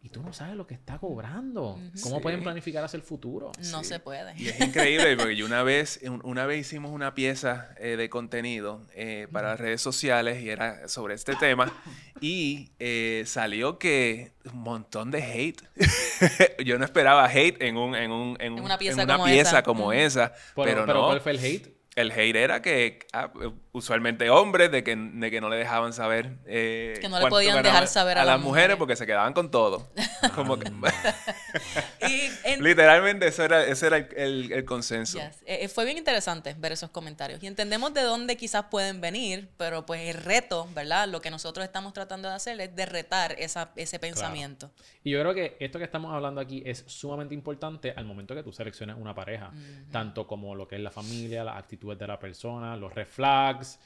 y 0.00 0.10
tú 0.10 0.22
no 0.22 0.32
sabes 0.32 0.54
lo 0.54 0.64
que 0.64 0.74
está 0.74 0.98
cobrando. 1.00 1.76
¿Cómo 2.04 2.16
Sí. 2.18 2.22
pueden 2.22 2.44
planificar 2.44 2.84
hacia 2.84 2.98
el 2.98 3.02
futuro? 3.02 3.50
No 3.72 3.80
Sí. 3.82 3.86
se 3.88 3.98
puede. 3.98 4.32
Y 4.40 4.46
es 4.46 4.60
increíble 4.60 5.16
porque 5.16 5.34
yo 5.34 5.44
una 5.44 5.64
vez, 5.64 5.98
un- 6.04 6.20
una 6.22 6.46
vez 6.46 6.60
hicimos 6.60 6.92
una 6.92 7.14
pieza 7.14 7.74
eh, 7.80 7.96
de 7.96 8.08
contenido 8.08 8.80
eh, 8.94 9.26
para 9.32 9.48
las 9.48 9.58
redes 9.58 9.80
sociales 9.82 10.40
y 10.40 10.48
era 10.48 10.86
sobre 10.86 11.14
este 11.14 11.34
tema 11.34 11.72
y 12.20 12.70
eh, 12.78 13.24
salió 13.26 13.80
que 13.80 14.34
un 14.52 14.60
montón 14.60 15.10
de 15.10 15.24
hate. 15.24 15.62
yo 16.64 16.78
no 16.78 16.84
esperaba 16.84 17.26
hate 17.28 17.60
en, 17.62 17.76
un, 17.76 17.96
en, 17.96 18.12
un, 18.12 18.36
en, 18.38 18.46
En 18.46 18.52
un- 18.52 18.60
una 18.60 18.78
pieza 18.78 19.02
en 19.02 19.08
una 19.08 19.14
como 19.16 19.24
pieza 19.26 19.48
esa. 19.50 19.62
como 19.64 19.82
Ujú. 19.86 19.92
esa, 19.92 20.32
Pero, 20.54 20.64
pero, 20.64 20.86
pero 20.86 21.00
no. 21.00 21.06
¿cuál 21.06 21.20
fue 21.20 21.32
el 21.32 21.38
hate? 21.44 21.75
El 21.96 22.12
hate 22.12 22.36
era 22.36 22.60
que 22.60 22.98
ah, 23.14 23.30
usualmente 23.72 24.28
hombres 24.28 24.70
de 24.70 24.84
que, 24.84 24.94
de 24.94 25.30
que 25.30 25.40
no 25.40 25.48
le 25.48 25.56
dejaban 25.56 25.94
saber 25.94 26.36
eh, 26.44 26.98
que 27.00 27.08
no 27.08 27.18
le 27.18 27.26
podían 27.28 27.62
dejar 27.62 27.88
saber 27.88 28.18
a, 28.18 28.24
las 28.24 28.38
mujeres, 28.38 28.76
porque 28.76 28.96
se 28.96 29.06
quedaban 29.06 29.32
con 29.32 29.50
todo. 29.50 29.88
Como 30.34 30.58
que 30.58 30.70
literalmente 32.60 33.26
eso 33.26 33.44
era 33.44 33.64
ese 33.64 33.86
era 33.86 33.96
el, 33.96 34.52
el, 34.52 34.64
consenso. 34.66 35.18
Eh, 35.18 35.32
eh, 35.46 35.68
fue 35.68 35.86
bien 35.86 35.96
interesante 35.96 36.54
ver 36.58 36.72
esos 36.72 36.90
comentarios. 36.90 37.42
Y 37.42 37.46
entendemos 37.46 37.94
de 37.94 38.02
dónde 38.02 38.36
quizás 38.36 38.66
pueden 38.70 39.00
venir 39.00 39.48
pero 39.56 39.86
pues 39.86 40.14
el 40.14 40.22
reto 40.22 40.68
verdad 40.74 41.08
lo 41.08 41.22
que 41.22 41.30
nosotros 41.30 41.64
estamos 41.64 41.94
tratando 41.94 42.28
de 42.28 42.34
hacer 42.34 42.60
es 42.60 42.76
derretar 42.76 43.34
esa, 43.38 43.70
ese 43.74 43.98
pensamiento 43.98 44.70
y 45.06 45.12
yo 45.12 45.20
creo 45.20 45.34
que 45.34 45.56
esto 45.60 45.78
que 45.78 45.84
estamos 45.84 46.12
hablando 46.12 46.40
aquí 46.40 46.64
es 46.66 46.82
sumamente 46.88 47.32
importante 47.32 47.92
al 47.92 48.04
momento 48.04 48.34
que 48.34 48.42
tú 48.42 48.50
selecciones 48.50 48.96
una 48.98 49.14
pareja 49.14 49.52
tanto 49.92 50.26
como 50.26 50.52
lo 50.56 50.66
que 50.66 50.74
es 50.74 50.80
la 50.80 50.90
familia 50.90 51.44
la 51.44 51.56
actitud 51.56 51.96
de 51.96 52.06
la 52.08 52.18
persona, 52.18 52.76
los 52.76 52.92
red 52.92 53.06
flags, 53.06 53.78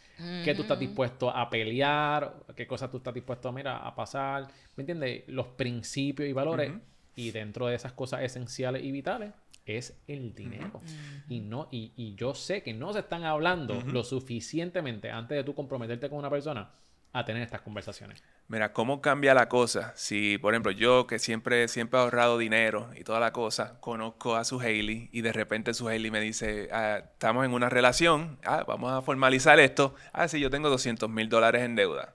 qué 0.43 0.55
tú 0.55 0.63
estás 0.63 0.79
dispuesto 0.79 1.29
a 1.29 1.51
pelear, 1.51 2.37
qué 2.57 2.67
cosas 2.67 2.91
tú 2.91 2.97
estás 2.97 3.13
dispuesto 3.13 3.51
a, 3.51 3.53
mira, 3.53 3.87
a 3.87 3.95
pasar, 3.95 4.49
¿me 4.77 4.81
entiendes? 4.81 5.25
Los 5.27 5.49
principios 5.49 6.27
y 6.27 6.33
valores. 6.33 6.73
Y 7.17 7.33
dentro 7.33 7.67
de 7.67 7.75
esas 7.75 7.93
cosas 7.93 8.23
esenciales 8.23 8.83
y 8.83 8.91
vitales 8.91 9.35
es 9.67 10.01
el 10.09 10.35
dinero. 10.35 10.81
Y 11.29 11.41
no 11.41 11.69
y, 11.71 11.93
y, 11.97 12.15
yo 12.15 12.33
sé 12.33 12.63
que 12.63 12.73
no 12.73 12.95
se 12.95 13.01
están 13.01 13.25
hablando 13.25 13.79
lo 13.83 14.05
suficientemente 14.05 15.11
antes 15.11 15.37
de 15.37 15.45
tú 15.45 15.55
comprometerte 15.55 16.09
con 16.09 16.19
una 16.19 16.31
persona 16.31 16.71
a 17.13 17.25
tener 17.25 17.43
estas 17.43 17.61
conversaciones. 17.61 18.23
Mira, 18.49 18.73
¿cómo 18.73 19.01
cambia 19.01 19.35
la 19.35 19.49
cosa? 19.49 19.93
Si, 19.97 20.39
por 20.39 20.55
ejemplo, 20.55 20.73
yo 20.73 21.07
que 21.07 21.19
siempre, 21.19 21.69
siempre 21.69 21.99
he 21.99 22.03
ahorrado 22.03 22.39
dinero 22.39 22.91
y 22.97 23.05
toda 23.05 23.21
la 23.21 23.33
cosa, 23.33 23.79
conozco 23.81 24.37
a 24.37 24.45
su 24.45 24.61
Hailey 24.61 25.09
y 25.13 25.21
de 25.23 25.33
repente 25.33 25.75
su 25.75 25.89
Hailey 25.89 26.11
me 26.11 26.21
dice, 26.21 26.69
ah, 26.73 27.03
estamos 27.05 27.45
en 27.45 27.53
una 27.53 27.69
relación, 27.69 28.39
ah, 28.45 28.65
vamos 28.67 28.93
a 28.93 29.03
formalizar 29.03 29.59
esto. 29.61 29.95
Ah, 30.13 30.29
sí, 30.29 30.41
yo 30.41 30.51
tengo 30.51 30.69
200 30.69 31.09
mil 31.09 31.29
dólares 31.29 31.63
en 31.63 31.77
deuda. 31.77 32.15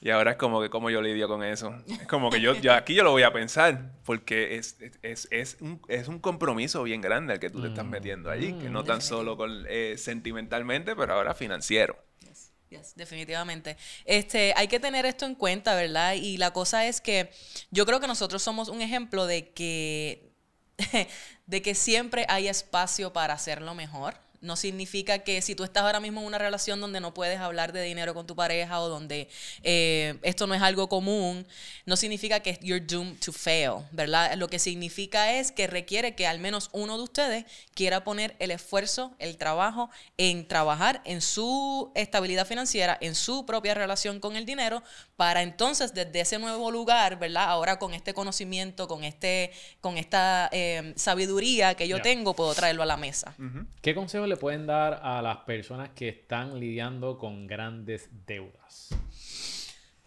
Y 0.00 0.10
ahora 0.10 0.32
es 0.32 0.36
como 0.36 0.62
que 0.62 0.70
cómo 0.70 0.90
yo 0.90 1.02
lidio 1.02 1.26
con 1.26 1.42
eso. 1.42 1.74
Es 1.88 2.06
como 2.06 2.30
que 2.30 2.40
yo, 2.40 2.54
yo 2.54 2.72
aquí 2.72 2.94
yo 2.94 3.02
lo 3.02 3.10
voy 3.10 3.24
a 3.24 3.32
pensar, 3.32 3.90
porque 4.04 4.56
es, 4.56 4.78
es, 5.02 5.26
es, 5.32 5.56
un, 5.60 5.82
es 5.88 6.06
un 6.06 6.20
compromiso 6.20 6.84
bien 6.84 7.00
grande 7.00 7.34
el 7.34 7.40
que 7.40 7.50
tú 7.50 7.60
te 7.60 7.68
estás 7.68 7.84
mm. 7.84 7.90
metiendo 7.90 8.30
allí, 8.30 8.52
que 8.54 8.70
no 8.70 8.84
tan 8.84 9.02
solo 9.02 9.36
con, 9.36 9.64
eh, 9.68 9.96
sentimentalmente, 9.98 10.94
pero 10.94 11.14
ahora 11.14 11.34
financiero 11.34 12.07
definitivamente. 12.96 13.76
Este, 14.04 14.52
hay 14.56 14.68
que 14.68 14.80
tener 14.80 15.06
esto 15.06 15.26
en 15.26 15.34
cuenta, 15.34 15.74
¿verdad? 15.74 16.14
Y 16.14 16.36
la 16.36 16.52
cosa 16.52 16.86
es 16.86 17.00
que 17.00 17.30
yo 17.70 17.86
creo 17.86 18.00
que 18.00 18.06
nosotros 18.06 18.42
somos 18.42 18.68
un 18.68 18.82
ejemplo 18.82 19.26
de 19.26 19.50
que, 19.50 20.30
de 21.46 21.62
que 21.62 21.74
siempre 21.74 22.26
hay 22.28 22.48
espacio 22.48 23.12
para 23.12 23.34
hacerlo 23.34 23.74
mejor. 23.74 24.27
No 24.40 24.56
significa 24.56 25.20
que 25.20 25.42
si 25.42 25.54
tú 25.54 25.64
estás 25.64 25.82
ahora 25.82 26.00
mismo 26.00 26.20
en 26.20 26.26
una 26.26 26.38
relación 26.38 26.80
donde 26.80 27.00
no 27.00 27.12
puedes 27.14 27.38
hablar 27.40 27.72
de 27.72 27.82
dinero 27.82 28.14
con 28.14 28.26
tu 28.26 28.36
pareja 28.36 28.80
o 28.80 28.88
donde 28.88 29.28
eh, 29.62 30.18
esto 30.22 30.46
no 30.46 30.54
es 30.54 30.62
algo 30.62 30.88
común, 30.88 31.46
no 31.86 31.96
significa 31.96 32.40
que 32.40 32.58
you're 32.62 32.84
doomed 32.84 33.18
to 33.18 33.32
fail, 33.32 33.84
¿verdad? 33.90 34.34
Lo 34.36 34.48
que 34.48 34.58
significa 34.58 35.32
es 35.34 35.50
que 35.50 35.66
requiere 35.66 36.14
que 36.14 36.26
al 36.26 36.38
menos 36.38 36.70
uno 36.72 36.96
de 36.96 37.02
ustedes 37.02 37.44
quiera 37.74 38.04
poner 38.04 38.36
el 38.38 38.50
esfuerzo, 38.50 39.14
el 39.18 39.36
trabajo 39.36 39.90
en 40.16 40.46
trabajar 40.46 41.02
en 41.04 41.20
su 41.20 41.90
estabilidad 41.94 42.46
financiera, 42.46 42.96
en 43.00 43.14
su 43.14 43.44
propia 43.46 43.74
relación 43.74 44.20
con 44.20 44.36
el 44.36 44.46
dinero, 44.46 44.82
para 45.18 45.42
entonces 45.42 45.92
desde 45.92 46.20
ese 46.20 46.38
nuevo 46.38 46.70
lugar, 46.70 47.18
¿verdad? 47.18 47.48
Ahora 47.48 47.80
con 47.80 47.92
este 47.92 48.14
conocimiento, 48.14 48.86
con, 48.86 49.02
este, 49.02 49.50
con 49.80 49.98
esta 49.98 50.48
eh, 50.52 50.92
sabiduría 50.94 51.74
que 51.74 51.88
yo 51.88 52.00
tengo, 52.00 52.36
puedo 52.36 52.54
traerlo 52.54 52.84
a 52.84 52.86
la 52.86 52.96
mesa. 52.96 53.34
¿Qué 53.82 53.96
consejo 53.96 54.28
le 54.28 54.36
pueden 54.36 54.68
dar 54.68 55.00
a 55.02 55.20
las 55.20 55.38
personas 55.38 55.90
que 55.90 56.08
están 56.08 56.60
lidiando 56.60 57.18
con 57.18 57.48
grandes 57.48 58.08
deudas? 58.28 58.90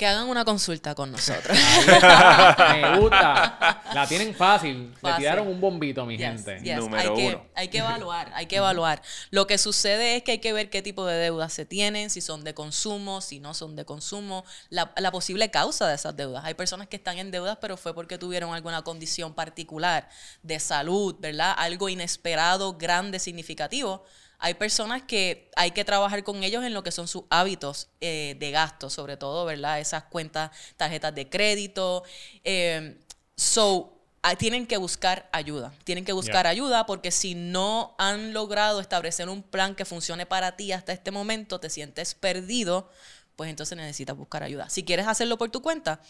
Que 0.02 0.08
hagan 0.08 0.30
una 0.30 0.44
consulta 0.44 0.96
con 0.96 1.12
nosotros. 1.12 1.56
Me 2.72 2.98
gusta. 2.98 3.84
La 3.94 4.08
tienen 4.08 4.34
fácil. 4.34 4.92
Le 5.00 5.14
tiraron 5.14 5.48
un 5.48 5.62
bombito, 5.62 6.08
mi 6.08 6.18
gente. 6.18 6.60
Número 6.76 7.14
hay 7.14 7.22
que, 7.22 7.28
uno. 7.28 7.46
Hay 7.54 7.68
que 7.68 7.78
evaluar, 7.78 8.32
hay 8.34 8.48
que 8.48 8.56
evaluar. 8.56 9.04
Lo 9.30 9.46
que 9.46 9.60
sucede 9.60 10.16
es 10.16 10.24
que 10.24 10.32
hay 10.32 10.38
que 10.40 10.54
ver 10.54 10.72
qué 10.72 10.82
tipo 10.82 11.06
de 11.06 11.18
deudas 11.18 11.54
se 11.54 11.68
tienen, 11.68 12.10
si 12.10 12.20
son 12.20 12.44
de 12.44 12.56
consumo, 12.56 13.22
si 13.22 13.40
no 13.40 13.54
son 13.54 13.76
de 13.76 13.86
consumo, 13.86 14.44
la, 14.70 14.92
la 14.98 15.12
posible 15.12 15.52
causa 15.52 15.88
de 15.88 15.94
esas 15.94 16.18
deudas. 16.18 16.46
Hay 16.46 16.56
personas 16.56 16.88
que 16.88 16.96
están 16.96 17.20
en 17.20 17.30
deudas, 17.30 17.60
pero 17.62 17.78
fue 17.78 17.94
porque 17.94 18.18
tuvieron 18.18 18.56
alguna 18.56 18.82
condición 18.82 19.36
particular 19.36 20.10
de 20.42 20.60
salud, 20.60 21.16
¿verdad? 21.20 21.54
Algo 21.56 21.90
inesperado, 21.90 22.74
grande, 22.76 23.20
significativo 23.20 24.04
hay 24.44 24.56
personas 24.56 25.04
que 25.04 25.52
hay 25.56 25.70
que 25.70 25.86
trabajar 25.86 26.24
con 26.24 26.44
ellos 26.44 26.64
en 26.64 26.74
lo 26.74 26.84
que 26.84 26.92
son 26.92 27.08
sus 27.08 27.24
hábitos 27.30 27.90
eh, 28.02 28.36
de 28.40 28.50
gasto, 28.50 28.90
sobre 28.90 29.16
todo, 29.16 29.46
¿verdad? 29.46 29.80
Esas 29.80 30.06
cuentas, 30.06 30.50
tarjetas 30.78 31.14
de 31.14 31.30
crédito. 31.30 32.04
Eh, 32.44 32.98
so, 33.36 33.94
ah, 34.24 34.36
tienen 34.36 34.66
que 34.66 34.78
buscar 34.78 35.30
ayuda. 35.32 35.72
Tienen 35.84 36.06
que 36.06 36.12
buscar 36.12 36.48
ayuda 36.48 36.88
porque 36.88 37.12
si 37.12 37.36
no 37.36 37.94
han 38.00 38.34
logrado 38.34 38.82
establecer 38.82 39.30
un 39.30 39.44
plan 39.44 39.76
que 39.76 39.86
funcione 39.86 40.26
para 40.26 40.58
ti 40.58 40.72
hasta 40.72 40.92
este 40.92 41.12
momento, 41.12 41.60
te 41.60 41.70
sientes 41.70 42.16
perdido, 42.16 42.90
pues 43.36 43.48
entonces 43.48 43.78
necesitas 43.78 44.18
buscar 44.18 44.42
ayuda. 44.42 44.72
Si 44.72 44.84
quieres 44.84 45.06
hacerlo 45.08 45.38
por 45.38 45.52
tu 45.52 45.62
cuenta, 45.62 46.02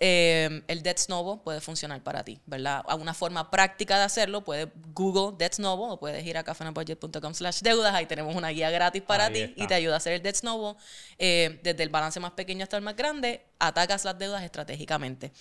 eh, 0.00 0.62
el 0.66 0.82
Debt 0.82 0.98
Snowball 0.98 1.42
puede 1.42 1.60
funcionar 1.60 2.02
para 2.02 2.24
ti, 2.24 2.40
¿verdad? 2.46 2.82
Una 2.98 3.12
forma 3.12 3.50
práctica 3.50 3.98
de 3.98 4.04
hacerlo, 4.04 4.42
puedes 4.42 4.68
Google 4.94 5.36
Debt 5.38 5.54
Snowball 5.54 5.90
o 5.90 6.00
puedes 6.00 6.24
ir 6.24 6.38
a 6.38 6.42
cafenabudget.com 6.42 7.34
slash 7.34 7.60
deudas, 7.60 7.94
ahí 7.94 8.06
tenemos 8.06 8.34
una 8.34 8.48
guía 8.48 8.70
gratis 8.70 9.02
para 9.02 9.30
ti 9.30 9.52
y 9.56 9.66
te 9.66 9.74
ayuda 9.74 9.94
a 9.94 9.96
hacer 9.98 10.14
el 10.14 10.22
Debt 10.22 10.36
Snowball. 10.36 10.76
Eh, 11.18 11.60
desde 11.62 11.82
el 11.82 11.90
balance 11.90 12.18
más 12.18 12.32
pequeño 12.32 12.62
hasta 12.62 12.76
el 12.76 12.82
más 12.82 12.96
grande, 12.96 13.44
atacas 13.58 14.04
las 14.04 14.18
deudas 14.18 14.42
estratégicamente. 14.42 15.32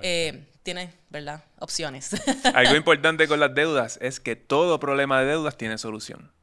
Eh, 0.00 0.46
tienes, 0.62 0.94
¿verdad? 1.10 1.44
Opciones. 1.58 2.10
Algo 2.54 2.76
importante 2.76 3.26
con 3.26 3.40
las 3.40 3.54
deudas 3.54 3.98
es 4.00 4.20
que 4.20 4.36
todo 4.36 4.78
problema 4.78 5.20
de 5.20 5.26
deudas 5.26 5.56
tiene 5.56 5.76
solución. 5.78 6.35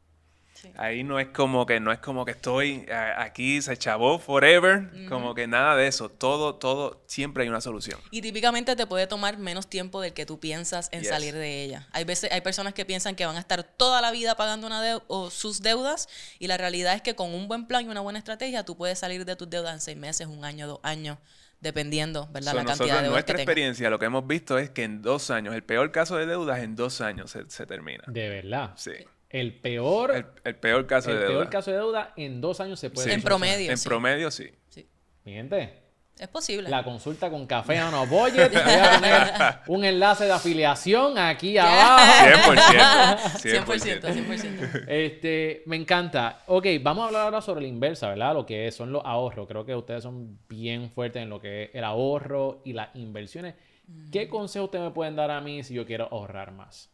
Ahí 0.78 1.04
no 1.04 1.19
es 1.19 1.28
como 1.28 1.65
que 1.65 1.80
no 1.80 1.91
es 1.91 1.99
como 1.99 2.26
que 2.26 2.32
estoy 2.32 2.86
aquí 3.17 3.62
se 3.62 3.78
chavó 3.78 4.19
forever, 4.19 4.89
como 5.10 5.34
que 5.34 5.47
nada 5.47 5.76
de 5.76 5.88
eso. 5.88 6.10
Todo, 6.10 6.56
todo, 6.56 7.04
siempre 7.08 7.43
hay 7.43 7.49
una 7.49 7.62
solución. 7.62 7.99
Y 8.12 8.21
típicamente 8.21 8.76
te 8.76 8.88
puede 8.88 9.08
tomar 9.08 9.38
menos 9.38 9.67
tiempo 9.67 10.02
del 10.02 10.13
que 10.13 10.26
tú 10.26 10.39
piensas 10.39 10.89
en 10.91 11.06
salir 11.06 11.34
de 11.34 11.63
ella. 11.63 11.88
Hay 11.91 12.04
veces, 12.04 12.32
hay 12.32 12.41
personas 12.41 12.73
que 12.73 12.86
piensan 12.86 13.15
que 13.15 13.26
van 13.26 13.36
a 13.36 13.39
estar 13.39 13.63
toda 13.63 14.02
la 14.02 14.12
vida 14.12 14.36
pagando 14.36 14.67
una 14.67 15.02
o 15.08 15.30
sus 15.30 15.62
deudas, 15.62 16.10
y 16.39 16.47
la 16.47 16.58
realidad 16.58 16.93
es 16.95 17.02
que 17.02 17.15
con 17.15 17.34
un 17.34 17.47
buen 17.47 17.67
plan 17.67 17.86
y 17.86 17.89
una 17.89 18.02
buena 18.02 18.19
estrategia, 18.19 18.63
tú 18.63 18.76
puedes 18.76 18.99
salir 18.99 19.26
de 19.26 19.36
tus 19.36 19.49
deudas 19.49 19.73
en 19.73 19.82
seis 19.82 19.97
meses, 19.97 20.28
un 20.28 20.43
año, 20.45 20.67
dos 20.67 20.80
años 20.84 21.17
dependiendo, 21.62 22.28
¿verdad? 22.34 22.56
la 22.56 22.65
cantidad 22.65 23.02
de 23.02 23.08
nuestra 23.08 23.38
experiencia, 23.38 23.89
lo 23.89 23.97
que 23.97 24.06
hemos 24.06 24.28
visto 24.28 24.58
es 24.58 24.69
que 24.69 24.84
en 24.84 25.02
dos 25.02 25.32
años, 25.32 25.56
el 25.56 25.63
peor 25.63 25.93
caso 25.93 26.17
de 26.17 26.26
deudas 26.26 26.60
en 26.60 26.76
dos 26.76 26.99
años 26.99 27.32
se, 27.32 27.49
se 27.49 27.65
termina. 27.65 28.04
De 28.08 28.28
verdad. 28.28 28.73
Sí 28.76 28.91
el 29.34 29.60
peor, 29.60 30.38
el, 30.43 30.56
peor 30.56 30.86
caso 30.86 31.10
de 31.10 31.17
deuda. 31.17 31.28
El 31.28 31.34
peor 31.34 31.50
caso 31.50 31.72
de 31.72 31.78
deuda 31.78 32.13
en 32.15 32.39
dos 32.39 32.62
años 32.62 32.80
se 32.80 32.91
puede. 32.91 33.12
En 33.12 33.22
promedio. 33.22 33.72
En 33.72 33.80
promedio, 33.80 34.32
sí. 34.32 34.50
sí. 34.69 34.88
Mi 35.26 35.34
gente. 35.34 35.84
Es 36.19 36.28
posible. 36.28 36.69
La 36.69 36.84
consulta 36.84 37.32
con 37.32 37.48
Café 37.48 37.80
no 37.80 38.06
Voy 38.06 38.30
a 38.39 38.48
poner 38.48 39.34
un 39.67 39.84
enlace 39.84 40.26
de 40.26 40.32
afiliación 40.32 41.17
aquí 41.17 41.58
abajo. 41.58 42.54
100%. 42.54 43.65
100%. 43.65 44.02
100%. 44.02 44.86
Este, 44.88 45.63
me 45.65 45.78
encanta. 45.78 46.43
Ok, 46.46 46.67
vamos 46.84 47.04
a 47.04 47.08
hablar 47.08 47.22
ahora 47.24 47.41
sobre 47.41 47.62
la 47.62 47.67
inversa, 47.67 48.10
¿verdad? 48.10 48.36
Lo 48.36 48.46
que 48.46 48.72
son 48.72 48.91
los 48.91 49.02
ahorros. 49.04 49.48
Creo 49.48 49.65
que 49.65 49.76
ustedes 49.76 50.04
son 50.04 50.38
bien 50.48 50.91
fuertes 50.91 51.24
en 51.24 51.30
lo 51.30 51.41
que 51.41 51.63
es 51.63 51.69
el 51.74 51.84
ahorro 51.84 52.62
y 52.63 52.74
las 52.74 52.96
inversiones. 52.96 53.56
¿Qué 54.12 54.30
consejo 54.30 54.65
ustedes 54.65 54.86
me 54.86 54.91
pueden 54.91 55.15
dar 55.15 55.32
a 55.32 55.41
mí 55.41 55.63
si 55.63 55.74
yo 55.74 55.88
quiero 55.88 56.08
ahorrar 56.12 56.52
más? 56.52 56.92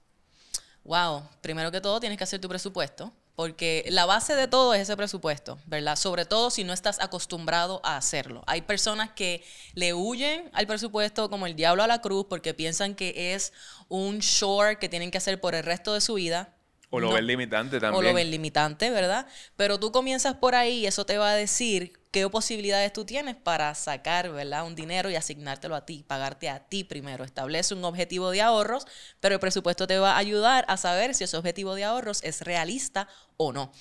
Wow, 0.84 1.24
primero 1.42 1.72
que 1.72 1.82
todo 1.82 2.00
tienes 2.00 2.18
que 2.18 2.24
hacer 2.24 2.42
tu 2.42 2.50
presupuesto, 2.50 3.14
porque 3.36 3.86
la 3.90 4.06
base 4.06 4.36
de 4.36 4.48
todo 4.48 4.74
es 4.74 4.82
ese 4.82 4.98
presupuesto, 4.98 5.60
¿verdad? 5.66 5.96
Sobre 5.96 6.26
todo 6.26 6.50
si 6.50 6.64
no 6.64 6.74
estás 6.74 7.00
acostumbrado 7.00 7.80
a 7.84 7.96
hacerlo. 7.96 8.44
Hay 8.48 8.64
personas 8.64 9.12
que 9.12 9.44
le 9.76 9.94
huyen 9.94 10.50
al 10.52 10.68
presupuesto 10.68 11.30
como 11.30 11.48
el 11.48 11.56
diablo 11.56 11.84
a 11.84 11.88
la 11.88 12.02
cruz 12.02 12.26
porque 12.30 12.54
piensan 12.54 12.96
que 12.96 13.34
es 13.34 13.54
un 13.88 14.20
short 14.20 14.80
que 14.80 14.90
tienen 14.90 15.10
que 15.10 15.20
hacer 15.20 15.40
por 15.40 15.56
el 15.56 15.64
resto 15.64 15.94
de 15.94 16.02
su 16.02 16.16
vida. 16.16 16.54
O 16.92 17.00
lo 17.00 17.12
ven 17.14 17.28
limitante 17.28 17.80
también. 17.80 18.04
O 18.04 18.08
lo 18.08 18.14
ven 18.14 18.32
limitante, 18.32 18.90
¿verdad? 18.90 19.28
Pero 19.56 19.80
tú 19.80 19.92
comienzas 19.92 20.36
por 20.36 20.56
ahí 20.56 20.80
y 20.80 20.88
eso 20.88 21.06
te 21.06 21.18
va 21.18 21.32
a 21.32 21.36
decir 21.36 21.94
qué 22.12 22.28
posibilidades 22.30 22.92
tú 22.92 23.06
tienes 23.06 23.36
para 23.36 23.76
sacar, 23.76 24.32
¿verdad? 24.32 24.66
Un 24.66 24.76
dinero 24.76 25.10
y 25.12 25.16
asignártelo 25.16 25.76
a 25.76 25.86
ti, 25.86 26.04
pagarte 26.08 26.50
a 26.50 26.60
ti 26.68 26.84
primero. 26.84 27.24
Establece 27.24 27.76
un 27.76 27.86
objetivo 27.86 28.32
de 28.32 28.42
ahorros, 28.42 28.88
pero 29.20 29.36
el 29.36 29.40
presupuesto 29.40 29.86
te 29.86 30.00
va 30.00 30.14
a 30.14 30.18
ayudar 30.18 30.66
a 30.68 30.78
saber 30.78 31.14
si 31.14 31.26
ese 31.26 31.38
objetivo 31.38 31.76
de 31.76 31.84
ahorros 31.84 32.24
es 32.24 32.42
realista 32.42 33.08
o 33.38 33.54
no. 33.54 33.72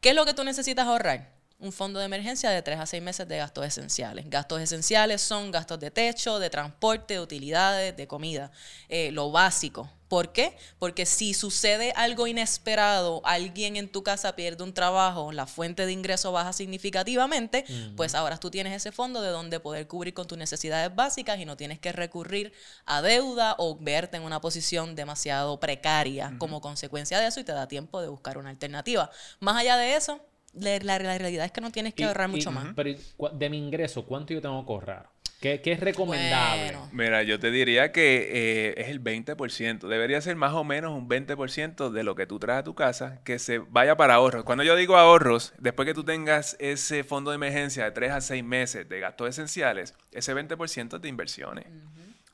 ¿Qué 0.00 0.10
es 0.10 0.14
lo 0.14 0.26
que 0.26 0.34
tú 0.34 0.44
necesitas 0.44 0.86
ahorrar? 0.86 1.37
Un 1.60 1.72
fondo 1.72 1.98
de 1.98 2.06
emergencia 2.06 2.50
de 2.50 2.62
3 2.62 2.78
a 2.78 2.86
6 2.86 3.02
meses 3.02 3.26
de 3.26 3.36
gastos 3.36 3.66
esenciales. 3.66 4.30
Gastos 4.30 4.60
esenciales 4.60 5.20
son 5.20 5.50
gastos 5.50 5.80
de 5.80 5.90
techo, 5.90 6.38
de 6.38 6.50
transporte, 6.50 7.14
de 7.14 7.20
utilidades, 7.20 7.96
de 7.96 8.06
comida, 8.06 8.52
eh, 8.88 9.10
lo 9.10 9.32
básico. 9.32 9.90
¿Por 10.08 10.32
qué? 10.32 10.56
Porque 10.78 11.04
si 11.04 11.34
sucede 11.34 11.92
algo 11.94 12.26
inesperado, 12.26 13.20
alguien 13.24 13.76
en 13.76 13.90
tu 13.90 14.02
casa 14.02 14.34
pierde 14.36 14.64
un 14.64 14.72
trabajo, 14.72 15.32
la 15.32 15.46
fuente 15.46 15.84
de 15.84 15.92
ingreso 15.92 16.32
baja 16.32 16.54
significativamente, 16.54 17.66
pues 17.94 18.14
ahora 18.14 18.38
tú 18.38 18.50
tienes 18.50 18.72
ese 18.72 18.90
fondo 18.90 19.20
de 19.20 19.28
donde 19.28 19.60
poder 19.60 19.86
cubrir 19.86 20.14
con 20.14 20.26
tus 20.26 20.38
necesidades 20.38 20.94
básicas 20.94 21.38
y 21.40 21.44
no 21.44 21.58
tienes 21.58 21.78
que 21.78 21.92
recurrir 21.92 22.54
a 22.86 23.02
deuda 23.02 23.54
o 23.58 23.76
verte 23.78 24.16
en 24.16 24.22
una 24.22 24.40
posición 24.40 24.94
demasiado 24.94 25.60
precaria 25.60 26.32
como 26.38 26.62
consecuencia 26.62 27.20
de 27.20 27.26
eso 27.26 27.40
y 27.40 27.44
te 27.44 27.52
da 27.52 27.68
tiempo 27.68 28.00
de 28.00 28.08
buscar 28.08 28.38
una 28.38 28.48
alternativa. 28.48 29.10
Más 29.40 29.56
allá 29.56 29.76
de 29.76 29.94
eso, 29.94 30.22
la, 30.54 30.78
la 30.98 30.98
realidad 31.18 31.44
es 31.46 31.52
que 31.52 31.60
no 31.60 31.70
tienes 31.70 31.94
que 31.94 32.02
Y- 32.02 32.06
ahorrar 32.06 32.28
y- 32.28 32.32
mucho 32.32 32.50
más. 32.52 32.68
Pero 32.74 32.88
¿y 32.90 32.98
cu- 33.16 33.30
de 33.32 33.50
mi 33.50 33.58
ingreso, 33.58 34.04
¿cuánto 34.04 34.32
yo 34.34 34.40
tengo 34.40 34.64
que 34.66 34.72
ahorrar? 34.72 35.08
¿Qué, 35.40 35.60
qué 35.60 35.70
es 35.70 35.78
recomendable? 35.78 36.64
Bueno. 36.64 36.88
Mira, 36.90 37.22
yo 37.22 37.38
te 37.38 37.52
diría 37.52 37.92
que 37.92 38.28
eh, 38.32 38.74
es 38.76 38.88
el 38.88 39.00
20%. 39.00 39.86
Debería 39.86 40.20
ser 40.20 40.34
más 40.34 40.52
o 40.52 40.64
menos 40.64 40.90
un 40.90 41.08
20% 41.08 41.90
de 41.90 42.02
lo 42.02 42.16
que 42.16 42.26
tú 42.26 42.40
traes 42.40 42.58
a 42.58 42.64
tu 42.64 42.74
casa 42.74 43.20
que 43.24 43.38
se 43.38 43.58
vaya 43.58 43.96
para 43.96 44.14
ahorros. 44.14 44.42
Cuando 44.42 44.64
yo 44.64 44.74
digo 44.74 44.96
ahorros, 44.96 45.52
después 45.60 45.86
que 45.86 45.94
tú 45.94 46.02
tengas 46.02 46.56
ese 46.58 47.04
fondo 47.04 47.30
de 47.30 47.36
emergencia 47.36 47.84
de 47.84 47.92
3 47.92 48.10
a 48.10 48.20
6 48.20 48.42
meses 48.42 48.88
de 48.88 48.98
gastos 48.98 49.28
esenciales, 49.28 49.94
ese 50.10 50.34
20% 50.34 50.96
es 50.96 51.02
de 51.02 51.08
inversiones. 51.08 51.66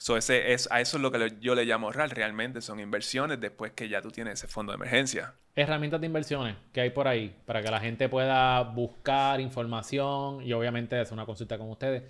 So, 0.05 0.19
ese 0.19 0.53
es, 0.53 0.69
a 0.71 0.83
eso 0.83 0.99
es 0.99 1.03
lo 1.03 1.11
que 1.11 1.33
yo 1.41 1.55
le 1.55 1.65
llamo 1.65 1.87
ahorrar. 1.87 2.15
Realmente 2.15 2.61
son 2.61 2.79
inversiones 2.79 3.41
después 3.41 3.73
que 3.73 3.89
ya 3.89 4.03
tú 4.03 4.11
tienes 4.11 4.35
ese 4.35 4.47
fondo 4.47 4.71
de 4.71 4.77
emergencia. 4.77 5.33
Herramientas 5.57 5.99
de 5.99 6.07
inversiones 6.07 6.57
que 6.75 6.83
hay 6.83 6.91
por 6.91 7.09
ahí 7.09 7.35
para 7.47 7.63
que 7.63 7.71
la 7.71 7.81
gente 7.81 8.11
pueda 8.11 8.61
buscar 8.65 9.41
información 9.41 10.43
y 10.43 10.53
obviamente 10.53 11.01
hacer 11.01 11.15
una 11.15 11.25
consulta 11.25 11.57
con 11.57 11.71
ustedes. 11.71 12.03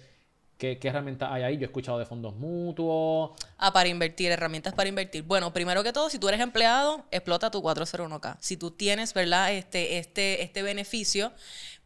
¿Qué, 0.59 0.81
qué 0.81 0.89
herramientas 0.89 1.31
hay 1.31 1.45
ahí? 1.45 1.55
Yo 1.55 1.63
he 1.63 1.67
escuchado 1.67 2.01
de 2.01 2.05
fondos 2.05 2.35
mutuos. 2.35 3.31
Ah, 3.59 3.73
para 3.73 3.89
invertir, 3.89 4.33
herramientas 4.33 4.75
para 4.75 4.89
invertir. 4.89 5.23
Bueno, 5.23 5.53
primero 5.53 5.85
que 5.85 5.93
todo, 5.93 6.11
si 6.11 6.19
tú 6.19 6.29
eres 6.29 6.41
empleado, 6.41 7.05
explota 7.13 7.53
tu 7.53 7.63
401k. 7.63 8.39
Si 8.41 8.57
tú 8.57 8.73
tienes, 8.73 9.15
¿verdad? 9.15 9.53
Este, 9.53 9.99
este, 9.99 10.43
este 10.43 10.65
beneficio, 10.65 11.31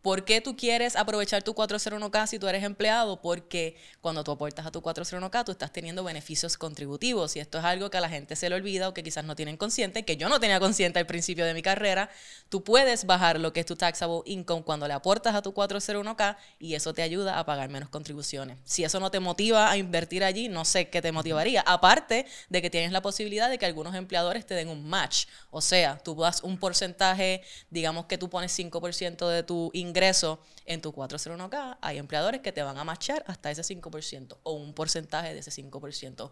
¿por 0.03 0.25
qué 0.25 0.41
tú 0.41 0.57
quieres 0.57 0.97
aprovechar 0.97 1.43
tu 1.43 1.55
401k 1.55 2.27
si 2.27 2.39
tú 2.39 2.49
eres 2.49 2.65
empleado? 2.65 3.21
Porque 3.21 3.77
cuando 4.01 4.25
tú 4.25 4.33
aportas 4.33 4.67
a 4.67 4.71
tu 4.71 4.81
401k, 4.81 5.45
tú 5.45 5.53
estás 5.53 5.73
teniendo 5.73 6.05
beneficios 6.05 6.57
contributivos. 6.57 7.37
Y 7.37 7.41
esto 7.41 7.59
es 7.59 7.65
algo 7.65 7.91
que 7.91 7.99
a 7.99 8.01
la 8.01 8.09
gente 8.09 8.37
se 8.37 8.49
le 8.49 8.57
olvida 8.57 8.89
o 8.89 8.95
que 8.95 9.03
quizás 9.03 9.25
no 9.25 9.37
tienen 9.37 9.57
consciente, 9.57 10.05
que 10.05 10.17
yo 10.17 10.29
no 10.29 10.41
tenía 10.41 10.61
consciente 10.61 10.99
al 10.99 11.07
principio 11.07 11.45
de 11.45 11.55
mi 11.55 11.63
carrera. 11.63 12.11
Tú 12.49 12.65
puedes 12.65 13.05
bajar 13.05 13.41
lo 13.41 13.53
que 13.53 13.61
es 13.61 13.67
tu 13.67 13.77
taxable 13.77 14.23
income 14.27 14.63
cuando 14.63 14.87
le 14.87 14.95
aportas 14.95 15.35
a 15.35 15.43
tu 15.43 15.53
401k 15.53 16.37
y 16.59 16.75
eso 16.75 16.95
te 16.95 17.03
ayuda 17.03 17.39
a 17.39 17.45
pagar 17.45 17.69
menos 17.69 17.89
contribuciones. 17.89 18.59
Si 18.65 18.85
eso 18.85 19.01
no 19.01 19.11
te 19.11 19.21
motiva 19.21 19.71
a 19.71 19.77
invertir 19.77 20.25
allí, 20.25 20.49
no 20.49 20.65
sé 20.65 20.89
qué 20.89 21.03
te 21.03 21.13
motivaría. 21.13 21.63
Aparte 21.67 22.27
de 22.49 22.63
que 22.63 22.71
tienes 22.71 22.93
la 22.93 23.03
posibilidad 23.03 23.51
de 23.51 23.59
que 23.59 23.67
algunos 23.67 23.95
empleadores 23.95 24.47
te 24.47 24.55
den 24.55 24.69
un 24.69 24.89
match. 24.89 25.27
O 25.51 25.61
sea, 25.61 25.99
tú 25.99 26.15
das 26.15 26.43
un 26.43 26.59
porcentaje, 26.59 27.43
digamos 27.71 28.07
que 28.07 28.19
tú 28.19 28.31
pones 28.31 28.57
5% 28.59 29.29
de 29.29 29.43
tu 29.43 29.71
ingreso 29.89 30.41
en 30.65 30.81
tu 30.81 30.93
401k, 30.93 31.79
hay 31.81 31.99
empleadores 31.99 32.41
que 32.41 32.53
te 32.53 32.63
van 32.63 32.79
a 32.79 32.85
matchar 32.85 33.25
hasta 33.27 33.51
ese 33.51 33.63
5% 33.63 34.39
o 34.43 34.53
un 34.53 34.75
porcentaje 34.75 35.35
de 35.35 35.41
ese 35.41 35.51
5%. 35.51 36.31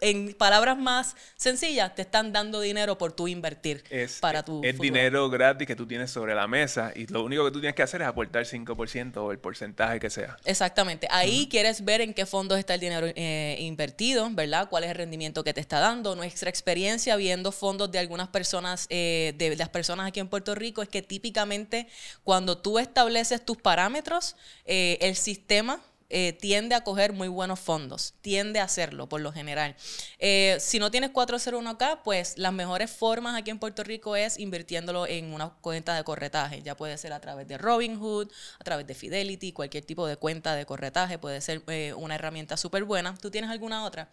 En 0.00 0.34
palabras 0.34 0.76
más 0.76 1.16
sencillas, 1.36 1.94
te 1.94 2.02
están 2.02 2.32
dando 2.32 2.60
dinero 2.60 2.98
por 2.98 3.12
tu 3.12 3.28
invertir 3.28 3.82
Es, 3.88 4.18
para 4.20 4.42
tu 4.42 4.62
es 4.62 4.78
dinero 4.78 5.30
gratis 5.30 5.66
que 5.66 5.74
tú 5.74 5.86
tienes 5.86 6.10
sobre 6.10 6.34
la 6.34 6.46
mesa 6.46 6.92
y 6.94 7.06
lo 7.06 7.24
único 7.24 7.44
que 7.46 7.50
tú 7.50 7.60
tienes 7.60 7.74
que 7.74 7.82
hacer 7.82 8.02
es 8.02 8.08
aportar 8.08 8.44
5% 8.44 9.16
o 9.16 9.32
el 9.32 9.38
porcentaje 9.38 9.98
que 9.98 10.10
sea. 10.10 10.36
Exactamente. 10.44 11.08
Ahí 11.10 11.48
quieres 11.48 11.84
ver 11.84 12.00
en 12.02 12.12
qué 12.12 12.26
fondos 12.26 12.58
está 12.58 12.74
el 12.74 12.80
dinero 12.80 13.06
eh, 13.14 13.56
invertido, 13.60 14.28
¿verdad? 14.30 14.68
¿Cuál 14.68 14.84
es 14.84 14.90
el 14.90 14.96
rendimiento 14.96 15.42
que 15.44 15.54
te 15.54 15.60
está 15.60 15.80
dando? 15.80 16.14
Nuestra 16.14 16.50
experiencia 16.50 17.16
viendo 17.16 17.52
fondos 17.52 17.90
de 17.90 17.98
algunas 17.98 18.28
personas, 18.28 18.86
eh, 18.90 19.34
de 19.36 19.56
las 19.56 19.70
personas 19.70 20.08
aquí 20.08 20.20
en 20.20 20.28
Puerto 20.28 20.54
Rico, 20.54 20.82
es 20.82 20.88
que 20.88 21.02
típicamente 21.02 21.88
cuando 22.22 22.58
tú 22.58 22.78
estableces 22.78 23.44
tus 23.44 23.56
parámetros, 23.56 24.36
eh, 24.66 24.98
el 25.00 25.16
sistema 25.16 25.80
eh, 26.08 26.32
tiende 26.32 26.74
a 26.74 26.82
coger 26.82 27.12
muy 27.12 27.28
buenos 27.28 27.60
fondos, 27.60 28.14
tiende 28.20 28.60
a 28.60 28.64
hacerlo 28.64 29.08
por 29.08 29.20
lo 29.20 29.32
general. 29.32 29.76
Eh, 30.18 30.56
si 30.60 30.78
no 30.78 30.90
tienes 30.90 31.12
401k, 31.12 32.00
pues 32.04 32.38
las 32.38 32.52
mejores 32.52 32.90
formas 32.90 33.36
aquí 33.36 33.50
en 33.50 33.58
Puerto 33.58 33.82
Rico 33.84 34.16
es 34.16 34.38
invirtiéndolo 34.38 35.06
en 35.06 35.32
una 35.32 35.50
cuenta 35.60 35.94
de 35.94 36.04
corretaje. 36.04 36.62
Ya 36.62 36.76
puede 36.76 36.96
ser 36.98 37.12
a 37.12 37.20
través 37.20 37.48
de 37.48 37.58
Robinhood, 37.58 38.30
a 38.58 38.64
través 38.64 38.86
de 38.86 38.94
Fidelity, 38.94 39.52
cualquier 39.52 39.84
tipo 39.84 40.06
de 40.06 40.16
cuenta 40.16 40.54
de 40.54 40.66
corretaje 40.66 41.18
puede 41.18 41.40
ser 41.40 41.62
eh, 41.68 41.92
una 41.94 42.14
herramienta 42.14 42.56
súper 42.56 42.84
buena. 42.84 43.16
¿Tú 43.16 43.30
tienes 43.30 43.50
alguna 43.50 43.84
otra? 43.84 44.08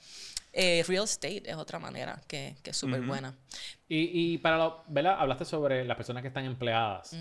Eh, 0.52 0.84
real 0.88 1.06
estate 1.06 1.50
es 1.50 1.56
otra 1.56 1.80
manera 1.80 2.22
que, 2.28 2.56
que 2.62 2.72
es 2.72 2.78
súper 2.78 3.02
buena. 3.02 3.36
Y, 3.88 4.34
y 4.34 4.38
para 4.38 4.58
lo, 4.58 4.84
¿verdad? 4.88 5.16
Hablaste 5.20 5.46
sobre 5.46 5.84
las 5.84 5.98
personas 5.98 6.22
que 6.22 6.28
están 6.28 6.46
empleadas. 6.46 7.16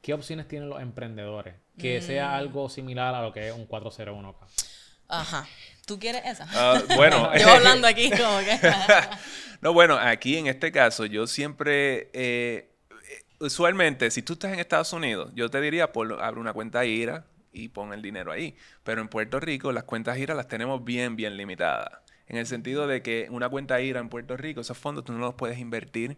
¿Qué 0.00 0.12
opciones 0.12 0.48
tienen 0.48 0.68
los 0.68 0.80
emprendedores? 0.80 1.54
Que 1.78 1.98
Mm. 2.00 2.02
sea 2.02 2.36
algo 2.36 2.68
similar 2.68 3.14
a 3.14 3.22
lo 3.22 3.32
que 3.32 3.48
es 3.48 3.54
un 3.54 3.66
401k. 3.66 4.46
Ajá. 5.08 5.46
¿Tú 5.86 5.98
quieres 5.98 6.22
esa? 6.24 6.46
Ah, 6.52 6.80
bueno, 6.96 7.30
Yo 7.38 7.48
hablando 7.48 7.86
aquí 7.86 8.10
como 8.10 8.38
que... 8.38 8.58
no, 9.60 9.72
bueno, 9.72 9.96
aquí 9.98 10.36
en 10.38 10.46
este 10.46 10.72
caso 10.72 11.04
yo 11.06 11.26
siempre, 11.26 12.10
eh, 12.12 12.70
eh, 12.90 13.22
usualmente, 13.40 14.10
si 14.10 14.22
tú 14.22 14.34
estás 14.34 14.52
en 14.52 14.60
Estados 14.60 14.92
Unidos, 14.92 15.30
yo 15.34 15.50
te 15.50 15.60
diría, 15.60 15.92
por, 15.92 16.22
abre 16.22 16.40
una 16.40 16.52
cuenta 16.52 16.84
IRA 16.86 17.26
y 17.52 17.68
pon 17.68 17.92
el 17.92 18.00
dinero 18.02 18.32
ahí. 18.32 18.56
Pero 18.82 19.00
en 19.02 19.08
Puerto 19.08 19.40
Rico 19.40 19.72
las 19.72 19.84
cuentas 19.84 20.16
IRA 20.18 20.34
las 20.34 20.48
tenemos 20.48 20.84
bien, 20.84 21.16
bien 21.16 21.36
limitadas. 21.36 21.90
En 22.26 22.38
el 22.38 22.46
sentido 22.46 22.86
de 22.86 23.02
que 23.02 23.26
una 23.30 23.48
cuenta 23.50 23.80
IRA 23.80 24.00
en 24.00 24.08
Puerto 24.08 24.36
Rico, 24.36 24.62
esos 24.62 24.78
fondos 24.78 25.04
tú 25.04 25.12
no 25.12 25.18
los 25.18 25.34
puedes 25.34 25.58
invertir 25.58 26.16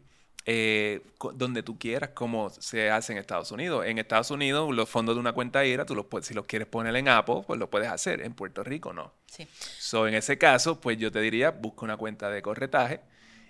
eh, 0.49 1.03
donde 1.35 1.63
tú 1.65 1.77
quieras, 1.79 2.11
como 2.15 2.51
se 2.51 2.89
hace 2.91 3.13
en 3.13 3.19
Estados 3.19 3.51
Unidos. 3.51 3.85
En 3.85 3.99
Estados 3.99 4.31
Unidos, 4.31 4.73
los 4.75 4.89
fondos 4.89 5.17
de 5.17 5.21
una 5.21 5.33
cuenta 5.33 5.65
IRA, 5.65 5.85
tú 5.85 5.95
los 5.97 6.07
puedes, 6.07 6.27
si 6.27 6.35
los 6.35 6.47
quieres 6.47 6.69
poner 6.69 6.95
en 6.97 7.09
Apple, 7.09 7.43
pues 7.47 7.59
lo 7.59 7.69
puedes 7.69 7.89
hacer. 7.89 8.21
En 8.23 8.33
Puerto 8.35 8.63
Rico 8.63 8.93
no. 8.93 9.13
Sí. 9.27 9.47
So, 9.79 10.07
en 10.07 10.15
ese 10.15 10.39
caso, 10.39 10.81
pues 10.81 10.99
yo 10.99 11.11
te 11.11 11.21
diría, 11.21 11.51
busca 11.51 11.85
una 11.85 11.97
cuenta 11.97 12.31
de 12.31 12.43
corretaje 12.43 13.01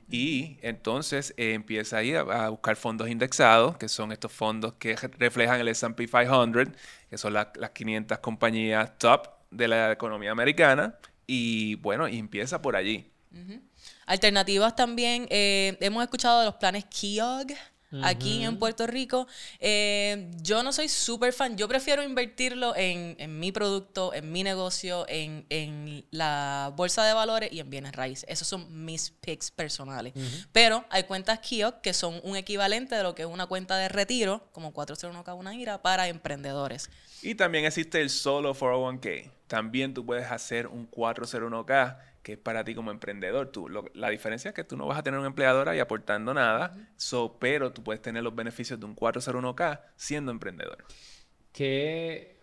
y 0.08 0.58
entonces 0.62 1.34
eh, 1.36 1.52
empieza 1.54 1.98
ahí 1.98 2.14
a, 2.14 2.20
a 2.20 2.48
buscar 2.48 2.76
fondos 2.76 3.08
indexados, 3.10 3.76
que 3.76 3.88
son 3.88 4.12
estos 4.12 4.32
fondos 4.32 4.74
que 4.78 4.94
re- 4.96 5.10
reflejan 5.18 5.60
el 5.60 5.68
S&P 5.68 6.06
500, 6.06 6.68
que 7.10 7.18
son 7.18 7.32
la- 7.34 7.52
las 7.56 7.70
500 7.70 8.18
compañías 8.20 8.96
top 8.98 9.28
de 9.50 9.68
la 9.68 9.92
economía 9.92 10.30
americana. 10.30 10.96
Y 11.26 11.74
bueno, 11.76 12.06
y 12.08 12.18
empieza 12.18 12.62
por 12.62 12.76
allí. 12.76 13.10
Alternativas 14.06 14.76
también, 14.76 15.26
eh, 15.30 15.76
hemos 15.80 16.02
escuchado 16.02 16.40
de 16.40 16.46
los 16.46 16.54
planes 16.54 16.84
Kiog 16.84 17.48
aquí 18.02 18.44
en 18.44 18.58
Puerto 18.58 18.86
Rico. 18.86 19.26
Eh, 19.60 20.30
yo 20.42 20.62
no 20.62 20.72
soy 20.72 20.88
súper 20.88 21.32
fan, 21.32 21.56
yo 21.56 21.68
prefiero 21.68 22.02
invertirlo 22.02 22.74
en, 22.76 23.16
en 23.18 23.38
mi 23.38 23.52
producto, 23.52 24.12
en 24.14 24.32
mi 24.32 24.42
negocio, 24.42 25.06
en, 25.08 25.46
en 25.48 26.04
la 26.10 26.72
bolsa 26.76 27.04
de 27.04 27.12
valores 27.12 27.52
y 27.52 27.60
en 27.60 27.70
bienes 27.70 27.92
raíces. 27.92 28.28
Esos 28.28 28.48
son 28.48 28.84
mis 28.84 29.10
picks 29.10 29.50
personales. 29.50 30.12
Pero 30.52 30.84
hay 30.90 31.04
cuentas 31.04 31.40
Kiog 31.40 31.80
que 31.80 31.92
son 31.92 32.20
un 32.22 32.36
equivalente 32.36 32.94
de 32.94 33.02
lo 33.02 33.14
que 33.14 33.22
es 33.22 33.28
una 33.28 33.46
cuenta 33.46 33.76
de 33.76 33.88
retiro, 33.88 34.48
como 34.52 34.72
401k 34.72 35.36
una 35.36 35.54
IRA, 35.54 35.82
para 35.82 36.08
emprendedores. 36.08 36.90
Y 37.22 37.34
también 37.34 37.64
existe 37.64 38.00
el 38.00 38.10
solo 38.10 38.54
401k. 38.54 39.30
También 39.46 39.94
tú 39.94 40.04
puedes 40.04 40.30
hacer 40.30 40.66
un 40.66 40.90
401k 40.90 41.98
que 42.26 42.32
es 42.32 42.38
para 42.40 42.64
ti 42.64 42.74
como 42.74 42.90
emprendedor. 42.90 43.52
Tú, 43.52 43.68
lo- 43.68 43.84
la 43.94 44.08
diferencia 44.10 44.48
es 44.48 44.54
que 44.56 44.64
tú 44.64 44.76
no 44.76 44.84
vas 44.88 44.98
a 44.98 45.02
tener 45.04 45.20
un 45.20 45.26
empleador 45.26 45.68
ahí 45.68 45.78
aportando 45.78 46.34
nada, 46.34 46.76
so, 46.96 47.36
pero 47.38 47.72
tú 47.72 47.84
puedes 47.84 48.02
tener 48.02 48.24
los 48.24 48.34
beneficios 48.34 48.80
de 48.80 48.84
un 48.84 48.96
401k 48.96 49.80
siendo 49.94 50.32
emprendedor. 50.32 50.84
Que. 51.52 52.36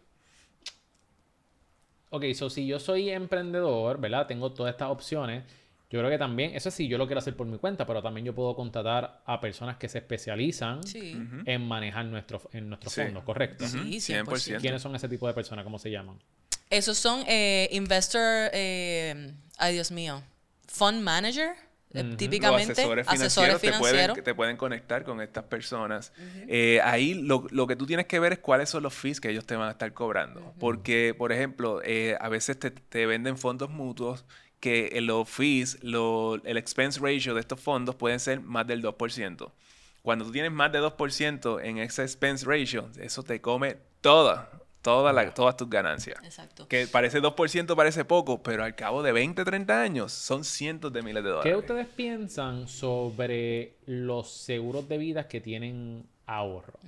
Ok, 2.11 2.23
so 2.33 2.49
si 2.49 2.65
yo 2.65 2.79
soy 2.79 3.09
emprendedor, 3.09 3.99
¿verdad? 3.99 4.25
Tengo 4.25 4.53
todas 4.53 4.71
estas 4.71 4.89
opciones. 4.89 5.43
Yo 5.89 5.99
creo 5.99 6.09
que 6.09 6.17
también, 6.17 6.55
eso 6.55 6.71
sí, 6.71 6.87
yo 6.87 6.97
lo 6.97 7.05
quiero 7.05 7.19
hacer 7.19 7.35
por 7.35 7.45
mi 7.45 7.57
cuenta, 7.57 7.85
pero 7.85 8.01
también 8.01 8.25
yo 8.25 8.33
puedo 8.33 8.55
contratar 8.55 9.21
a 9.25 9.41
personas 9.41 9.75
que 9.75 9.89
se 9.89 9.97
especializan 9.97 10.81
Sí. 10.83 11.21
en 11.45 11.67
manejar 11.67 12.05
nuestro, 12.05 12.41
en 12.53 12.69
nuestros 12.69 12.93
Sí. 12.93 13.01
fondos, 13.01 13.23
¿correcto? 13.25 13.65
Sí, 13.67 13.79
Ujú, 13.79 13.99
100%. 13.99 14.61
¿Quiénes 14.61 14.81
son 14.81 14.95
ese 14.95 15.09
tipo 15.09 15.27
de 15.27 15.33
personas? 15.33 15.65
¿Cómo 15.65 15.77
se 15.77 15.91
llaman? 15.91 16.17
Esos 16.69 16.97
son 16.97 17.23
eh, 17.27 17.67
investor, 17.73 18.49
eh, 18.53 19.33
ay 19.57 19.73
Dios 19.73 19.91
mío, 19.91 20.21
fund 20.67 21.01
manager, 21.01 21.51
eh, 21.95 22.03
típicamente 22.17 22.71
asesores 22.71 23.05
financieros, 23.07 23.55
asesores 23.55 23.61
te, 23.61 23.67
pueden, 23.79 24.23
te 24.23 24.35
pueden 24.35 24.57
conectar 24.57 25.03
con 25.03 25.21
estas 25.21 25.43
personas. 25.43 26.11
Eh, 26.47 26.81
ahí 26.83 27.13
lo, 27.13 27.45
lo 27.51 27.67
que 27.67 27.75
tú 27.75 27.85
tienes 27.85 28.07
que 28.07 28.19
ver 28.19 28.33
es 28.33 28.39
cuáles 28.39 28.69
son 28.69 28.81
los 28.83 28.93
fees 28.95 29.21
que 29.21 29.29
ellos 29.29 29.45
te 29.45 29.55
van 29.55 29.67
a 29.67 29.71
estar 29.71 29.93
cobrando. 29.93 30.53
Porque, 30.59 31.13
por 31.15 31.31
ejemplo, 31.31 31.81
eh, 31.83 32.17
a 32.19 32.29
veces 32.29 32.57
te, 32.59 32.71
te 32.71 33.05
venden 33.05 33.37
fondos 33.37 33.69
mutuos 33.69 34.25
que 34.59 34.97
los 35.01 35.29
fees, 35.29 35.77
lo- 35.83 36.35
el 36.45 36.57
expense 36.57 36.99
ratio 36.99 37.33
de 37.35 37.41
estos 37.41 37.59
fondos 37.59 37.95
pueden 37.95 38.19
ser 38.19 38.39
más 38.41 38.65
del 38.65 38.81
2%. 38.81 39.51
Cuando 40.01 40.25
tú 40.25 40.31
tienes 40.31 40.51
más 40.51 40.71
de 40.71 40.79
2% 40.79 41.59
en 41.63 41.77
ese 41.77 42.01
expense 42.03 42.45
ratio, 42.45 42.89
eso 42.99 43.21
te 43.23 43.39
come 43.39 43.77
todas, 44.01 44.47
todas, 44.83 45.15
las- 45.15 45.33
todas 45.33 45.57
tus 45.57 45.67
ganancias. 45.69 46.19
Exacto. 46.23 46.67
Que 46.67 46.85
parece 46.85 47.19
2%, 47.21 47.75
parece 47.75 48.05
poco, 48.05 48.43
pero 48.43 48.63
al 48.63 48.75
cabo 48.75 49.01
de 49.01 49.11
20, 49.11 49.43
30 49.43 49.81
años 49.81 50.11
son 50.13 50.43
cientos 50.43 50.93
de 50.93 51.01
miles 51.01 51.23
de 51.23 51.29
¿Qué 51.29 51.49
dólares. 51.51 51.55
ustedes 51.57 51.87
piensan 51.87 52.67
sobre 52.67 53.77
los 53.87 54.29
seguros 54.31 54.87
de 54.87 54.97
vida 54.99 55.27
que 55.27 55.41
tienen 55.41 56.05
ahorro? 56.27 56.79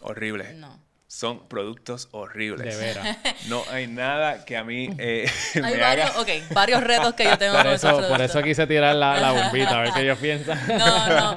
Horrible. 0.00 0.54
No. 0.54 0.78
Son 1.14 1.46
productos 1.46 2.08
horribles. 2.12 2.74
De 2.74 2.82
veras. 2.86 3.18
No 3.48 3.62
hay 3.70 3.86
nada 3.86 4.46
que 4.46 4.56
a 4.56 4.64
mí 4.64 4.88
eh, 4.96 5.30
Hay 5.56 5.60
me 5.60 5.76
varios, 5.76 6.10
haga... 6.10 6.20
ok, 6.22 6.28
varios 6.52 6.82
retos 6.82 7.12
que 7.12 7.24
yo 7.24 7.36
tengo 7.36 7.52
Por 7.52 7.64
con 7.64 7.72
eso, 7.74 7.88
esos 7.90 8.06
por 8.06 8.22
eso 8.22 8.42
quise 8.42 8.66
tirar 8.66 8.96
la, 8.96 9.20
la 9.20 9.32
bombita, 9.32 9.78
a 9.78 9.82
ver 9.82 9.92
qué 9.92 10.00
ellos 10.00 10.18
piensan. 10.22 10.58
No, 10.68 11.08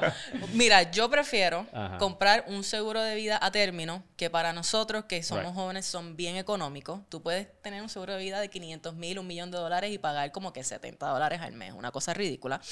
Mira, 0.54 0.90
yo 0.90 1.10
prefiero 1.10 1.66
Ajá. 1.74 1.98
comprar 1.98 2.44
un 2.48 2.64
seguro 2.64 3.02
de 3.02 3.16
vida 3.16 3.38
a 3.42 3.50
término 3.50 4.02
que 4.16 4.30
para 4.30 4.54
nosotros 4.54 5.04
que 5.04 5.22
somos 5.22 5.44
Right. 5.44 5.54
jóvenes 5.54 5.84
son 5.84 6.16
bien 6.16 6.36
económicos. 6.36 7.02
Tú 7.10 7.22
puedes 7.22 7.46
tener 7.60 7.82
un 7.82 7.90
seguro 7.90 8.14
de 8.14 8.18
vida 8.20 8.40
de 8.40 8.48
500 8.48 8.94
mil, 8.94 9.18
un 9.18 9.26
millón 9.26 9.50
de 9.50 9.58
dólares 9.58 9.92
y 9.92 9.98
pagar 9.98 10.32
como 10.32 10.54
que 10.54 10.64
70 10.64 11.06
dólares 11.06 11.42
al 11.42 11.52
mes, 11.52 11.74
una 11.74 11.90
cosa 11.92 12.14
ridícula. 12.14 12.62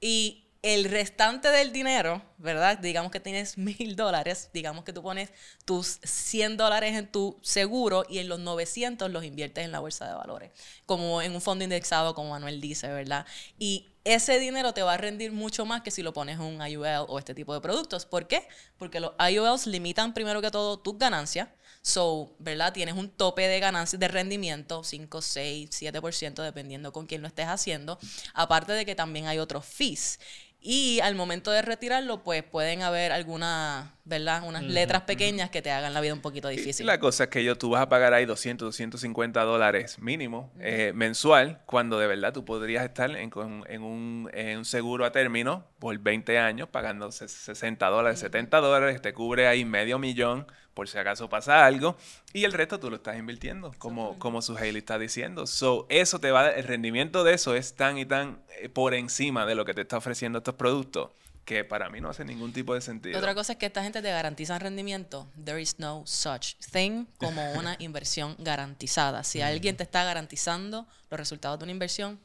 Y 0.00 0.46
el 0.62 0.84
restante 0.84 1.48
del 1.48 1.72
dinero, 1.72 2.22
¿verdad? 2.38 2.78
Digamos 2.78 3.10
que 3.10 3.18
tienes 3.18 3.58
mil 3.58 3.96
dólares, 3.96 4.50
digamos 4.52 4.84
que 4.84 4.92
tú 4.92 5.02
pones 5.02 5.30
tus 5.64 5.98
100 6.04 6.56
dólares 6.56 6.96
en 6.96 7.10
tu 7.10 7.38
seguro 7.42 8.04
y 8.08 8.18
en 8.18 8.28
los 8.28 8.38
900 8.38 9.10
los 9.10 9.24
inviertes 9.24 9.64
en 9.64 9.72
la 9.72 9.80
bolsa 9.80 10.06
de 10.06 10.14
valores, 10.14 10.52
como 10.86 11.20
en 11.20 11.34
un 11.34 11.40
fondo 11.40 11.64
indexado, 11.64 12.14
como 12.14 12.30
Manuel 12.30 12.60
dice, 12.60 12.88
¿verdad? 12.88 13.26
Y 13.58 13.88
ese 14.04 14.38
dinero 14.38 14.72
te 14.72 14.82
va 14.82 14.94
a 14.94 14.96
rendir 14.96 15.32
mucho 15.32 15.64
más 15.64 15.82
que 15.82 15.90
si 15.90 16.02
lo 16.02 16.12
pones 16.12 16.36
en 16.36 16.42
un 16.42 16.66
IUL 16.66 17.06
o 17.08 17.18
este 17.18 17.34
tipo 17.34 17.54
de 17.54 17.60
productos. 17.60 18.04
¿Por 18.06 18.26
qué? 18.26 18.46
Porque 18.76 18.98
los 18.98 19.12
IULs 19.30 19.66
limitan 19.66 20.12
primero 20.12 20.40
que 20.40 20.50
todo 20.50 20.78
tus 20.78 20.98
ganancias. 20.98 21.48
So, 21.82 22.34
¿verdad? 22.38 22.72
Tienes 22.72 22.94
un 22.94 23.10
tope 23.10 23.48
de 23.48 23.58
ganancias 23.58 23.98
de 23.98 24.08
rendimiento, 24.08 24.84
5, 24.84 25.20
6, 25.20 25.70
7%, 25.70 26.42
dependiendo 26.42 26.92
con 26.92 27.06
quién 27.06 27.22
lo 27.22 27.28
estés 27.28 27.46
haciendo. 27.46 27.98
Aparte 28.34 28.72
de 28.72 28.84
que 28.84 28.94
también 28.94 29.26
hay 29.26 29.38
otros 29.38 29.66
fees. 29.66 30.18
Y 30.64 31.00
al 31.00 31.16
momento 31.16 31.50
de 31.50 31.60
retirarlo, 31.60 32.22
pues 32.22 32.44
pueden 32.44 32.82
haber 32.82 33.10
algunas, 33.10 33.90
¿verdad? 34.04 34.44
Unas 34.46 34.62
letras 34.62 35.02
pequeñas 35.02 35.50
que 35.50 35.60
te 35.60 35.72
hagan 35.72 35.92
la 35.92 36.00
vida 36.00 36.14
un 36.14 36.20
poquito 36.20 36.52
Y 36.52 36.56
difícil. 36.56 36.86
la 36.86 37.00
cosa 37.00 37.24
es 37.24 37.30
que 37.30 37.42
yo, 37.42 37.58
tú 37.58 37.70
vas 37.70 37.82
a 37.82 37.88
pagar 37.88 38.14
ahí 38.14 38.26
200, 38.26 38.66
250 38.68 39.42
dólares 39.42 39.98
mínimo 39.98 40.52
eh, 40.60 40.92
mensual, 40.94 41.60
cuando 41.66 41.98
de 41.98 42.06
verdad 42.06 42.32
tú 42.32 42.44
podrías 42.44 42.84
estar 42.84 43.10
en, 43.16 43.28
con- 43.28 43.64
en 43.68 43.82
un, 43.82 44.30
en 44.32 44.58
un 44.58 44.64
seguro 44.64 45.04
a 45.04 45.10
término 45.10 45.66
por 45.80 45.98
20 45.98 46.38
años 46.38 46.68
pagando 46.68 47.08
ses- 47.08 47.26
60 47.30 47.88
dólares, 47.88 48.20
70 48.20 48.58
dólares, 48.60 49.02
te 49.02 49.12
cubre 49.12 49.48
ahí 49.48 49.64
medio 49.64 49.98
millón 49.98 50.46
por 50.74 50.88
si 50.88 50.96
acaso 50.98 51.28
pasa 51.28 51.66
algo, 51.66 51.96
y 52.32 52.44
el 52.44 52.52
resto 52.52 52.80
tú 52.80 52.88
lo 52.90 52.96
estás 52.96 53.18
invirtiendo, 53.18 53.74
como, 53.78 54.18
como 54.18 54.40
su 54.42 54.56
Haley 54.56 54.78
está 54.78 54.98
diciendo. 54.98 55.46
So, 55.46 55.86
eso 55.90 56.18
te 56.18 56.30
va 56.30 56.40
a 56.40 56.42
dar- 56.44 56.58
el 56.58 56.64
rendimiento 56.64 57.24
de 57.24 57.34
eso 57.34 57.54
es 57.54 57.74
tan 57.74 57.98
y 57.98 58.06
tan 58.06 58.42
eh, 58.60 58.68
por 58.68 58.94
encima 58.94 59.44
de 59.46 59.54
lo 59.54 59.64
que 59.64 59.74
te 59.74 59.82
está 59.82 59.98
ofreciendo 59.98 60.38
estos 60.38 60.54
productos, 60.54 61.10
que 61.44 61.64
para 61.64 61.90
mí 61.90 62.00
no 62.00 62.08
hace 62.08 62.24
ningún 62.24 62.52
tipo 62.52 62.72
de 62.72 62.80
sentido. 62.80 63.18
Otra 63.18 63.34
cosa 63.34 63.52
es 63.52 63.58
que 63.58 63.66
esta 63.66 63.82
gente 63.82 64.00
te 64.00 64.10
garantiza 64.10 64.58
rendimiento. 64.58 65.26
There 65.44 65.60
is 65.60 65.78
no 65.78 66.02
such 66.06 66.54
thing 66.72 67.06
como 67.18 67.52
una 67.52 67.74
inversión 67.80 68.36
garantizada. 68.38 69.24
Si 69.24 69.42
alguien 69.42 69.76
te 69.76 69.82
está 69.82 70.04
garantizando 70.04 70.86
los 71.10 71.18
resultados 71.18 71.58
de 71.58 71.64
una 71.64 71.72
inversión, 71.72 72.20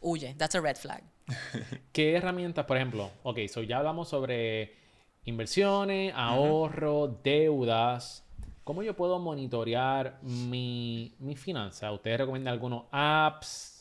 huye. 0.00 0.34
That's 0.36 0.56
a 0.56 0.60
red 0.60 0.76
flag. 0.76 1.02
¿Qué 1.92 2.16
herramientas, 2.16 2.66
por 2.66 2.76
ejemplo? 2.76 3.10
Ok, 3.22 3.38
so 3.48 3.62
ya 3.62 3.78
hablamos 3.78 4.08
sobre 4.08 4.74
inversiones, 5.24 6.12
ahorro, 6.16 7.18
deudas. 7.22 8.24
¿Cómo 8.64 8.82
yo 8.82 8.94
puedo 8.96 9.18
monitorear 9.18 10.18
mi, 10.22 11.14
mi 11.18 11.36
finanzas? 11.36 11.92
¿Ustedes 11.92 12.18
recomiendan 12.18 12.52
algunos 12.54 12.84
apps? 12.90 13.71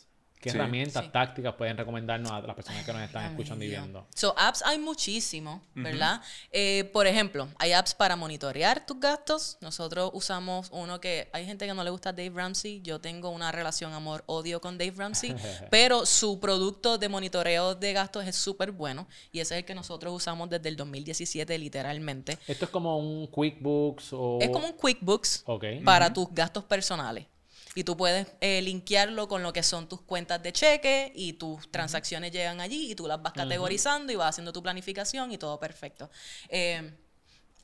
¿Qué 0.41 0.49
Sí. 0.49 0.57
herramientas, 0.57 1.05
Sí. 1.05 1.11
tácticas 1.11 1.53
pueden 1.53 1.77
recomendarnos 1.77 2.31
a 2.31 2.41
las 2.41 2.55
personas 2.55 2.83
que 2.83 2.91
nos 2.91 3.03
están 3.03 3.23
Ay, 3.25 3.29
escuchando 3.31 3.63
y 3.63 3.67
viendo? 3.69 4.07
So, 4.15 4.33
apps 4.37 4.63
hay 4.65 4.79
muchísimo, 4.79 5.61
¿verdad? 5.75 6.19
Eh, 6.51 6.89
por 6.91 7.05
ejemplo, 7.05 7.47
hay 7.59 7.73
apps 7.73 7.93
para 7.93 8.15
monitorear 8.15 8.85
tus 8.85 8.99
gastos. 8.99 9.57
Nosotros 9.61 10.09
usamos 10.13 10.69
uno 10.71 10.99
que 10.99 11.29
hay 11.31 11.45
gente 11.45 11.67
que 11.67 11.73
no 11.75 11.83
le 11.83 11.91
gusta 11.91 12.11
Dave 12.11 12.31
Ramsey. 12.33 12.81
Yo 12.81 12.99
tengo 12.99 13.29
una 13.29 13.51
relación 13.51 13.93
amor-odio 13.93 14.59
con 14.59 14.77
Dave 14.79 14.93
Ramsey, 14.97 15.35
pero 15.69 16.05
su 16.07 16.39
producto 16.39 16.97
de 16.97 17.07
monitoreo 17.07 17.75
de 17.75 17.93
gastos 17.93 18.25
es 18.25 18.35
súper 18.35 18.71
bueno 18.71 19.07
y 19.31 19.39
ese 19.41 19.53
es 19.53 19.59
el 19.59 19.65
que 19.65 19.75
nosotros 19.75 20.11
usamos 20.13 20.49
desde 20.49 20.69
el 20.69 20.75
2017 20.75 21.55
literalmente. 21.59 22.39
Esto 22.47 22.65
es 22.65 22.71
como 22.71 22.97
un 22.97 23.27
QuickBooks 23.27 24.09
o... 24.13 24.39
Es 24.41 24.49
como 24.49 24.65
un 24.67 24.73
QuickBooks 24.73 25.43
Ok. 25.45 25.65
para 25.85 26.11
tus 26.11 26.27
gastos 26.33 26.63
personales. 26.63 27.27
Y 27.73 27.85
tú 27.85 27.95
puedes 27.95 28.27
eh, 28.41 28.61
linkearlo 28.61 29.27
con 29.27 29.43
lo 29.43 29.53
que 29.53 29.63
son 29.63 29.87
tus 29.87 30.01
cuentas 30.01 30.43
de 30.43 30.51
cheque 30.51 31.13
y 31.15 31.33
tus 31.33 31.71
transacciones 31.71 32.31
llegan 32.31 32.59
allí 32.59 32.91
y 32.91 32.95
tú 32.95 33.07
las 33.07 33.21
vas 33.21 33.31
categorizando 33.31 34.11
y 34.11 34.15
vas 34.17 34.29
haciendo 34.29 34.51
tu 34.51 34.61
planificación 34.61 35.31
y 35.31 35.37
todo 35.37 35.57
perfecto. 35.59 36.09
Eh, 36.49 36.93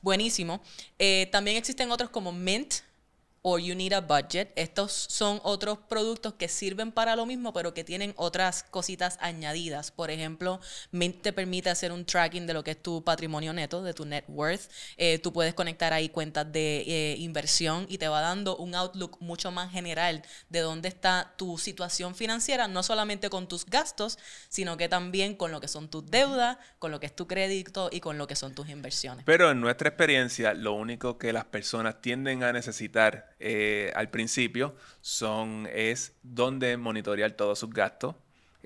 buenísimo. 0.00 0.62
Eh, 0.98 1.28
también 1.30 1.58
existen 1.58 1.92
otros 1.92 2.08
como 2.08 2.32
Mint 2.32 2.76
o 3.50 3.58
You 3.58 3.74
Need 3.74 3.92
a 3.92 4.00
Budget. 4.00 4.52
Estos 4.56 4.92
son 4.92 5.40
otros 5.42 5.78
productos 5.88 6.34
que 6.34 6.48
sirven 6.48 6.92
para 6.92 7.16
lo 7.16 7.24
mismo, 7.24 7.52
pero 7.52 7.72
que 7.72 7.84
tienen 7.84 8.12
otras 8.16 8.64
cositas 8.64 9.16
añadidas. 9.20 9.90
Por 9.90 10.10
ejemplo, 10.10 10.60
Mint 10.90 11.22
te 11.22 11.32
permite 11.32 11.70
hacer 11.70 11.92
un 11.92 12.04
tracking 12.04 12.46
de 12.46 12.54
lo 12.54 12.62
que 12.62 12.72
es 12.72 12.82
tu 12.82 13.02
patrimonio 13.02 13.52
neto, 13.52 13.82
de 13.82 13.94
tu 13.94 14.04
net 14.04 14.24
worth. 14.28 14.70
Eh, 14.96 15.18
tú 15.18 15.32
puedes 15.32 15.54
conectar 15.54 15.92
ahí 15.92 16.08
cuentas 16.08 16.50
de 16.52 16.80
eh, 16.86 17.16
inversión 17.18 17.86
y 17.88 17.98
te 17.98 18.08
va 18.08 18.20
dando 18.20 18.56
un 18.56 18.74
outlook 18.74 19.16
mucho 19.20 19.50
más 19.50 19.72
general 19.72 20.22
de 20.48 20.60
dónde 20.60 20.88
está 20.88 21.32
tu 21.36 21.58
situación 21.58 22.14
financiera, 22.14 22.68
no 22.68 22.82
solamente 22.82 23.30
con 23.30 23.48
tus 23.48 23.64
gastos, 23.64 24.18
sino 24.48 24.76
que 24.76 24.88
también 24.88 25.34
con 25.34 25.52
lo 25.52 25.60
que 25.60 25.68
son 25.68 25.88
tus 25.88 26.06
deudas, 26.10 26.58
con 26.78 26.90
lo 26.90 27.00
que 27.00 27.06
es 27.06 27.16
tu 27.16 27.26
crédito 27.26 27.88
y 27.90 28.00
con 28.00 28.18
lo 28.18 28.26
que 28.26 28.36
son 28.36 28.54
tus 28.54 28.68
inversiones. 28.68 29.24
Pero 29.24 29.50
en 29.50 29.60
nuestra 29.60 29.88
experiencia, 29.88 30.54
lo 30.54 30.74
único 30.74 31.18
que 31.18 31.32
las 31.32 31.44
personas 31.46 32.00
tienden 32.00 32.42
a 32.42 32.52
necesitar 32.52 33.34
eh, 33.40 33.92
al 33.94 34.10
principio 34.10 34.74
son 35.00 35.68
es 35.72 36.16
dónde 36.22 36.76
monitorear 36.76 37.32
todos 37.32 37.58
sus 37.58 37.70
gastos 37.70 38.14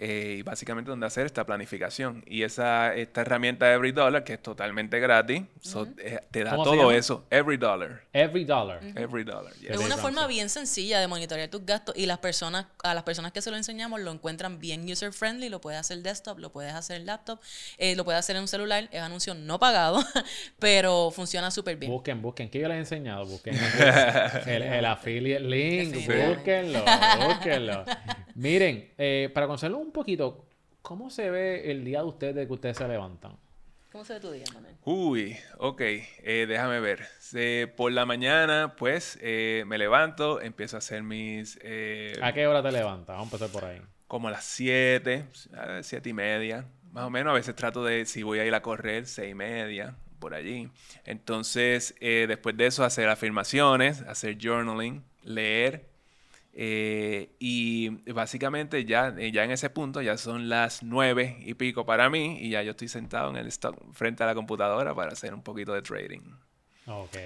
eh, 0.04 0.34
y 0.38 0.42
básicamente 0.42 0.90
dónde 0.90 1.06
hacer 1.06 1.26
esta 1.26 1.46
planificación. 1.46 2.24
Y 2.26 2.42
esa 2.42 2.92
esta 2.96 3.20
herramienta 3.20 3.72
Every 3.72 3.92
Dollar, 3.92 4.24
que 4.24 4.32
es 4.32 4.42
totalmente 4.42 4.98
gratis, 4.98 5.42
so, 5.60 5.86
eh, 5.98 6.18
te 6.32 6.42
da 6.42 6.50
¿Cómo 6.50 6.64
se 6.64 6.70
todo 6.76 6.90
eso. 6.90 7.24
Every 7.30 7.56
Dollar. 7.56 8.02
Every 8.12 8.44
dollar. 8.44 8.80
Every 8.96 9.22
Dollar. 9.22 9.52
yes. 9.60 9.70
Es 9.70 9.78
una 9.78 9.96
forma 9.96 10.26
bien 10.26 10.48
sencilla 10.48 10.98
de 10.98 11.06
monitorear 11.06 11.48
tus 11.48 11.64
gastos 11.64 11.96
y 11.96 12.06
las 12.06 12.18
personas, 12.18 12.66
a 12.82 12.94
las 12.94 13.04
personas 13.04 13.30
que 13.30 13.40
se 13.40 13.52
lo 13.52 13.56
enseñamos 13.56 14.00
lo 14.00 14.10
encuentran 14.10 14.58
bien 14.58 14.90
user 14.90 15.12
friendly, 15.12 15.48
lo 15.48 15.60
puedes 15.60 15.78
hacer 15.78 15.98
desktop, 16.02 16.40
lo 16.40 16.50
puedes 16.50 16.74
hacer 16.74 16.96
en 16.96 17.06
laptop, 17.06 17.38
eh, 17.78 17.94
lo 17.94 18.04
puedes 18.04 18.18
hacer 18.18 18.34
en 18.34 18.42
un 18.42 18.48
celular, 18.48 18.88
es 18.90 19.00
anuncio 19.00 19.34
no 19.34 19.60
pagado, 19.60 20.02
pero 20.58 21.12
funciona 21.12 21.52
súper 21.52 21.76
bien. 21.76 21.92
Busquen, 21.92 22.20
busquen. 22.20 22.50
¿Qué 22.50 22.58
yo 22.60 22.66
les 22.66 22.76
he 22.76 22.80
enseñado? 22.80 23.24
Busquen 23.24 23.54
el, 24.46 24.62
el- 24.62 24.84
affiliate 24.84 25.44
link. 25.44 25.94
Búsquenlo, 25.94 26.84
búsquenlo. 27.28 27.84
Miren, 28.34 28.90
eh, 28.98 29.30
para 29.34 29.46
conocerlo 29.46 29.78
un 29.78 29.91
poquito, 29.92 30.44
¿cómo 30.82 31.10
se 31.10 31.30
ve 31.30 31.70
el 31.70 31.84
día 31.84 32.00
de 32.00 32.06
ustedes 32.06 32.34
de 32.34 32.46
que 32.46 32.52
ustedes 32.52 32.76
se 32.76 32.88
levantan? 32.88 33.32
¿Cómo 33.90 34.04
se 34.04 34.14
ve 34.14 34.20
tu 34.20 34.30
día, 34.30 34.44
Manuel? 34.54 34.74
Uy, 34.84 35.36
ok, 35.58 35.80
eh, 35.82 36.46
déjame 36.48 36.80
ver. 36.80 37.06
Eh, 37.34 37.70
por 37.76 37.92
la 37.92 38.06
mañana, 38.06 38.74
pues, 38.78 39.18
eh, 39.20 39.64
me 39.66 39.76
levanto, 39.76 40.40
empiezo 40.40 40.76
a 40.76 40.78
hacer 40.78 41.02
mis... 41.02 41.58
eh, 41.62 42.18
¿A 42.22 42.32
qué 42.32 42.46
hora 42.46 42.62
te 42.62 42.72
levantas? 42.72 43.14
Vamos 43.16 43.30
a 43.32 43.36
empezar 43.36 43.52
por 43.52 43.68
ahí. 43.68 43.82
como 44.06 44.28
a 44.28 44.30
las 44.30 44.44
7, 44.44 45.26
7 45.82 46.08
y 46.08 46.12
media, 46.14 46.64
más 46.90 47.04
o 47.04 47.10
menos. 47.10 47.32
A 47.32 47.34
veces 47.34 47.54
trato 47.54 47.84
de, 47.84 48.06
si 48.06 48.22
voy 48.22 48.38
a 48.38 48.46
ir 48.46 48.54
a 48.54 48.62
correr, 48.62 49.06
6 49.06 49.30
y 49.30 49.34
media, 49.34 49.94
por 50.18 50.32
allí. 50.34 50.70
Entonces, 51.04 51.94
eh, 52.00 52.24
después 52.26 52.56
de 52.56 52.66
eso, 52.66 52.84
hacer 52.84 53.08
afirmaciones, 53.10 54.00
hacer 54.02 54.38
journaling, 54.40 55.04
leer. 55.22 55.91
Eh, 56.54 57.34
y 57.38 57.88
básicamente 58.12 58.84
ya, 58.84 59.14
eh, 59.18 59.32
ya 59.32 59.44
en 59.44 59.50
ese 59.52 59.70
punto 59.70 60.02
ya 60.02 60.16
son 60.18 60.48
las 60.48 60.82
9 60.82 61.36
y 61.40 61.54
pico 61.54 61.86
para 61.86 62.10
mí 62.10 62.38
y 62.40 62.50
ya 62.50 62.62
yo 62.62 62.72
estoy 62.72 62.88
sentado 62.88 63.30
en 63.30 63.36
el 63.36 63.46
stock 63.48 63.76
frente 63.94 64.22
a 64.22 64.26
la 64.26 64.34
computadora 64.34 64.94
para 64.94 65.12
hacer 65.12 65.32
un 65.34 65.42
poquito 65.42 65.72
de 65.72 65.82
trading. 65.82 66.20
Ok. 66.86 67.16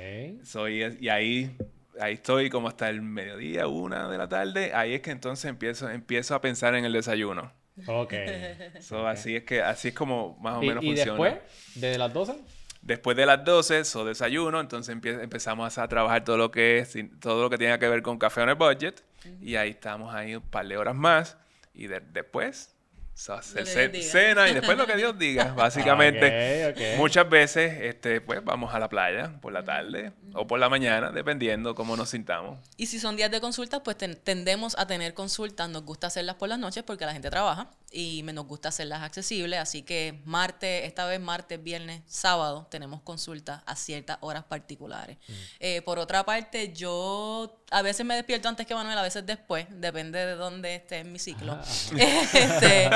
Soy, 0.44 0.82
y 1.00 1.08
ahí, 1.08 1.56
ahí 2.00 2.14
estoy 2.14 2.50
como 2.50 2.68
hasta 2.68 2.88
el 2.88 3.02
mediodía, 3.02 3.66
una 3.66 4.08
de 4.08 4.18
la 4.18 4.28
tarde. 4.28 4.72
Ahí 4.74 4.94
es 4.94 5.00
que 5.00 5.10
entonces 5.10 5.46
empiezo, 5.46 5.88
empiezo 5.90 6.34
a 6.34 6.40
pensar 6.40 6.74
en 6.74 6.84
el 6.84 6.92
desayuno. 6.92 7.52
Ok. 7.86 8.14
So, 8.80 9.06
Así 9.06 9.34
es 9.36 9.42
que 9.44 9.62
así 9.62 9.88
es 9.88 9.94
como 9.94 10.36
más 10.40 10.56
o 10.58 10.62
¿Y, 10.62 10.68
menos 10.68 10.84
y 10.84 10.88
funciona. 10.88 11.12
después? 11.24 11.34
¿Desde 11.74 11.98
las 11.98 12.12
12? 12.12 12.34
Después 12.82 13.16
de 13.16 13.26
las 13.26 13.44
12, 13.44 13.84
so 13.84 14.04
desayuno, 14.04 14.60
entonces 14.60 14.94
empie- 14.94 15.20
empezamos 15.20 15.76
a 15.76 15.88
trabajar 15.88 16.22
todo 16.24 16.36
lo 16.36 16.50
que 16.52 16.78
es, 16.78 16.96
todo 17.20 17.42
lo 17.42 17.50
que 17.50 17.58
tiene 17.58 17.76
que 17.80 17.88
ver 17.88 18.02
con 18.02 18.16
café 18.18 18.42
on 18.42 18.50
a 18.50 18.54
budget. 18.54 19.00
Y 19.40 19.56
ahí 19.56 19.70
estamos 19.70 20.14
ahí 20.14 20.34
un 20.36 20.42
par 20.42 20.66
de 20.66 20.76
horas 20.76 20.94
más. 20.94 21.36
Y 21.74 21.86
de- 21.88 22.00
después, 22.00 22.72
So, 23.18 23.40
cena 23.40 24.46
y 24.50 24.52
después 24.52 24.76
lo 24.76 24.86
que 24.86 24.94
Dios 24.94 25.18
diga. 25.18 25.52
Básicamente, 25.56 26.66
Ok, 26.68 26.76
ok. 26.76 26.98
muchas 26.98 27.26
veces 27.30 27.72
este, 27.80 28.20
pues, 28.20 28.44
vamos 28.44 28.74
a 28.74 28.78
la 28.78 28.90
playa 28.90 29.38
por 29.40 29.54
la 29.54 29.64
tarde 29.64 30.12
o 30.34 30.46
por 30.46 30.58
la 30.60 30.68
mañana, 30.68 31.10
dependiendo 31.12 31.74
cómo 31.74 31.96
nos 31.96 32.10
sintamos. 32.10 32.58
Y 32.76 32.86
si 32.86 32.98
son 33.00 33.16
días 33.16 33.30
de 33.30 33.40
consultas, 33.40 33.80
pues 33.82 33.96
ten- 33.96 34.16
tendemos 34.22 34.76
a 34.78 34.86
tener 34.86 35.14
consultas. 35.14 35.70
Nos 35.70 35.82
gusta 35.84 36.08
hacerlas 36.08 36.36
por 36.36 36.50
las 36.50 36.58
noches 36.58 36.82
porque 36.82 37.06
la 37.06 37.14
gente 37.14 37.30
trabaja 37.30 37.70
y 37.90 38.22
nos 38.22 38.46
gusta 38.46 38.68
hacerlas 38.68 39.00
accesibles. 39.02 39.60
Así 39.60 39.82
que 39.82 40.20
martes, 40.26 40.84
esta 40.84 41.06
vez 41.06 41.18
martes, 41.18 41.62
viernes, 41.62 42.02
sábado, 42.06 42.66
tenemos 42.70 43.00
consultas 43.00 43.62
a 43.64 43.76
ciertas 43.76 44.18
horas 44.20 44.44
particulares. 44.44 45.16
Eh, 45.58 45.80
por 45.80 45.98
otra 45.98 46.24
parte, 46.26 46.74
yo 46.74 47.62
a 47.70 47.82
veces 47.82 48.06
me 48.06 48.14
despierto 48.14 48.48
antes 48.48 48.66
que 48.66 48.74
Manuel, 48.74 48.96
a 48.96 49.02
veces 49.02 49.26
después, 49.26 49.66
depende 49.70 50.24
de 50.24 50.34
dónde 50.36 50.76
esté 50.76 50.98
en 50.98 51.12
mi 51.12 51.18
ciclo. 51.18 51.58
Este, 51.96 52.88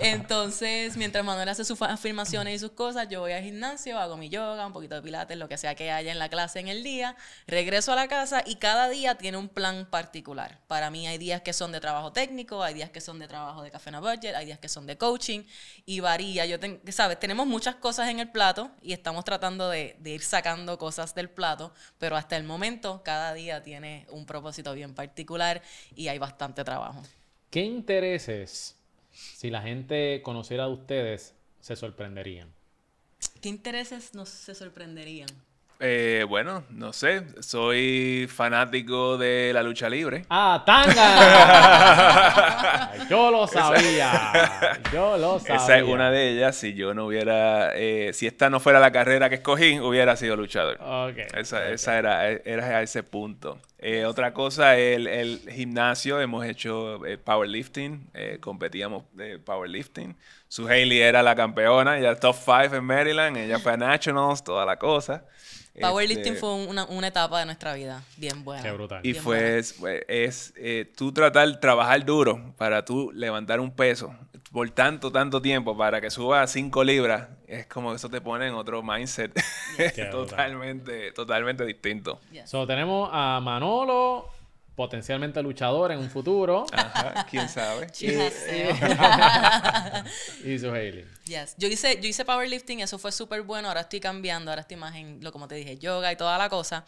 entonces, 0.00 0.96
mientras 0.96 1.24
Manuel 1.24 1.48
hace 1.48 1.64
sus 1.64 1.80
afirmaciones 1.82 2.54
y 2.54 2.58
sus 2.58 2.72
cosas, 2.72 3.08
yo 3.08 3.20
voy 3.20 3.32
al 3.32 3.42
gimnasio, 3.42 3.98
hago 3.98 4.16
mi 4.16 4.28
yoga, 4.28 4.66
un 4.66 4.72
poquito 4.72 4.94
de 4.94 5.02
pilates, 5.02 5.36
lo 5.36 5.48
que 5.48 5.56
sea 5.58 5.74
que 5.74 5.90
haya 5.90 6.12
en 6.12 6.18
la 6.18 6.28
clase 6.28 6.60
en 6.60 6.68
el 6.68 6.82
día, 6.82 7.16
regreso 7.46 7.92
a 7.92 7.96
la 7.96 8.08
casa 8.08 8.42
y 8.46 8.56
cada 8.56 8.88
día 8.88 9.16
tiene 9.16 9.36
un 9.38 9.48
plan 9.48 9.86
particular. 9.90 10.58
Para 10.68 10.90
mí 10.90 11.06
hay 11.06 11.18
días 11.18 11.42
que 11.42 11.52
son 11.52 11.72
de 11.72 11.80
trabajo 11.80 12.12
técnico, 12.12 12.62
hay 12.62 12.74
días 12.74 12.90
que 12.90 13.00
son 13.00 13.18
de 13.18 13.28
trabajo 13.28 13.62
de 13.62 13.70
café 13.70 13.90
na 13.90 14.00
budget, 14.00 14.34
hay 14.34 14.46
días 14.46 14.58
que 14.58 14.68
son 14.68 14.86
de 14.86 14.96
coaching 14.96 15.42
y 15.86 16.00
varía. 16.00 16.46
Yo 16.46 16.58
ten- 16.60 16.80
sabes, 16.90 17.18
tenemos 17.18 17.46
muchas 17.46 17.74
cosas 17.76 18.08
en 18.08 18.20
el 18.20 18.30
plato 18.30 18.70
y 18.82 18.92
estamos 18.92 19.24
tratando 19.24 19.68
de, 19.68 19.96
de 20.00 20.10
ir 20.10 20.22
sacando 20.22 20.78
cosas 20.78 21.14
del 21.14 21.28
plato, 21.30 21.72
pero 21.98 22.16
hasta 22.16 22.36
el 22.36 22.44
momento 22.44 23.02
cada 23.04 23.34
día 23.34 23.62
tiene 23.62 24.06
un 24.14 24.26
propósito 24.26 24.72
bien 24.74 24.94
particular 24.94 25.62
y 25.94 26.08
hay 26.08 26.18
bastante 26.18 26.64
trabajo. 26.64 27.02
¿Qué 27.50 27.60
intereses, 27.62 28.76
si 29.12 29.50
la 29.50 29.62
gente 29.62 30.22
conociera 30.22 30.66
de 30.66 30.72
ustedes, 30.72 31.34
se 31.60 31.76
sorprenderían? 31.76 32.52
¿Qué 33.40 33.48
intereses 33.48 34.14
nos 34.14 34.28
se 34.28 34.54
sorprenderían? 34.54 35.28
Eh, 35.80 36.24
bueno, 36.28 36.64
no 36.70 36.92
sé, 36.92 37.24
soy 37.42 38.28
fanático 38.32 39.18
de 39.18 39.50
la 39.52 39.62
lucha 39.62 39.88
libre. 39.90 40.24
¡Ah, 40.30 40.62
tanga! 40.64 41.12
Yo 43.10 43.30
lo 43.30 43.46
sabía. 43.46 44.80
Yo 44.92 45.18
lo 45.18 45.40
sabía. 45.40 45.56
Esa 45.56 45.78
es 45.78 45.84
una 45.84 46.10
de 46.10 46.30
ellas. 46.30 46.56
Si 46.56 46.74
yo 46.74 46.94
no 46.94 47.06
hubiera, 47.06 47.74
eh, 47.76 48.12
si 48.14 48.26
esta 48.26 48.48
no 48.48 48.60
fuera 48.60 48.80
la 48.80 48.92
carrera 48.92 49.28
que 49.28 49.34
escogí, 49.36 49.78
hubiera 49.78 50.16
sido 50.16 50.36
luchador. 50.36 50.78
Ok. 50.80 51.18
Esa, 51.36 51.68
esa 51.68 51.98
era, 51.98 52.30
era 52.30 52.78
a 52.78 52.82
ese 52.82 53.02
punto. 53.02 53.58
Eh, 53.78 54.04
otra 54.06 54.32
cosa, 54.32 54.78
el, 54.78 55.06
el 55.06 55.40
gimnasio, 55.50 56.20
hemos 56.20 56.44
hecho 56.46 57.04
eh, 57.04 57.18
powerlifting, 57.18 58.08
eh, 58.14 58.38
competíamos 58.40 59.04
de 59.12 59.38
powerlifting. 59.38 60.16
Su 60.48 60.66
Hailey 60.68 61.00
era 61.00 61.22
la 61.22 61.34
campeona, 61.34 61.98
ella 61.98 62.18
top 62.18 62.34
5 62.36 62.76
en 62.76 62.84
Maryland, 62.84 63.36
ella 63.36 63.58
fue 63.58 63.72
a 63.72 63.76
Nationals, 63.76 64.42
toda 64.42 64.64
la 64.64 64.78
cosa. 64.78 65.24
Powerlifting 65.80 66.34
Este, 66.34 66.40
fue 66.40 66.54
una, 66.54 66.84
una 66.86 67.08
etapa 67.08 67.40
de 67.40 67.46
nuestra 67.46 67.74
vida 67.74 68.02
bien 68.16 68.44
buena. 68.44 68.62
Qué 68.62 68.70
brutal. 68.70 69.00
Y 69.04 69.10
Bien 69.12 69.24
fue, 69.24 69.58
es, 69.58 69.72
fue- 69.74 70.04
es, 70.08 70.54
eh, 70.56 70.90
tú 70.96 71.12
tratar, 71.12 71.58
trabajar 71.58 72.04
duro 72.04 72.54
para 72.56 72.84
tú 72.84 73.10
levantar 73.12 73.58
un 73.58 73.72
peso 73.72 74.14
por 74.54 74.70
tanto, 74.70 75.10
tanto 75.10 75.42
tiempo 75.42 75.76
para 75.76 76.00
que 76.00 76.10
suba 76.10 76.46
5 76.46 76.84
libras, 76.84 77.26
es 77.48 77.66
como 77.66 77.90
que 77.90 77.96
eso 77.96 78.08
te 78.08 78.20
pone 78.20 78.46
en 78.46 78.54
otro 78.54 78.84
mindset 78.84 79.32
totalmente, 80.12 81.10
totalmente 81.10 81.66
distinto. 81.66 82.20
Yes. 82.30 82.50
So, 82.50 82.64
tenemos 82.64 83.10
a 83.12 83.40
Manolo, 83.42 84.30
potencialmente 84.76 85.42
luchador 85.42 85.90
en 85.90 85.98
un 85.98 86.08
futuro, 86.08 86.66
Ajá, 86.72 87.26
quién 87.28 87.48
sabe. 87.48 87.88
Y 90.44 90.58
su 90.60 90.70
Hailey. 90.70 91.04
Yes. 91.24 91.56
Yo 91.58 91.66
hice, 91.66 92.00
yo 92.00 92.08
hice 92.08 92.24
powerlifting, 92.24 92.78
eso 92.78 92.96
fue 92.96 93.10
súper 93.10 93.42
bueno. 93.42 93.66
Ahora 93.66 93.80
estoy 93.80 93.98
cambiando, 93.98 94.52
ahora 94.52 94.60
estoy 94.60 94.76
más 94.76 94.94
en 94.94 95.18
lo 95.20 95.32
como 95.32 95.48
te 95.48 95.56
dije, 95.56 95.78
yoga 95.78 96.12
y 96.12 96.16
toda 96.16 96.38
la 96.38 96.48
cosa. 96.48 96.84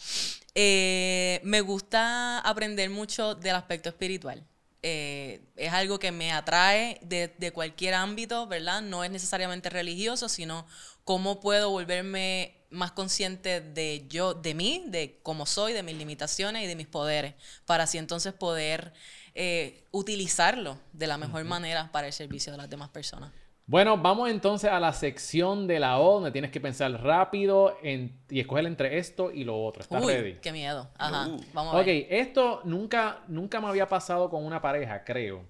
Eh, 0.55 1.41
me 1.43 1.63
gusta 1.63 2.39
aprender 2.39 2.91
mucho 2.91 3.35
del 3.35 3.57
aspecto 3.57 3.89
espiritual. 3.89 4.45
Eh, 4.89 5.41
es 5.57 5.73
algo 5.73 5.99
que 5.99 6.13
me 6.13 6.31
atrae 6.31 7.01
de, 7.03 7.35
de 7.39 7.51
cualquier 7.51 7.95
ámbito, 7.95 8.47
¿verdad? 8.47 8.83
No 8.83 9.03
es 9.03 9.11
necesariamente 9.11 9.69
religioso, 9.69 10.29
sino 10.29 10.65
cómo 11.03 11.41
puedo 11.41 11.71
volverme 11.71 12.55
más 12.71 12.93
consciente 12.93 13.61
de 13.61 14.07
yo, 14.09 14.35
de 14.35 14.55
mí, 14.55 14.85
de 14.87 15.19
cómo 15.25 15.45
soy, 15.45 15.73
de 15.73 15.83
mis 15.83 15.97
limitaciones 15.97 16.63
y 16.63 16.69
de 16.69 16.77
mis 16.77 16.87
poderes, 16.87 17.35
para 17.65 17.83
así 17.83 17.99
entonces 17.99 18.33
poder 18.33 18.93
eh, 19.35 19.83
utilizarlo 19.91 20.79
de 20.93 21.09
la 21.09 21.19
mejor 21.19 21.43
manera 21.43 21.91
para 21.91 22.07
el 22.07 22.13
servicio 22.13 22.53
de 22.53 22.59
las 22.59 22.71
demás 22.71 22.91
personas. 22.91 23.33
Bueno, 23.69 23.97
vamos 23.99 24.31
entonces 24.31 24.71
a 24.71 24.79
la 24.79 24.93
sección 24.93 25.67
de 25.67 25.81
la 25.81 25.99
O, 25.99 26.15
donde 26.15 26.31
tienes 26.31 26.53
que 26.53 26.61
pensar 26.61 26.93
rápido 27.03 27.77
en- 27.83 28.17
y 28.31 28.39
escoger 28.39 28.65
entre 28.67 28.99
esto 28.99 29.33
y 29.33 29.43
lo 29.43 29.61
otro. 29.65 29.83
¿Estás 29.83 30.05
Uy, 30.05 30.13
ready? 30.15 30.35
qué 30.35 30.53
miedo. 30.53 30.89
Ajá. 30.97 31.27
Uh. 31.27 31.41
Vamos 31.53 31.75
a 31.75 31.79
Ok, 31.81 31.87
ver. 31.87 32.07
esto 32.11 32.61
nunca, 32.65 33.21
nunca 33.27 33.61
me 33.61 33.67
había 33.67 33.89
pasado 33.89 34.31
con 34.31 34.45
una 34.45 34.63
pareja, 34.63 35.03
creo. 35.03 35.45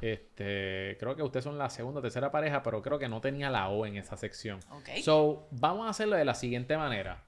Este, 0.00 0.96
creo 0.98 1.14
que 1.14 1.22
ustedes 1.22 1.44
son 1.44 1.58
la 1.58 1.68
segunda 1.68 1.98
o 1.98 2.02
tercera 2.02 2.30
pareja, 2.30 2.62
pero 2.62 2.80
creo 2.80 2.98
que 2.98 3.08
no 3.10 3.20
tenía 3.20 3.50
la 3.50 3.68
O 3.68 3.84
en 3.84 3.96
esa 3.96 4.16
sección. 4.16 4.58
Ok. 4.70 4.88
So, 5.02 5.46
vamos 5.50 5.86
a 5.86 5.90
hacerlo 5.90 6.16
de 6.16 6.24
la 6.24 6.34
siguiente 6.34 6.78
manera. 6.78 7.22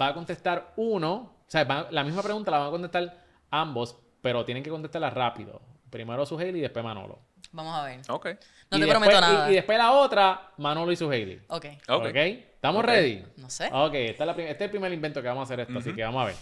Va 0.00 0.08
a 0.08 0.14
contestar 0.14 0.74
uno, 0.76 1.14
o 1.14 1.44
sea, 1.50 1.64
va- 1.64 1.88
la 1.90 2.04
misma 2.04 2.22
pregunta 2.22 2.52
la 2.52 2.58
van 2.58 2.68
a 2.68 2.70
contestar 2.70 3.24
ambos, 3.50 3.98
pero 4.22 4.44
tienen 4.44 4.62
que 4.62 4.70
contestarla 4.70 5.10
rápido. 5.10 5.60
Primero 5.90 6.24
Suheili 6.24 6.60
y 6.60 6.62
después 6.62 6.84
Manolo. 6.84 7.18
Vamos 7.52 7.78
a 7.78 7.84
ver. 7.84 8.00
Ok. 8.08 8.26
No 8.70 8.76
Y 8.76 8.80
te 8.80 8.86
después- 8.86 8.90
prometo 8.90 9.20
nada. 9.20 9.50
Y, 9.50 9.54
después 9.54 9.78
la 9.78 9.92
otra, 9.92 10.50
Manolo 10.58 10.92
y 10.92 10.96
Suheili. 10.96 11.40
Ok. 11.48 11.66
Ok. 11.88 12.06
¿Ok? 12.06 12.16
¿Estamos 12.16 12.80
Ok. 12.82 12.86
ready? 12.88 13.24
No 13.36 13.48
sé. 13.50 13.70
Ok, 13.72 13.94
esta 13.94 14.24
es 14.24 14.26
la 14.26 14.32
este 14.32 14.50
es 14.52 14.60
el 14.60 14.70
primer 14.70 14.92
invento 14.92 15.22
que 15.22 15.28
vamos 15.28 15.42
a 15.42 15.44
hacer 15.44 15.60
esto, 15.60 15.78
así 15.78 15.94
que 15.94 16.02
vamos 16.02 16.22
a 16.22 16.26
ver. 16.26 16.34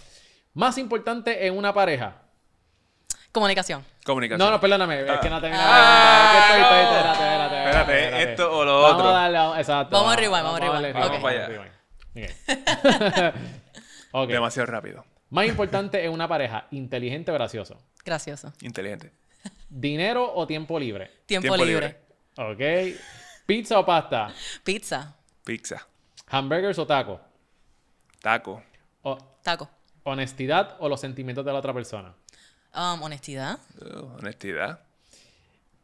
Más 0.53 0.77
importante 0.77 1.45
en 1.47 1.55
una 1.57 1.73
pareja. 1.73 2.21
Comunicación. 3.31 3.85
Comunicación. 4.03 4.39
No, 4.45 4.51
no, 4.51 4.59
perdóname, 4.59 5.01
es 5.01 5.19
que 5.19 5.29
no 5.29 5.35
Ah, 5.35 5.39
pregunta. 5.39 6.33
Es 6.33 6.55
que 6.55 6.61
estoy, 6.61 6.79
estoy, 6.79 7.03
no. 7.03 7.11
espérate, 7.11 7.57
espérate, 7.57 7.67
Espérate, 8.07 8.31
esto 8.31 8.57
o 8.57 8.65
lo 8.65 8.81
vamos 8.81 8.97
otro. 8.97 9.09
A 9.09 9.13
darle, 9.21 9.37
vamos- 9.37 9.57
exacto. 9.59 9.95
Vamos 9.95 10.13
a 10.13 10.15
rewind, 10.15 10.43
vamos 10.43 10.61
a 10.61 10.63
rewind. 10.79 10.93
Vamos 10.93 11.21
para 11.21 11.45
allá. 11.45 11.47
rewind. 11.47 11.71
Ok. 14.11 14.23
Ok. 14.23 14.29
Demasiado 14.29 14.65
rápido. 14.65 15.05
Más 15.29 15.45
importante 15.45 16.03
en 16.03 16.11
una 16.11 16.27
pareja, 16.27 16.65
inteligente 16.71 17.29
o 17.31 17.33
gracioso. 17.33 17.77
Gracioso. 18.03 18.53
Inteligente. 18.61 19.11
¿Dinero 19.69 20.33
o 20.33 20.47
tiempo 20.47 20.79
libre? 20.79 21.11
Tiempo, 21.25 21.55
Tiempo 21.55 21.65
libre. 21.65 21.99
Ok. 22.37 22.61
¿Pizza 23.45 23.79
o 23.79 23.85
pasta? 23.85 24.33
Pizza. 24.63 25.15
Pizza. 25.43 25.87
¿Hamburgers 26.27 26.77
o 26.79 26.85
taco? 26.87 27.19
Taco. 28.21 28.61
O- 29.03 29.17
Taco. 29.43 29.69
¿Honestidad 30.03 30.75
o 30.79 30.87
los 30.89 30.99
sentimientos 31.01 31.43
de 31.45 31.51
la 31.53 31.59
otra 31.59 31.73
persona? 31.73 32.13
Um, 32.73 33.01
honestidad. 33.03 33.59
Uh, 33.81 34.17
honestidad. 34.19 34.79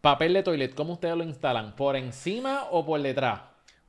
¿Papel 0.02 0.34
de 0.34 0.44
toilet, 0.44 0.76
cómo 0.76 0.94
ustedes 0.94 1.16
lo 1.16 1.24
instalan? 1.24 1.76
¿Por 1.76 1.96
encima 1.96 2.66
o 2.72 2.86
por 2.86 3.02
detrás? 3.02 3.40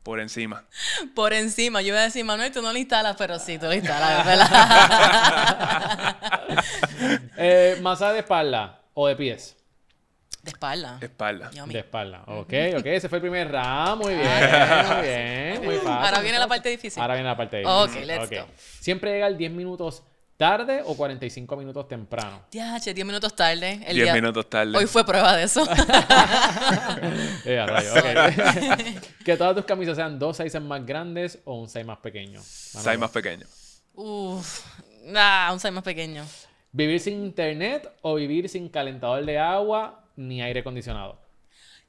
Por 0.05 0.21
encima. 0.21 0.65
Por 1.15 1.33
encima. 1.33 1.81
Yo 1.83 1.89
iba 1.89 1.99
a 2.01 2.03
decir, 2.03 2.25
Manuel, 2.25 2.53
tú 2.53 2.61
no 2.63 2.73
lo 2.73 2.79
instalas, 2.79 3.17
pero 3.17 3.39
sí, 3.39 3.59
tú 3.59 3.67
lo 3.67 3.75
instalas, 3.75 4.27
verdad. 4.27 6.17
Eh, 7.37 7.79
¿Masaje 7.83 8.13
de 8.15 8.19
espalda 8.21 8.81
o 8.95 9.07
de 9.09 9.17
pies? 9.17 9.57
De 10.45 10.51
espalda. 10.51 10.99
Espalda. 11.01 11.51
De 11.51 11.79
espalda. 11.79 12.23
Ok, 12.27 12.53
ok. 12.79 12.85
Ese 12.87 13.09
fue 13.09 13.19
el 13.19 13.23
primer 13.23 13.51
round. 13.51 14.03
Muy 14.03 14.15
bien, 14.15 14.29
muy 14.29 15.03
bien. 15.03 15.65
Muy 15.65 15.75
fácil. 15.77 15.89
Ahora 16.05 16.21
viene 16.21 16.39
la 16.39 16.47
parte 16.47 16.69
difícil. 16.69 17.01
Ahora 17.01 17.15
viene 17.15 17.29
la 17.29 17.37
parte 17.37 17.65
Ok, 17.67 17.89
difícil. 17.89 18.07
let's 18.07 18.31
go. 18.31 18.47
¿Siempre 18.81 19.13
llega 19.13 19.27
el 19.27 19.39
10 19.39 19.53
minutos 19.53 20.03
tarde 20.37 20.83
o 20.85 20.95
45 20.97 21.57
minutos 21.57 21.89
temprano? 21.89 22.43
Diache, 22.51 22.93
10 22.93 23.07
minutos 23.07 23.35
tarde. 23.35 23.81
El 23.87 23.95
10 23.95 24.05
día- 24.07 24.15
minutos 24.15 24.51
tarde. 24.51 24.77
Hoy 24.77 24.87
fue 24.87 25.05
prueba 25.07 25.35
de 25.37 25.45
eso. 25.45 25.65
Ok. 27.47 29.05
que 29.25 29.37
todas 29.37 29.55
tus 29.57 29.65
camisas 29.65 29.97
sean 29.97 30.19
dos 30.19 30.37
sizes 30.37 30.61
más 30.63 30.85
grandes 30.85 31.39
o 31.45 31.55
un 31.61 31.69
size 31.69 31.85
más 31.85 31.99
pequeño. 31.99 32.41
Size 32.43 32.99
más 32.99 33.11
pequeño. 33.11 33.47
Uf. 33.95 34.65
Nah, 35.05 35.53
un 35.53 35.59
size 35.61 35.71
más 35.71 35.85
pequeño. 35.85 36.25
¿Vivir 36.73 36.99
sin 37.01 37.25
internet 37.25 37.89
o 38.03 38.15
vivir 38.17 38.49
sin 38.49 38.69
calentador 38.69 39.25
de 39.25 39.39
agua 39.39 40.04
ni 40.17 40.43
aire 40.43 40.61
acondicionado? 40.61 41.21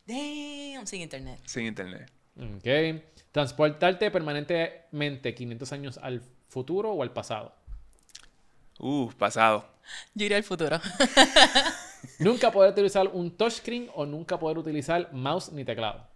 Damn, 0.05 0.85
sin 0.85 1.01
internet. 1.01 1.39
Sin 1.45 1.65
internet. 1.65 2.11
Ok. 2.37 3.01
¿Transportarte 3.31 4.11
permanentemente 4.11 5.33
500 5.33 5.71
años 5.73 5.99
al 6.01 6.21
futuro 6.47 6.91
o 6.91 7.03
al 7.03 7.11
pasado? 7.11 7.55
Uh, 8.79 9.11
pasado. 9.11 9.67
Yo 10.13 10.25
iré 10.25 10.35
al 10.35 10.43
futuro. 10.43 10.79
Nunca 12.19 12.51
poder 12.51 12.71
utilizar 12.71 13.07
un 13.07 13.31
touchscreen 13.35 13.89
o 13.93 14.05
nunca 14.05 14.37
poder 14.39 14.57
utilizar 14.57 15.11
mouse 15.11 15.51
ni 15.51 15.65
teclado. 15.65 16.07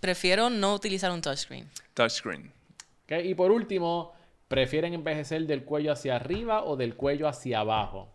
Prefiero 0.00 0.50
no 0.50 0.74
utilizar 0.74 1.10
un 1.10 1.20
touchscreen. 1.20 1.70
Touchscreen. 1.94 2.52
Ok, 3.04 3.24
Y 3.24 3.34
por 3.34 3.50
último, 3.50 4.12
¿prefieren 4.48 4.94
envejecer 4.94 5.46
del 5.46 5.64
cuello 5.64 5.92
hacia 5.92 6.16
arriba 6.16 6.64
o 6.64 6.76
del 6.76 6.96
cuello 6.96 7.28
hacia 7.28 7.60
abajo? 7.60 8.12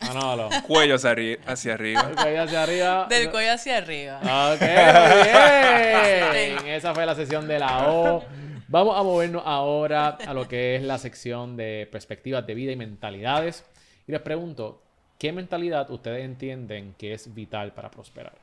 Manolo. 0.00 0.48
Cuello 0.66 0.96
hacia, 0.96 1.12
arri- 1.12 1.38
hacia 1.46 1.74
arriba. 1.74 2.06
El 2.10 2.16
cuello 2.16 2.42
hacia 2.42 2.62
arriba. 2.62 3.06
Del 3.08 3.30
cuello 3.30 3.52
hacia 3.52 3.78
arriba. 3.78 4.18
Ok, 4.18 4.60
muy 4.60 6.32
bien. 6.62 6.66
Esa 6.74 6.94
fue 6.94 7.06
la 7.06 7.14
sesión 7.14 7.46
de 7.48 7.58
la 7.58 7.88
O. 7.88 8.24
Vamos 8.68 8.98
a 8.98 9.02
movernos 9.02 9.42
ahora 9.46 10.08
a 10.26 10.34
lo 10.34 10.48
que 10.48 10.76
es 10.76 10.82
la 10.82 10.98
sección 10.98 11.56
de 11.56 11.88
perspectivas 11.90 12.46
de 12.46 12.54
vida 12.54 12.72
y 12.72 12.76
mentalidades. 12.76 13.64
Y 14.06 14.12
les 14.12 14.20
pregunto, 14.20 14.82
¿qué 15.18 15.32
mentalidad 15.32 15.90
ustedes 15.90 16.24
entienden 16.24 16.94
que 16.98 17.12
es 17.14 17.32
vital 17.34 17.72
para 17.72 17.90
prosperar? 17.90 18.34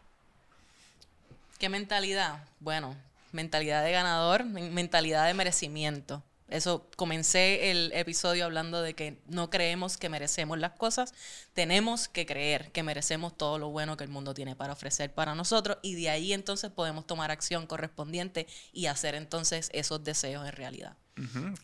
¿Qué 1.60 1.70
mentalidad? 1.70 2.44
Bueno, 2.60 2.96
mentalidad 3.34 3.84
de 3.84 3.92
ganador, 3.92 4.46
men- 4.46 4.74
mentalidad 4.74 5.28
de 5.28 5.34
merecimiento. 5.34 6.24
Eso, 6.52 6.86
comencé 6.98 7.72
el 7.72 7.92
episodio 7.94 8.44
hablando 8.44 8.82
de 8.82 8.94
que 8.94 9.22
no 9.28 9.50
creemos 9.50 9.98
que 9.98 10.10
merecemos 10.10 10.60
las 10.60 10.74
cosas, 10.74 11.14
tenemos 11.54 12.10
que 12.10 12.26
creer 12.26 12.72
que 12.74 12.84
merecemos 12.84 13.38
todo 13.38 13.58
lo 13.58 13.70
bueno 13.70 13.96
que 13.96 14.04
el 14.04 14.10
mundo 14.10 14.34
tiene 14.34 14.56
para 14.56 14.74
ofrecer 14.74 15.14
para 15.14 15.34
nosotros 15.34 15.78
y 15.82 15.96
de 15.96 16.10
ahí 16.10 16.34
entonces 16.34 16.70
podemos 16.70 17.08
tomar 17.08 17.32
acción 17.32 17.68
correspondiente 17.68 18.48
y 18.74 18.88
hacer 18.88 19.16
entonces 19.16 19.70
esos 19.74 20.04
deseos 20.04 20.46
en 20.46 20.52
realidad. 20.52 20.98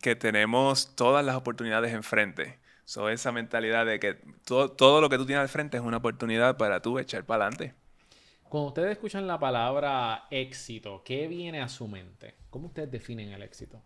Que 0.00 0.16
tenemos 0.16 0.94
todas 0.96 1.24
las 1.24 1.36
oportunidades 1.36 1.92
enfrente. 1.92 2.58
So, 2.86 3.10
esa 3.10 3.32
mentalidad 3.32 3.84
de 3.84 4.00
que 4.00 4.14
todo, 4.46 4.70
todo 4.70 5.02
lo 5.02 5.10
que 5.10 5.18
tú 5.18 5.26
tienes 5.26 5.42
al 5.42 5.48
frente 5.50 5.76
es 5.76 5.82
una 5.82 5.98
oportunidad 5.98 6.56
para 6.56 6.80
tú 6.80 6.98
echar 6.98 7.24
para 7.24 7.44
adelante. 7.44 7.74
Cuando 8.48 8.68
ustedes 8.68 8.92
escuchan 8.92 9.26
la 9.26 9.38
palabra 9.38 10.26
éxito, 10.30 11.02
¿qué 11.04 11.28
viene 11.28 11.60
a 11.60 11.68
su 11.68 11.86
mente? 11.86 12.36
¿Cómo 12.48 12.68
ustedes 12.68 12.90
definen 12.90 13.30
el 13.32 13.42
éxito? 13.42 13.82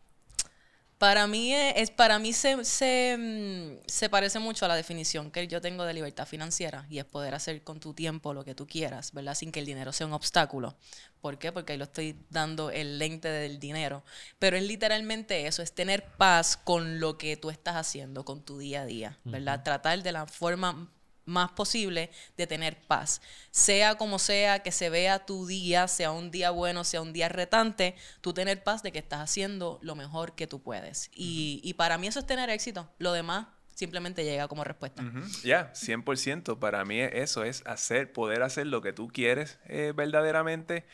Para 1.02 1.26
mí, 1.26 1.52
es, 1.52 1.90
para 1.90 2.20
mí 2.20 2.32
se, 2.32 2.64
se, 2.64 3.16
mm, 3.18 3.82
se 3.88 4.08
parece 4.08 4.38
mucho 4.38 4.66
a 4.66 4.68
la 4.68 4.76
definición 4.76 5.32
que 5.32 5.48
yo 5.48 5.60
tengo 5.60 5.82
de 5.82 5.94
libertad 5.94 6.28
financiera 6.28 6.86
y 6.88 7.00
es 7.00 7.04
poder 7.04 7.34
hacer 7.34 7.64
con 7.64 7.80
tu 7.80 7.92
tiempo 7.92 8.32
lo 8.32 8.44
que 8.44 8.54
tú 8.54 8.68
quieras, 8.68 9.12
¿verdad? 9.12 9.34
Sin 9.34 9.50
que 9.50 9.58
el 9.58 9.66
dinero 9.66 9.92
sea 9.92 10.06
un 10.06 10.12
obstáculo. 10.12 10.76
¿Por 11.20 11.38
qué? 11.38 11.50
Porque 11.50 11.72
ahí 11.72 11.78
lo 11.80 11.86
estoy 11.86 12.16
dando 12.30 12.70
el 12.70 13.00
lente 13.00 13.26
del 13.26 13.58
dinero. 13.58 14.04
Pero 14.38 14.56
es 14.56 14.62
literalmente 14.62 15.48
eso, 15.48 15.60
es 15.60 15.72
tener 15.72 16.04
paz 16.04 16.56
con 16.56 17.00
lo 17.00 17.18
que 17.18 17.36
tú 17.36 17.50
estás 17.50 17.74
haciendo, 17.74 18.24
con 18.24 18.44
tu 18.44 18.58
día 18.58 18.82
a 18.82 18.86
día, 18.86 19.18
¿verdad? 19.24 19.64
Tratar 19.64 20.04
de 20.04 20.12
la 20.12 20.28
forma 20.28 20.88
más 21.24 21.52
posible 21.52 22.10
de 22.36 22.46
tener 22.46 22.80
paz. 22.86 23.20
Sea 23.50 23.96
como 23.96 24.18
sea 24.18 24.60
que 24.60 24.72
se 24.72 24.90
vea 24.90 25.24
tu 25.24 25.46
día, 25.46 25.88
sea 25.88 26.10
un 26.10 26.30
día 26.30 26.50
bueno, 26.50 26.84
sea 26.84 27.00
un 27.02 27.12
día 27.12 27.28
retante, 27.28 27.94
tú 28.20 28.32
tener 28.32 28.62
paz 28.62 28.82
de 28.82 28.92
que 28.92 28.98
estás 28.98 29.20
haciendo 29.20 29.78
lo 29.82 29.94
mejor 29.94 30.34
que 30.34 30.46
tú 30.46 30.62
puedes. 30.62 31.10
Y, 31.14 31.60
y 31.62 31.74
para 31.74 31.98
mí 31.98 32.06
eso 32.06 32.20
es 32.20 32.26
tener 32.26 32.50
éxito. 32.50 32.90
Lo 32.98 33.12
demás 33.12 33.46
simplemente 33.74 34.24
llega 34.24 34.48
como 34.48 34.64
respuesta. 34.64 35.02
Ya, 35.42 35.72
100%. 35.74 36.58
Para 36.58 36.84
mí 36.84 37.00
eso 37.00 37.44
es 37.44 37.62
hacer, 37.66 38.12
poder 38.12 38.42
hacer 38.42 38.66
lo 38.66 38.82
que 38.82 38.92
tú 38.92 39.08
quieres 39.08 39.58
eh, 39.66 39.92
verdaderamente. 39.94 40.84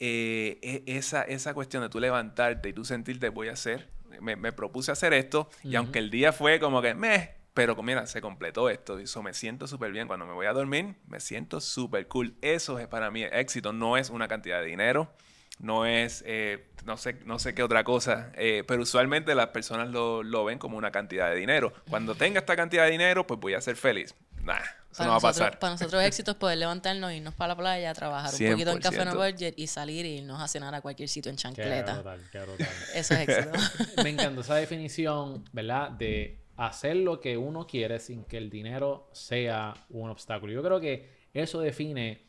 Eh, 0.00 0.58
e- 0.62 0.96
esa, 0.96 1.22
esa 1.22 1.54
cuestión 1.54 1.82
de 1.82 1.88
tú 1.88 1.98
levantarte 1.98 2.68
y 2.68 2.72
tú 2.72 2.84
sentirte, 2.84 3.30
voy 3.30 3.48
a 3.48 3.54
hacer, 3.54 3.90
me, 4.20 4.36
me 4.36 4.52
propuse 4.52 4.92
hacer 4.92 5.12
esto, 5.12 5.50
y 5.64 5.74
aunque 5.74 5.98
el 5.98 6.10
día 6.10 6.32
fue 6.32 6.60
como 6.60 6.80
que, 6.80 6.94
meh, 6.94 7.34
pero 7.58 7.74
mira, 7.82 8.06
se 8.06 8.20
completó 8.20 8.70
esto, 8.70 9.00
eso 9.00 9.20
me 9.20 9.34
siento 9.34 9.66
súper 9.66 9.90
bien. 9.90 10.06
Cuando 10.06 10.24
me 10.26 10.32
voy 10.32 10.46
a 10.46 10.52
dormir, 10.52 10.94
me 11.08 11.18
siento 11.18 11.60
súper 11.60 12.06
cool. 12.06 12.36
Eso 12.40 12.78
es 12.78 12.86
para 12.86 13.10
mí 13.10 13.24
éxito, 13.24 13.72
no 13.72 13.96
es 13.96 14.10
una 14.10 14.28
cantidad 14.28 14.60
de 14.60 14.66
dinero. 14.66 15.10
No 15.58 15.84
es, 15.84 16.22
eh, 16.24 16.68
no, 16.84 16.96
sé, 16.96 17.14
no 17.24 17.40
sé 17.40 17.56
qué 17.56 17.64
otra 17.64 17.82
cosa, 17.82 18.30
eh, 18.36 18.62
pero 18.68 18.82
usualmente 18.82 19.34
las 19.34 19.48
personas 19.48 19.88
lo, 19.88 20.22
lo 20.22 20.44
ven 20.44 20.60
como 20.60 20.76
una 20.76 20.92
cantidad 20.92 21.30
de 21.30 21.34
dinero. 21.34 21.72
Cuando 21.90 22.14
tenga 22.14 22.38
esta 22.38 22.54
cantidad 22.54 22.84
de 22.84 22.92
dinero, 22.92 23.26
pues 23.26 23.40
voy 23.40 23.54
a 23.54 23.60
ser 23.60 23.74
feliz. 23.74 24.14
Nah, 24.44 24.54
eso 24.54 24.98
Para, 24.98 25.06
no 25.06 25.10
va 25.10 25.16
a 25.16 25.16
nosotros, 25.16 25.34
pasar. 25.38 25.58
para 25.58 25.72
nosotros 25.72 26.02
éxito 26.04 26.30
es 26.30 26.36
poder 26.36 26.58
levantarnos, 26.58 27.12
irnos 27.12 27.34
para 27.34 27.48
la 27.48 27.56
playa, 27.56 27.92
trabajar 27.92 28.32
un 28.40 28.52
poquito 28.52 28.70
en 28.70 28.78
Café 28.78 29.04
No 29.04 29.14
100%. 29.14 29.32
Budget 29.32 29.54
y 29.58 29.66
salir 29.66 30.06
y 30.06 30.18
irnos 30.18 30.40
a 30.40 30.46
cenar 30.46 30.76
a 30.76 30.80
cualquier 30.80 31.08
sitio 31.08 31.28
en 31.30 31.34
Qué 31.34 31.42
chancleta. 31.42 31.94
brutal, 31.94 32.20
qué 32.30 32.38
brutal. 32.38 32.68
Eso 32.94 33.14
es 33.14 33.28
éxito. 33.28 33.50
Me 34.04 34.10
encantó 34.10 34.42
esa 34.42 34.54
definición, 34.54 35.44
¿verdad? 35.52 35.90
De 35.90 36.38
hacer 36.58 36.96
lo 36.96 37.20
que 37.20 37.36
uno 37.36 37.66
quiere 37.66 38.00
sin 38.00 38.24
que 38.24 38.36
el 38.36 38.50
dinero 38.50 39.08
sea 39.12 39.74
un 39.90 40.10
obstáculo. 40.10 40.52
Yo 40.52 40.62
creo 40.62 40.80
que 40.80 41.08
eso 41.32 41.60
define 41.60 42.26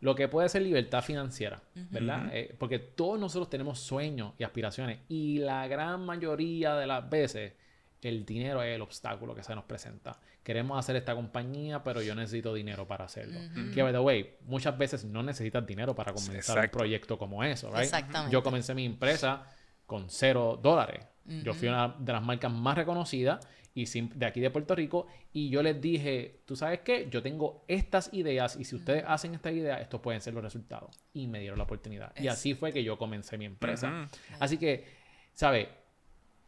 lo 0.00 0.14
que 0.14 0.28
puede 0.28 0.48
ser 0.48 0.62
libertad 0.62 1.02
financiera, 1.02 1.60
¿verdad? 1.90 2.30
Eh, 2.32 2.54
porque 2.58 2.78
todos 2.78 3.18
nosotros 3.18 3.50
tenemos 3.50 3.80
sueños 3.80 4.34
y 4.38 4.44
aspiraciones 4.44 5.00
y 5.08 5.38
la 5.38 5.66
gran 5.66 6.04
mayoría 6.06 6.76
de 6.76 6.86
las 6.86 7.08
veces 7.10 7.54
el 8.00 8.24
dinero 8.24 8.62
es 8.62 8.74
el 8.74 8.82
obstáculo 8.82 9.34
que 9.34 9.42
se 9.42 9.54
nos 9.54 9.64
presenta. 9.64 10.20
Queremos 10.42 10.78
hacer 10.78 10.94
esta 10.94 11.14
compañía, 11.14 11.82
pero 11.82 12.02
yo 12.02 12.14
necesito 12.14 12.52
dinero 12.54 12.86
para 12.86 13.06
hacerlo. 13.06 13.40
Que, 13.74 13.82
by 13.82 13.92
the 13.92 13.98
way, 13.98 14.36
muchas 14.42 14.76
veces 14.76 15.04
no 15.04 15.22
necesitas 15.22 15.66
dinero 15.66 15.94
para 15.94 16.12
comenzar 16.12 16.58
un 16.58 16.70
proyecto 16.70 17.18
como 17.18 17.42
eso, 17.42 17.70
¿right? 17.70 17.84
Exactamente. 17.84 18.32
Yo 18.32 18.42
comencé 18.42 18.74
mi 18.74 18.84
empresa 18.84 19.46
con 19.86 20.10
cero 20.10 20.60
dólares. 20.62 21.06
Yo 21.26 21.54
fui 21.54 21.68
una 21.68 21.88
de 21.98 22.12
las 22.12 22.22
marcas 22.22 22.52
más 22.52 22.76
reconocidas 22.76 23.46
y 23.74 23.86
de 24.00 24.26
aquí 24.26 24.40
de 24.40 24.50
Puerto 24.50 24.74
Rico 24.74 25.06
y 25.32 25.48
yo 25.48 25.62
les 25.62 25.80
dije, 25.80 26.42
tú 26.44 26.54
sabes 26.54 26.80
qué, 26.80 27.08
yo 27.10 27.22
tengo 27.22 27.64
estas 27.66 28.12
ideas 28.12 28.56
y 28.56 28.64
si 28.64 28.76
ustedes 28.76 29.04
hacen 29.06 29.34
esta 29.34 29.50
idea, 29.50 29.80
estos 29.80 30.00
pueden 30.00 30.20
ser 30.20 30.34
los 30.34 30.42
resultados. 30.44 30.96
Y 31.12 31.26
me 31.26 31.40
dieron 31.40 31.58
la 31.58 31.64
oportunidad. 31.64 32.12
Y 32.20 32.28
así 32.28 32.54
fue 32.54 32.72
que 32.72 32.84
yo 32.84 32.98
comencé 32.98 33.36
mi 33.38 33.46
empresa. 33.46 34.06
Así 34.38 34.58
que, 34.58 34.84
¿sabes? 35.32 35.68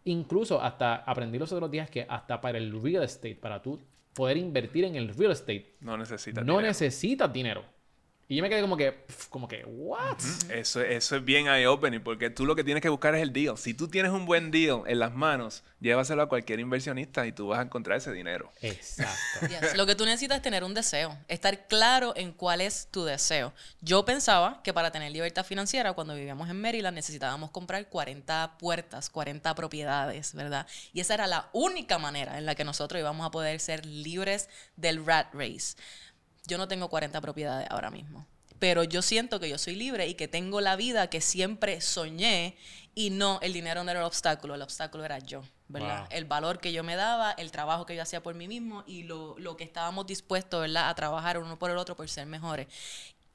Incluso 0.04 0.60
hasta 0.62 0.96
aprendí 0.96 1.38
los 1.38 1.50
otros 1.52 1.70
días 1.70 1.90
que 1.90 2.06
hasta 2.08 2.40
para 2.40 2.58
el 2.58 2.80
real 2.80 3.02
estate, 3.02 3.34
para 3.34 3.60
tú 3.60 3.80
poder 4.14 4.36
invertir 4.36 4.84
en 4.84 4.94
el 4.94 5.08
real 5.14 5.32
estate, 5.32 5.74
No 5.80 5.96
necesitas 5.98 6.44
no 6.44 6.52
dinero. 6.54 6.68
necesitas 6.68 7.32
dinero. 7.32 7.64
Y 8.28 8.36
yo 8.36 8.42
me 8.42 8.48
quedé 8.48 8.60
como 8.60 8.76
que, 8.76 8.90
pf, 8.90 9.28
como 9.30 9.46
que, 9.46 9.64
¿what? 9.64 10.18
Eso, 10.50 10.80
eso 10.80 11.16
es 11.16 11.24
bien 11.24 11.46
eye-opening 11.46 12.00
porque 12.00 12.28
tú 12.28 12.44
lo 12.44 12.56
que 12.56 12.64
tienes 12.64 12.82
que 12.82 12.88
buscar 12.88 13.14
es 13.14 13.22
el 13.22 13.32
deal. 13.32 13.56
Si 13.56 13.72
tú 13.72 13.86
tienes 13.86 14.10
un 14.10 14.26
buen 14.26 14.50
deal 14.50 14.82
en 14.86 14.98
las 14.98 15.14
manos, 15.14 15.62
llévaselo 15.80 16.22
a 16.22 16.28
cualquier 16.28 16.58
inversionista 16.58 17.24
y 17.26 17.32
tú 17.32 17.46
vas 17.48 17.60
a 17.60 17.62
encontrar 17.62 17.98
ese 17.98 18.12
dinero. 18.12 18.50
Exacto. 18.62 19.46
Yes. 19.46 19.76
Lo 19.76 19.86
que 19.86 19.94
tú 19.94 20.04
necesitas 20.04 20.38
es 20.38 20.42
tener 20.42 20.64
un 20.64 20.74
deseo, 20.74 21.16
estar 21.28 21.68
claro 21.68 22.14
en 22.16 22.32
cuál 22.32 22.60
es 22.60 22.88
tu 22.90 23.04
deseo. 23.04 23.52
Yo 23.80 24.04
pensaba 24.04 24.60
que 24.64 24.72
para 24.72 24.90
tener 24.90 25.12
libertad 25.12 25.44
financiera, 25.44 25.92
cuando 25.92 26.14
vivíamos 26.14 26.50
en 26.50 26.60
Maryland, 26.60 26.94
necesitábamos 26.94 27.50
comprar 27.50 27.88
40 27.88 28.56
puertas, 28.58 29.08
40 29.10 29.54
propiedades, 29.54 30.34
¿verdad? 30.34 30.66
Y 30.92 31.00
esa 31.00 31.14
era 31.14 31.26
la 31.26 31.48
única 31.52 31.98
manera 31.98 32.38
en 32.38 32.46
la 32.46 32.54
que 32.54 32.64
nosotros 32.64 32.98
íbamos 32.98 33.24
a 33.26 33.30
poder 33.30 33.60
ser 33.60 33.86
libres 33.86 34.48
del 34.76 35.04
rat 35.04 35.32
race. 35.32 35.76
Yo 36.46 36.58
no 36.58 36.68
tengo 36.68 36.88
40 36.88 37.20
propiedades 37.20 37.66
ahora 37.70 37.90
mismo. 37.90 38.26
Pero 38.58 38.84
yo 38.84 39.02
siento 39.02 39.38
que 39.38 39.48
yo 39.48 39.58
soy 39.58 39.74
libre 39.74 40.06
y 40.08 40.14
que 40.14 40.28
tengo 40.28 40.60
la 40.60 40.76
vida 40.76 41.10
que 41.10 41.20
siempre 41.20 41.80
soñé 41.80 42.56
y 42.94 43.10
no, 43.10 43.38
el 43.42 43.52
dinero 43.52 43.84
no 43.84 43.90
era 43.90 44.00
el 44.00 44.06
obstáculo, 44.06 44.54
el 44.54 44.62
obstáculo 44.62 45.04
era 45.04 45.18
yo, 45.18 45.42
¿verdad? 45.68 46.00
Wow. 46.00 46.08
el 46.10 46.24
valor 46.24 46.60
que 46.60 46.72
yo 46.72 46.82
me 46.82 46.96
daba, 46.96 47.32
el 47.32 47.50
trabajo 47.50 47.84
que 47.84 47.94
yo 47.94 48.02
hacía 48.02 48.22
por 48.22 48.34
mí 48.34 48.48
mismo 48.48 48.84
y 48.86 49.02
lo, 49.02 49.38
lo 49.38 49.58
que 49.58 49.64
estábamos 49.64 50.06
dispuestos 50.06 50.62
¿verdad? 50.62 50.88
a 50.88 50.94
trabajar 50.94 51.36
uno 51.38 51.58
por 51.58 51.70
el 51.70 51.76
otro 51.76 51.94
por 51.94 52.08
ser 52.08 52.26
mejores. 52.26 52.68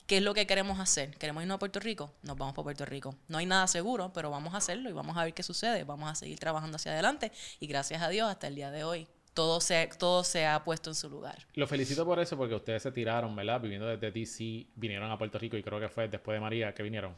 ¿Qué 0.07 0.17
es 0.17 0.23
lo 0.23 0.33
que 0.33 0.47
queremos 0.47 0.79
hacer? 0.79 1.15
¿Queremos 1.17 1.43
irnos 1.43 1.55
a 1.55 1.59
Puerto 1.59 1.79
Rico? 1.79 2.11
Nos 2.23 2.35
vamos 2.35 2.55
para 2.55 2.63
Puerto 2.63 2.85
Rico. 2.85 3.15
No 3.27 3.37
hay 3.37 3.45
nada 3.45 3.67
seguro, 3.67 4.11
pero 4.11 4.31
vamos 4.31 4.55
a 4.55 4.57
hacerlo 4.57 4.89
y 4.89 4.93
vamos 4.93 5.15
a 5.15 5.23
ver 5.23 5.33
qué 5.33 5.43
sucede. 5.43 5.83
Vamos 5.83 6.09
a 6.09 6.15
seguir 6.15 6.39
trabajando 6.39 6.77
hacia 6.77 6.91
adelante 6.91 7.31
y 7.59 7.67
gracias 7.67 8.01
a 8.01 8.09
Dios 8.09 8.29
hasta 8.29 8.47
el 8.47 8.55
día 8.55 8.71
de 8.71 8.83
hoy 8.83 9.07
todo 9.33 9.61
se, 9.61 9.87
todo 9.97 10.23
se 10.23 10.45
ha 10.45 10.63
puesto 10.63 10.89
en 10.89 10.95
su 10.95 11.09
lugar. 11.09 11.37
Lo 11.55 11.65
felicito 11.67 12.05
por 12.05 12.19
eso, 12.19 12.37
porque 12.37 12.55
ustedes 12.55 12.83
se 12.83 12.91
tiraron, 12.91 13.35
¿verdad? 13.35 13.61
Viviendo 13.61 13.87
desde 13.87 14.11
DC, 14.11 14.67
vinieron 14.75 15.09
a 15.09 15.17
Puerto 15.17 15.39
Rico 15.39 15.55
y 15.57 15.63
creo 15.63 15.79
que 15.79 15.89
fue 15.89 16.07
después 16.07 16.35
de 16.35 16.41
María 16.41 16.73
que 16.73 16.83
vinieron. 16.83 17.15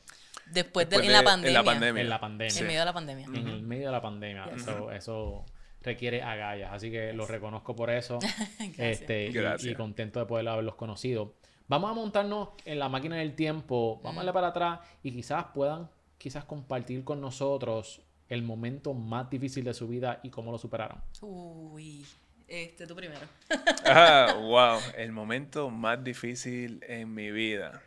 Después, 0.52 0.90
de, 0.90 0.98
Después 0.98 1.02
en, 1.02 1.08
de- 1.08 1.14
la 1.14 1.20
en 1.20 1.26
pandemia, 1.26 1.60
la 1.60 1.64
pandemia. 1.64 2.02
En 2.02 2.10
la 2.10 2.20
pandemia. 2.20 2.60
En 2.60 2.68
medio 2.68 2.80
de 2.80 2.86
la 2.86 2.94
pandemia. 2.94 3.26
En 3.28 3.48
el 3.48 3.64
medio 3.64 3.86
de 3.88 3.92
la 3.92 4.02
pandemia. 4.02 4.46
Eso, 4.56 4.92
eso 4.92 5.46
requiere 5.82 6.22
agallas. 6.22 6.72
Así 6.74 6.92
que 6.92 7.14
los 7.14 7.30
reconozco 7.30 7.76
por 7.76 7.90
eso. 7.90 8.20
Gracias. 8.60 8.78
este, 9.02 9.28
y- 9.28 9.32
Gracias. 9.32 9.72
Y, 9.72 9.76
contento 9.76 10.20
de 10.20 10.26
poder 10.26 10.48
haberlos 10.48 10.76
conocido. 10.76 11.34
Vamos 11.68 11.90
a 11.90 11.94
montarnos 11.94 12.50
en 12.66 12.78
la 12.78 12.90
máquina 12.90 13.16
del 13.16 13.36
tiempo. 13.36 14.00
Vamos 14.04 14.18
a 14.18 14.20
darle 14.20 14.34
para 14.34 14.48
atrás 14.50 14.80
y 15.02 15.12
quizás 15.12 15.46
puedan 15.54 15.90
quizás 16.18 16.44
compartir 16.46 17.04
con 17.04 17.20
nosotros 17.22 18.02
el 18.30 18.44
momento 18.44 18.94
más 18.94 19.30
difícil 19.30 19.64
de 19.64 19.74
su 19.74 19.88
vida 19.88 20.20
y 20.24 20.30
cómo 20.30 20.52
lo 20.52 20.58
superaron. 20.58 21.00
Uy, 21.22 22.06
este, 22.48 22.88
tú 22.88 22.96
primero. 22.96 23.22
Ah, 23.86 24.36
wow. 24.40 24.80
El 24.98 25.12
momento 25.12 25.70
más 25.70 26.04
difícil 26.04 26.84
en 26.88 27.14
mi 27.14 27.32
vida. 27.32 27.82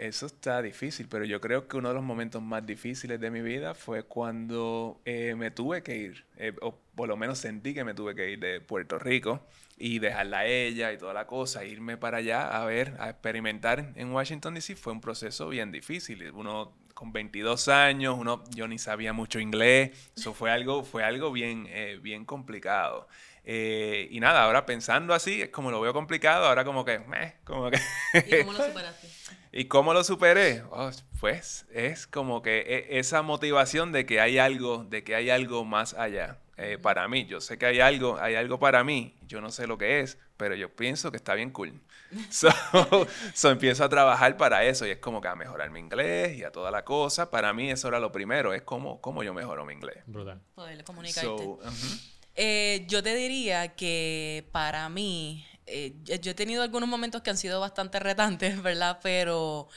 Eso 0.00 0.26
está 0.26 0.62
difícil, 0.62 1.08
pero 1.08 1.26
yo 1.26 1.40
creo 1.40 1.68
que 1.68 1.76
uno 1.76 1.88
de 1.88 1.94
los 1.94 2.02
momentos 2.02 2.40
más 2.40 2.64
difíciles 2.64 3.20
de 3.20 3.30
mi 3.30 3.42
vida 3.42 3.74
fue 3.74 4.02
cuando 4.02 4.98
eh, 5.04 5.34
me 5.36 5.50
tuve 5.50 5.82
que 5.82 5.96
ir, 5.96 6.24
eh, 6.36 6.54
o 6.62 6.74
por 6.94 7.08
lo 7.08 7.18
menos 7.18 7.38
sentí 7.38 7.74
que 7.74 7.84
me 7.84 7.92
tuve 7.92 8.14
que 8.14 8.30
ir 8.30 8.38
de 8.38 8.62
Puerto 8.62 8.98
Rico 8.98 9.42
y 9.76 9.98
dejarla 9.98 10.38
a 10.38 10.46
ella 10.46 10.90
y 10.92 10.96
toda 10.96 11.12
la 11.12 11.26
cosa, 11.26 11.66
irme 11.66 11.98
para 11.98 12.18
allá 12.18 12.48
a 12.48 12.64
ver, 12.64 12.96
a 12.98 13.10
experimentar 13.10 13.92
en 13.94 14.10
Washington 14.10 14.54
DC 14.54 14.76
fue 14.76 14.94
un 14.94 15.02
proceso 15.02 15.50
bien 15.50 15.70
difícil. 15.70 16.30
Uno 16.32 16.72
con 17.00 17.14
22 17.14 17.68
años, 17.68 18.14
uno, 18.18 18.44
yo 18.50 18.68
ni 18.68 18.78
sabía 18.78 19.14
mucho 19.14 19.40
inglés, 19.40 20.10
eso 20.14 20.34
fue 20.34 20.50
algo, 20.50 20.84
fue 20.84 21.02
algo 21.02 21.32
bien, 21.32 21.66
eh, 21.70 21.98
bien 22.02 22.26
complicado. 22.26 23.08
Eh, 23.42 24.06
y 24.10 24.20
nada, 24.20 24.42
ahora 24.44 24.66
pensando 24.66 25.14
así, 25.14 25.40
es 25.40 25.48
como 25.48 25.70
lo 25.70 25.80
veo 25.80 25.94
complicado, 25.94 26.44
ahora 26.44 26.62
como 26.62 26.84
que, 26.84 26.98
meh, 26.98 27.36
como 27.44 27.70
que... 27.70 27.78
¿Y 28.26 28.36
cómo 28.40 28.52
lo 28.52 28.62
superaste? 28.62 29.08
¿Y 29.52 29.64
cómo 29.64 29.94
lo 29.94 30.04
superé? 30.04 30.62
Oh, 30.70 30.90
pues 31.18 31.64
es 31.72 32.06
como 32.06 32.42
que 32.42 32.58
e- 32.60 32.98
esa 32.98 33.22
motivación 33.22 33.92
de 33.92 34.04
que 34.04 34.20
hay 34.20 34.36
algo, 34.36 34.84
de 34.84 35.02
que 35.02 35.14
hay 35.14 35.30
algo 35.30 35.64
más 35.64 35.94
allá 35.94 36.36
eh, 36.58 36.76
para 36.76 37.08
mí. 37.08 37.24
Yo 37.24 37.40
sé 37.40 37.56
que 37.56 37.64
hay 37.64 37.80
algo, 37.80 38.18
hay 38.20 38.34
algo 38.34 38.60
para 38.60 38.84
mí. 38.84 39.16
Yo 39.26 39.40
no 39.40 39.50
sé 39.50 39.66
lo 39.66 39.78
que 39.78 40.00
es, 40.00 40.18
pero 40.36 40.54
yo 40.54 40.68
pienso 40.76 41.10
que 41.10 41.16
está 41.16 41.34
bien 41.34 41.50
cool. 41.50 41.80
So, 42.30 42.48
so 43.34 43.50
empiezo 43.50 43.84
a 43.84 43.88
trabajar 43.88 44.36
para 44.36 44.64
eso 44.64 44.86
y 44.86 44.90
es 44.90 44.98
como 44.98 45.20
que 45.20 45.28
a 45.28 45.36
mejorar 45.36 45.70
mi 45.70 45.80
inglés 45.80 46.36
y 46.36 46.44
a 46.44 46.50
toda 46.50 46.70
la 46.70 46.84
cosa. 46.84 47.30
Para 47.30 47.52
mí 47.52 47.70
eso 47.70 47.88
era 47.88 48.00
lo 48.00 48.10
primero, 48.12 48.52
es 48.52 48.62
como 48.62 49.00
cómo 49.00 49.22
yo 49.22 49.32
mejoro 49.34 49.64
mi 49.64 49.74
inglés. 49.74 50.02
Brutal. 50.06 50.40
Poder 50.54 50.82
comunicarte. 50.84 51.26
So. 51.26 51.58
Eh, 52.34 52.84
yo 52.88 53.02
te 53.02 53.14
diría 53.14 53.74
que 53.74 54.48
para 54.52 54.88
mí, 54.88 55.46
eh, 55.66 55.94
yo 56.04 56.30
he 56.30 56.34
tenido 56.34 56.62
algunos 56.62 56.88
momentos 56.88 57.22
que 57.22 57.30
han 57.30 57.36
sido 57.36 57.60
bastante 57.60 58.00
retantes, 58.00 58.62
¿verdad? 58.62 58.98
Pero, 59.02 59.68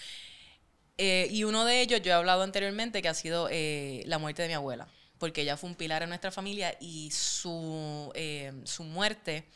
eh, 0.97 1.27
y 1.31 1.43
uno 1.43 1.65
de 1.65 1.81
ellos, 1.81 2.01
yo 2.01 2.11
he 2.11 2.13
hablado 2.13 2.43
anteriormente, 2.43 3.01
que 3.01 3.09
ha 3.09 3.13
sido 3.13 3.47
eh, 3.51 4.03
la 4.05 4.19
muerte 4.19 4.43
de 4.43 4.47
mi 4.49 4.53
abuela, 4.53 4.87
porque 5.17 5.41
ella 5.41 5.57
fue 5.57 5.69
un 5.69 5.75
pilar 5.75 6.03
en 6.03 6.09
nuestra 6.09 6.31
familia 6.31 6.77
y 6.79 7.09
su, 7.11 8.11
eh, 8.13 8.53
su 8.65 8.83
muerte 8.83 9.47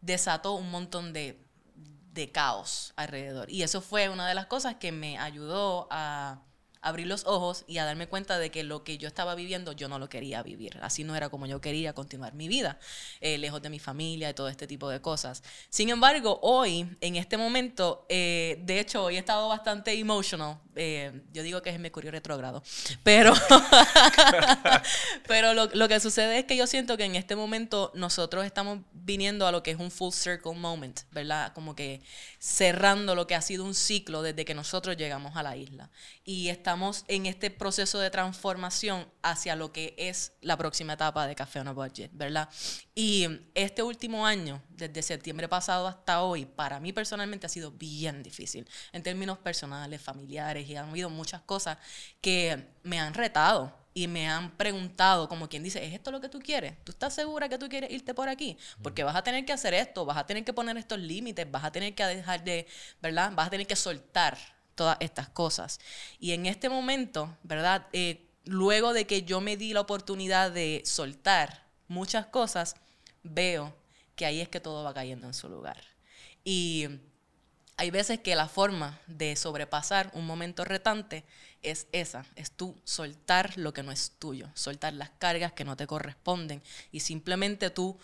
desató 0.00 0.54
un 0.54 0.70
montón 0.70 1.12
de, 1.12 1.38
de 2.12 2.30
caos 2.30 2.92
alrededor. 2.96 3.50
Y 3.50 3.62
eso 3.62 3.80
fue 3.80 4.08
una 4.08 4.28
de 4.28 4.34
las 4.34 4.46
cosas 4.46 4.76
que 4.76 4.92
me 4.92 5.18
ayudó 5.18 5.88
a 5.90 6.42
abrir 6.82 7.06
los 7.06 7.24
ojos 7.26 7.64
y 7.68 7.78
a 7.78 7.84
darme 7.84 8.08
cuenta 8.08 8.38
de 8.38 8.50
que 8.50 8.64
lo 8.64 8.82
que 8.82 8.98
yo 8.98 9.06
estaba 9.06 9.34
viviendo 9.34 9.72
yo 9.72 9.88
no 9.88 9.98
lo 9.98 10.08
quería 10.08 10.42
vivir. 10.42 10.78
Así 10.82 11.04
no 11.04 11.14
era 11.14 11.28
como 11.28 11.46
yo 11.46 11.60
quería 11.60 11.94
continuar 11.94 12.34
mi 12.34 12.48
vida, 12.48 12.78
eh, 13.20 13.38
lejos 13.38 13.62
de 13.62 13.70
mi 13.70 13.78
familia 13.78 14.28
y 14.28 14.34
todo 14.34 14.48
este 14.48 14.66
tipo 14.66 14.88
de 14.90 15.00
cosas. 15.00 15.42
Sin 15.70 15.88
embargo, 15.88 16.40
hoy, 16.42 16.96
en 17.00 17.16
este 17.16 17.36
momento, 17.36 18.04
eh, 18.08 18.60
de 18.64 18.80
hecho, 18.80 19.04
hoy 19.04 19.16
he 19.16 19.20
estado 19.20 19.48
bastante 19.48 19.96
emotional. 19.98 20.58
Eh, 20.76 21.22
yo 21.32 21.42
digo 21.42 21.62
que 21.62 21.70
es 21.70 21.78
Mercurio 21.78 22.10
retrógrado, 22.10 22.62
pero, 23.02 23.32
pero 25.26 25.54
lo, 25.54 25.66
lo 25.66 25.88
que 25.88 26.00
sucede 26.00 26.38
es 26.38 26.44
que 26.44 26.56
yo 26.56 26.66
siento 26.66 26.96
que 26.96 27.04
en 27.04 27.14
este 27.14 27.36
momento 27.36 27.92
nosotros 27.94 28.44
estamos 28.44 28.80
viniendo 28.92 29.46
a 29.46 29.52
lo 29.52 29.62
que 29.62 29.72
es 29.72 29.78
un 29.78 29.90
full 29.90 30.12
circle 30.12 30.54
moment, 30.54 31.00
¿verdad? 31.10 31.52
Como 31.52 31.74
que 31.74 32.02
cerrando 32.38 33.14
lo 33.14 33.26
que 33.26 33.34
ha 33.34 33.42
sido 33.42 33.64
un 33.64 33.74
ciclo 33.74 34.22
desde 34.22 34.44
que 34.44 34.54
nosotros 34.54 34.96
llegamos 34.96 35.36
a 35.36 35.42
la 35.42 35.56
isla. 35.56 35.90
Y 36.24 36.48
estamos 36.48 37.04
en 37.08 37.26
este 37.26 37.50
proceso 37.50 37.98
de 37.98 38.10
transformación 38.10 39.06
hacia 39.22 39.56
lo 39.56 39.72
que 39.72 39.94
es 39.98 40.32
la 40.40 40.56
próxima 40.56 40.94
etapa 40.94 41.26
de 41.26 41.34
Café 41.34 41.60
on 41.60 41.68
a 41.68 41.72
Budget, 41.72 42.10
¿verdad? 42.12 42.48
Y 42.94 43.28
este 43.54 43.82
último 43.82 44.26
año, 44.26 44.62
desde 44.88 45.02
septiembre 45.02 45.48
pasado 45.48 45.86
hasta 45.86 46.22
hoy, 46.22 46.44
para 46.44 46.80
mí 46.80 46.92
personalmente 46.92 47.46
ha 47.46 47.48
sido 47.48 47.70
bien 47.70 48.22
difícil 48.22 48.68
en 48.92 49.02
términos 49.02 49.38
personales, 49.38 50.00
familiares, 50.02 50.68
y 50.68 50.76
han 50.76 50.90
habido 50.90 51.08
muchas 51.08 51.40
cosas 51.42 51.78
que 52.20 52.66
me 52.82 52.98
han 52.98 53.14
retado 53.14 53.72
y 53.94 54.08
me 54.08 54.28
han 54.28 54.50
preguntado, 54.56 55.28
como 55.28 55.48
quien 55.48 55.62
dice, 55.62 55.84
¿es 55.84 55.92
esto 55.92 56.10
lo 56.10 56.20
que 56.20 56.28
tú 56.28 56.40
quieres? 56.40 56.74
¿Tú 56.82 56.92
estás 56.92 57.14
segura 57.14 57.48
que 57.48 57.58
tú 57.58 57.68
quieres 57.68 57.90
irte 57.90 58.14
por 58.14 58.28
aquí? 58.28 58.56
Porque 58.82 59.04
vas 59.04 59.14
a 59.14 59.22
tener 59.22 59.44
que 59.44 59.52
hacer 59.52 59.74
esto, 59.74 60.04
vas 60.04 60.16
a 60.16 60.26
tener 60.26 60.44
que 60.44 60.52
poner 60.52 60.76
estos 60.76 60.98
límites, 60.98 61.50
vas 61.50 61.64
a 61.64 61.70
tener 61.70 61.94
que 61.94 62.04
dejar 62.04 62.42
de, 62.42 62.66
¿verdad? 63.00 63.32
Vas 63.34 63.48
a 63.48 63.50
tener 63.50 63.66
que 63.66 63.76
soltar 63.76 64.38
todas 64.74 64.96
estas 65.00 65.28
cosas. 65.28 65.78
Y 66.18 66.32
en 66.32 66.46
este 66.46 66.68
momento, 66.68 67.36
¿verdad? 67.42 67.86
Eh, 67.92 68.26
luego 68.44 68.92
de 68.92 69.06
que 69.06 69.22
yo 69.22 69.40
me 69.40 69.56
di 69.56 69.74
la 69.74 69.82
oportunidad 69.82 70.50
de 70.50 70.82
soltar 70.86 71.66
muchas 71.86 72.26
cosas, 72.26 72.76
veo 73.22 73.74
que 74.16 74.26
ahí 74.26 74.40
es 74.40 74.48
que 74.48 74.60
todo 74.60 74.84
va 74.84 74.94
cayendo 74.94 75.26
en 75.26 75.34
su 75.34 75.48
lugar. 75.48 75.82
Y 76.44 76.88
hay 77.76 77.90
veces 77.90 78.20
que 78.20 78.34
la 78.34 78.48
forma 78.48 79.00
de 79.06 79.34
sobrepasar 79.36 80.10
un 80.14 80.26
momento 80.26 80.64
retante 80.64 81.24
es 81.62 81.86
esa, 81.92 82.26
es 82.36 82.50
tú 82.50 82.76
soltar 82.84 83.56
lo 83.56 83.72
que 83.72 83.82
no 83.82 83.92
es 83.92 84.12
tuyo, 84.18 84.48
soltar 84.54 84.92
las 84.92 85.10
cargas 85.18 85.52
que 85.52 85.64
no 85.64 85.76
te 85.76 85.86
corresponden 85.86 86.62
y 86.90 87.00
simplemente 87.00 87.70
tú 87.70 87.98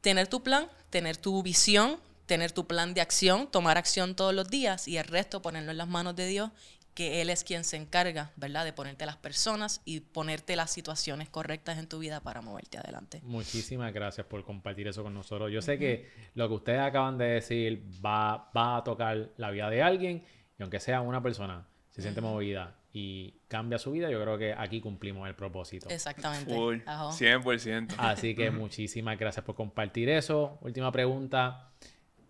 tener 0.00 0.28
tu 0.28 0.42
plan, 0.42 0.68
tener 0.90 1.16
tu 1.16 1.42
visión, 1.42 2.00
tener 2.26 2.52
tu 2.52 2.66
plan 2.66 2.94
de 2.94 3.00
acción, 3.00 3.50
tomar 3.50 3.76
acción 3.76 4.14
todos 4.14 4.34
los 4.34 4.48
días 4.48 4.88
y 4.88 4.96
el 4.96 5.04
resto 5.04 5.42
ponerlo 5.42 5.70
en 5.72 5.78
las 5.78 5.88
manos 5.88 6.16
de 6.16 6.26
Dios, 6.26 6.50
que 6.94 7.20
Él 7.20 7.30
es 7.30 7.44
quien 7.44 7.64
se 7.64 7.76
encarga, 7.76 8.30
¿verdad?, 8.36 8.64
de 8.64 8.72
ponerte 8.72 9.04
las 9.04 9.16
personas 9.16 9.82
y 9.84 10.00
ponerte 10.00 10.56
las 10.56 10.70
situaciones 10.70 11.28
correctas 11.28 11.78
en 11.78 11.88
tu 11.88 11.98
vida 11.98 12.20
para 12.20 12.40
moverte 12.40 12.78
adelante. 12.78 13.20
Muchísimas 13.24 13.92
gracias 13.92 14.26
por 14.26 14.44
compartir 14.44 14.88
eso 14.88 15.02
con 15.02 15.12
nosotros. 15.12 15.50
Yo 15.52 15.60
sé 15.60 15.78
que 15.78 16.08
lo 16.34 16.48
que 16.48 16.54
ustedes 16.54 16.80
acaban 16.80 17.18
de 17.18 17.26
decir 17.26 17.84
va, 18.04 18.50
va 18.56 18.76
a 18.76 18.84
tocar 18.84 19.30
la 19.36 19.50
vida 19.50 19.68
de 19.70 19.82
alguien 19.82 20.24
y 20.58 20.62
aunque 20.62 20.80
sea 20.80 21.00
una 21.00 21.22
persona 21.22 21.66
se 21.90 22.02
siente 22.02 22.20
movida 22.20 22.76
y 22.92 23.40
cambia 23.48 23.78
su 23.78 23.92
vida, 23.92 24.10
yo 24.10 24.20
creo 24.22 24.38
que 24.38 24.52
aquí 24.52 24.80
cumplimos 24.80 25.28
el 25.28 25.34
propósito. 25.34 25.88
Exactamente. 25.90 26.54
Full, 26.54 26.78
Ajá. 26.86 27.10
100%. 27.10 27.94
Así 27.98 28.34
que 28.34 28.50
muchísimas 28.52 29.18
gracias 29.18 29.44
por 29.44 29.56
compartir 29.56 30.08
eso. 30.08 30.58
Última 30.62 30.90
pregunta. 30.92 31.70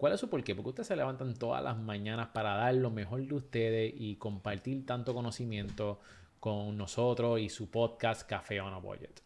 ¿Cuál 0.04 0.12
es 0.12 0.20
su 0.20 0.28
porqué? 0.28 0.54
Porque 0.54 0.68
ustedes 0.68 0.88
se 0.88 0.96
levantan 0.96 1.32
todas 1.32 1.64
las 1.64 1.78
mañanas 1.78 2.26
para 2.34 2.56
dar 2.56 2.74
lo 2.74 2.90
mejor 2.90 3.22
de 3.26 3.34
ustedes 3.36 3.94
y 3.96 4.16
compartir 4.16 4.84
tanto 4.84 5.14
conocimiento 5.14 5.98
con 6.40 6.76
nosotros 6.76 7.40
y 7.40 7.48
su 7.48 7.70
podcast 7.70 8.28
Café 8.28 8.60
on 8.60 8.74
a 8.74 8.76
Budget. 8.76 9.22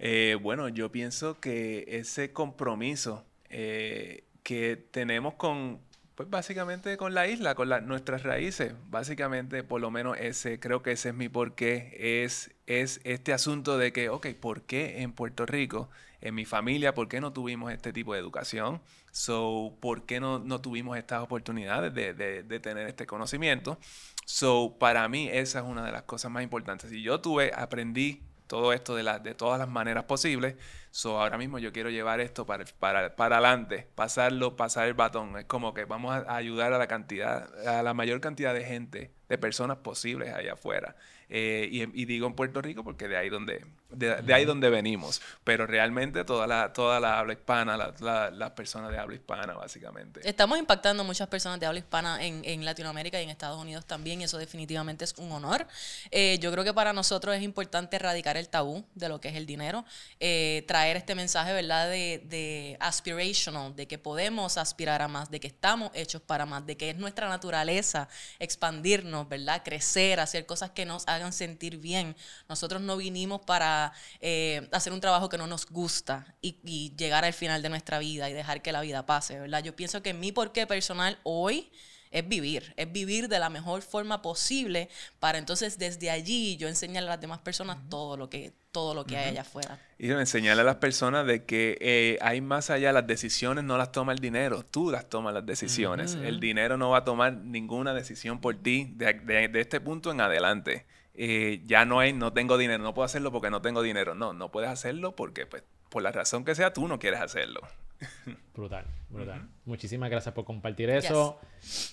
Eh, 0.00 0.36
bueno, 0.42 0.68
yo 0.68 0.90
pienso 0.90 1.38
que 1.38 1.84
ese 1.86 2.32
compromiso 2.32 3.24
eh, 3.50 4.24
que 4.42 4.76
tenemos 4.90 5.34
con, 5.34 5.78
pues 6.16 6.28
básicamente 6.28 6.96
con 6.96 7.14
la 7.14 7.28
isla, 7.28 7.54
con 7.54 7.68
la- 7.68 7.80
nuestras 7.80 8.24
raíces, 8.24 8.74
básicamente, 8.90 9.62
por 9.62 9.80
lo 9.80 9.92
menos 9.92 10.18
ese, 10.18 10.58
creo 10.58 10.82
que 10.82 10.90
ese 10.90 11.10
es 11.10 11.14
mi 11.14 11.28
porqué, 11.28 12.24
es, 12.24 12.52
es 12.66 13.00
este 13.04 13.32
asunto 13.32 13.78
de 13.78 13.92
que, 13.92 14.08
ok, 14.08 14.26
¿por 14.40 14.62
qué 14.62 15.02
en 15.02 15.12
Puerto 15.12 15.46
Rico, 15.46 15.88
en 16.24 16.34
mi 16.34 16.44
familia, 16.44 16.94
por 16.94 17.08
qué 17.08 17.20
no 17.20 17.32
tuvimos 17.32 17.72
este 17.72 17.92
tipo 17.92 18.14
de 18.14 18.20
educación? 18.20 18.82
So, 19.12 19.76
¿por 19.80 20.06
qué 20.06 20.18
no, 20.20 20.38
no 20.40 20.60
tuvimos 20.60 20.98
estas 20.98 21.22
oportunidades 21.22 21.94
de, 21.94 22.14
de- 22.14 22.42
de 22.42 22.60
tener 22.60 22.88
este 22.88 23.06
conocimiento? 23.06 23.78
So, 24.26 24.76
para 24.78 25.08
mí 25.08 25.28
esa 25.30 25.60
es 25.60 25.64
una 25.64 25.84
de 25.84 25.92
las 25.92 26.02
cosas 26.02 26.30
más 26.30 26.42
importantes. 26.42 26.90
Y 26.92 27.02
yo 27.02 27.20
tuve, 27.20 27.52
aprendí 27.54 28.22
todo 28.46 28.72
esto 28.72 28.94
de, 28.94 29.02
la- 29.02 29.18
de 29.18 29.34
todas 29.34 29.58
las 29.58 29.68
maneras 29.68 30.04
posibles. 30.04 30.56
So, 30.90 31.20
ahora 31.20 31.38
mismo 31.38 31.58
yo 31.58 31.72
quiero 31.72 31.90
llevar 31.90 32.20
esto 32.20 32.46
para, 32.46 32.64
para, 32.78 33.16
para 33.16 33.36
adelante, 33.36 33.88
pasarlo, 33.94 34.56
pasar 34.56 34.86
el 34.88 34.94
batón. 34.94 35.36
Es 35.38 35.44
como 35.46 35.74
que 35.74 35.84
vamos 35.84 36.14
a, 36.14 36.36
ayudar 36.36 36.72
a 36.72 36.78
la 36.78 36.86
cantidad, 36.86 37.48
a 37.68 37.82
la 37.82 37.94
mayor 37.94 38.20
cantidad 38.20 38.54
de 38.54 38.64
gente, 38.64 39.12
de 39.28 39.38
personas 39.38 39.78
posibles 39.78 40.32
allá 40.32 40.54
afuera. 40.54 40.96
Eh, 41.30 41.68
y, 41.70 41.82
y 42.02 42.04
digo 42.04 42.26
en 42.26 42.34
Puerto 42.34 42.60
Rico 42.62 42.84
porque 42.84 43.08
de 43.08 43.16
ahí 43.16 43.28
donde, 43.28 43.64
de, 43.90 44.22
de 44.22 44.34
ahí 44.34 44.44
donde 44.44 44.70
venimos. 44.70 45.20
Pero 45.42 45.66
realmente 45.66 46.24
toda 46.24 46.46
la, 46.46 46.72
toda 46.72 47.00
la 47.00 47.18
habla 47.18 47.32
hispana, 47.32 47.76
la- 47.76 47.94
la- 48.00 48.30
las 48.30 48.50
personas 48.52 48.90
de 48.90 48.98
habla 48.98 49.14
hispana, 49.16 49.52
básicamente. 49.54 50.20
Estamos 50.28 50.58
impactando 50.58 51.02
a 51.02 51.06
muchas 51.06 51.28
personas 51.28 51.58
de 51.60 51.66
habla 51.66 51.78
hispana 51.78 52.22
en, 52.24 52.42
en 52.44 52.64
Latinoamérica 52.64 53.20
y 53.20 53.24
en 53.24 53.30
Estados 53.30 53.60
Unidos 53.60 53.86
también, 53.86 54.20
y 54.20 54.24
eso 54.24 54.38
definitivamente 54.38 55.04
es 55.04 55.14
un 55.18 55.32
honor. 55.32 55.66
Eh, 56.10 56.38
yo 56.40 56.52
creo 56.52 56.64
que 56.64 56.74
para 56.74 56.92
nosotros 56.92 57.34
es 57.34 57.42
importante 57.42 57.96
erradicar 57.96 58.36
el 58.36 58.48
tabú 58.48 58.84
de 58.94 59.08
lo 59.08 59.20
que 59.20 59.28
es 59.28 59.36
el 59.36 59.46
dinero, 59.46 59.84
eh, 60.20 60.64
traer 60.66 60.96
este 60.96 61.14
mensaje, 61.14 61.52
¿verdad?, 61.52 61.88
de, 61.88 62.22
de 62.24 62.76
aspirational, 62.80 63.74
de 63.74 63.86
que 63.86 63.98
podemos 63.98 64.56
aspirar 64.58 65.02
a 65.02 65.08
más, 65.08 65.30
de 65.30 65.40
que 65.40 65.46
estamos 65.46 65.90
hechos 65.94 66.22
para 66.22 66.46
más, 66.46 66.64
de 66.66 66.76
que 66.76 66.90
es 66.90 66.96
nuestra 66.96 67.28
naturaleza 67.28 68.08
expandirnos, 68.38 69.28
¿verdad?, 69.28 69.62
crecer, 69.64 70.20
hacer 70.20 70.46
cosas 70.46 70.70
que 70.70 70.84
nos 70.84 71.06
hagan 71.08 71.23
sentir 71.32 71.78
bien. 71.78 72.14
Nosotros 72.48 72.82
no 72.82 72.96
vinimos 72.96 73.40
para 73.42 73.92
eh, 74.20 74.68
hacer 74.72 74.92
un 74.92 75.00
trabajo 75.00 75.28
que 75.28 75.38
no 75.38 75.46
nos 75.46 75.66
gusta 75.66 76.34
y, 76.42 76.58
y 76.64 76.92
llegar 76.96 77.24
al 77.24 77.32
final 77.32 77.62
de 77.62 77.68
nuestra 77.68 77.98
vida 77.98 78.28
y 78.28 78.32
dejar 78.32 78.62
que 78.62 78.72
la 78.72 78.80
vida 78.80 79.06
pase, 79.06 79.38
¿verdad? 79.38 79.62
Yo 79.62 79.74
pienso 79.76 80.02
que 80.02 80.14
mi 80.14 80.32
porqué 80.32 80.66
personal 80.66 81.18
hoy 81.22 81.70
es 82.10 82.28
vivir, 82.28 82.72
es 82.76 82.92
vivir 82.92 83.28
de 83.28 83.40
la 83.40 83.50
mejor 83.50 83.82
forma 83.82 84.22
posible 84.22 84.88
para 85.18 85.36
entonces 85.36 85.78
desde 85.78 86.10
allí 86.12 86.56
yo 86.56 86.68
enseñarle 86.68 87.08
a 87.08 87.14
las 87.14 87.20
demás 87.20 87.40
personas 87.40 87.78
todo 87.90 88.16
lo 88.16 88.30
que 88.30 88.52
todo 88.70 88.94
lo 88.94 89.04
que 89.04 89.16
hay 89.16 89.30
allá 89.30 89.42
afuera. 89.42 89.78
Y 89.98 90.10
enseñarle 90.10 90.62
a 90.62 90.64
las 90.64 90.76
personas 90.76 91.26
de 91.26 91.44
que 91.44 91.78
eh, 91.80 92.18
hay 92.20 92.40
más 92.40 92.70
allá, 92.70 92.92
las 92.92 93.06
decisiones 93.06 93.62
no 93.62 93.78
las 93.78 93.92
toma 93.92 94.12
el 94.12 94.18
dinero, 94.18 94.64
tú 94.64 94.90
las 94.90 95.08
tomas 95.08 95.32
las 95.32 95.46
decisiones. 95.46 96.14
El 96.14 96.40
dinero 96.40 96.76
no 96.76 96.90
va 96.90 96.98
a 96.98 97.04
tomar 97.04 97.34
ninguna 97.34 97.94
decisión 97.94 98.40
por 98.40 98.56
ti 98.60 98.90
de, 98.96 99.12
de- 99.14 99.46
de 99.48 99.60
este 99.60 99.80
punto 99.80 100.10
en 100.10 100.20
adelante. 100.20 100.86
Eh, 101.14 101.62
ya 101.64 101.84
no 101.84 102.00
hay, 102.00 102.12
no 102.12 102.32
tengo 102.32 102.58
dinero, 102.58 102.82
no 102.82 102.92
puedo 102.94 103.04
hacerlo 103.04 103.30
porque 103.30 103.50
no 103.50 103.62
tengo 103.62 103.82
dinero. 103.82 104.14
No, 104.14 104.32
no 104.32 104.50
puedes 104.50 104.70
hacerlo 104.70 105.14
porque, 105.14 105.46
pues, 105.46 105.62
por 105.88 106.02
la 106.02 106.12
razón 106.12 106.44
que 106.44 106.54
sea, 106.54 106.72
tú 106.72 106.88
no 106.88 106.98
quieres 106.98 107.20
hacerlo. 107.20 107.60
Brutal, 108.54 108.84
brutal. 109.08 109.48
Muchísimas 109.64 110.10
gracias 110.10 110.34
por 110.34 110.44
compartir 110.44 110.90
eso. 110.90 111.40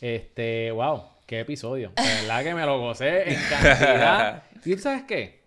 Este, 0.01 0.71
wow, 0.71 1.03
qué 1.25 1.39
episodio. 1.39 1.91
De 1.95 2.03
verdad 2.03 2.43
que 2.43 2.53
me 2.53 2.65
lo 2.65 2.79
gocé 2.79 3.31
en 3.31 3.39
cantidad. 3.49 4.43
¿Y 4.65 4.75
tú 4.75 4.81
sabes 4.81 5.03
qué? 5.03 5.40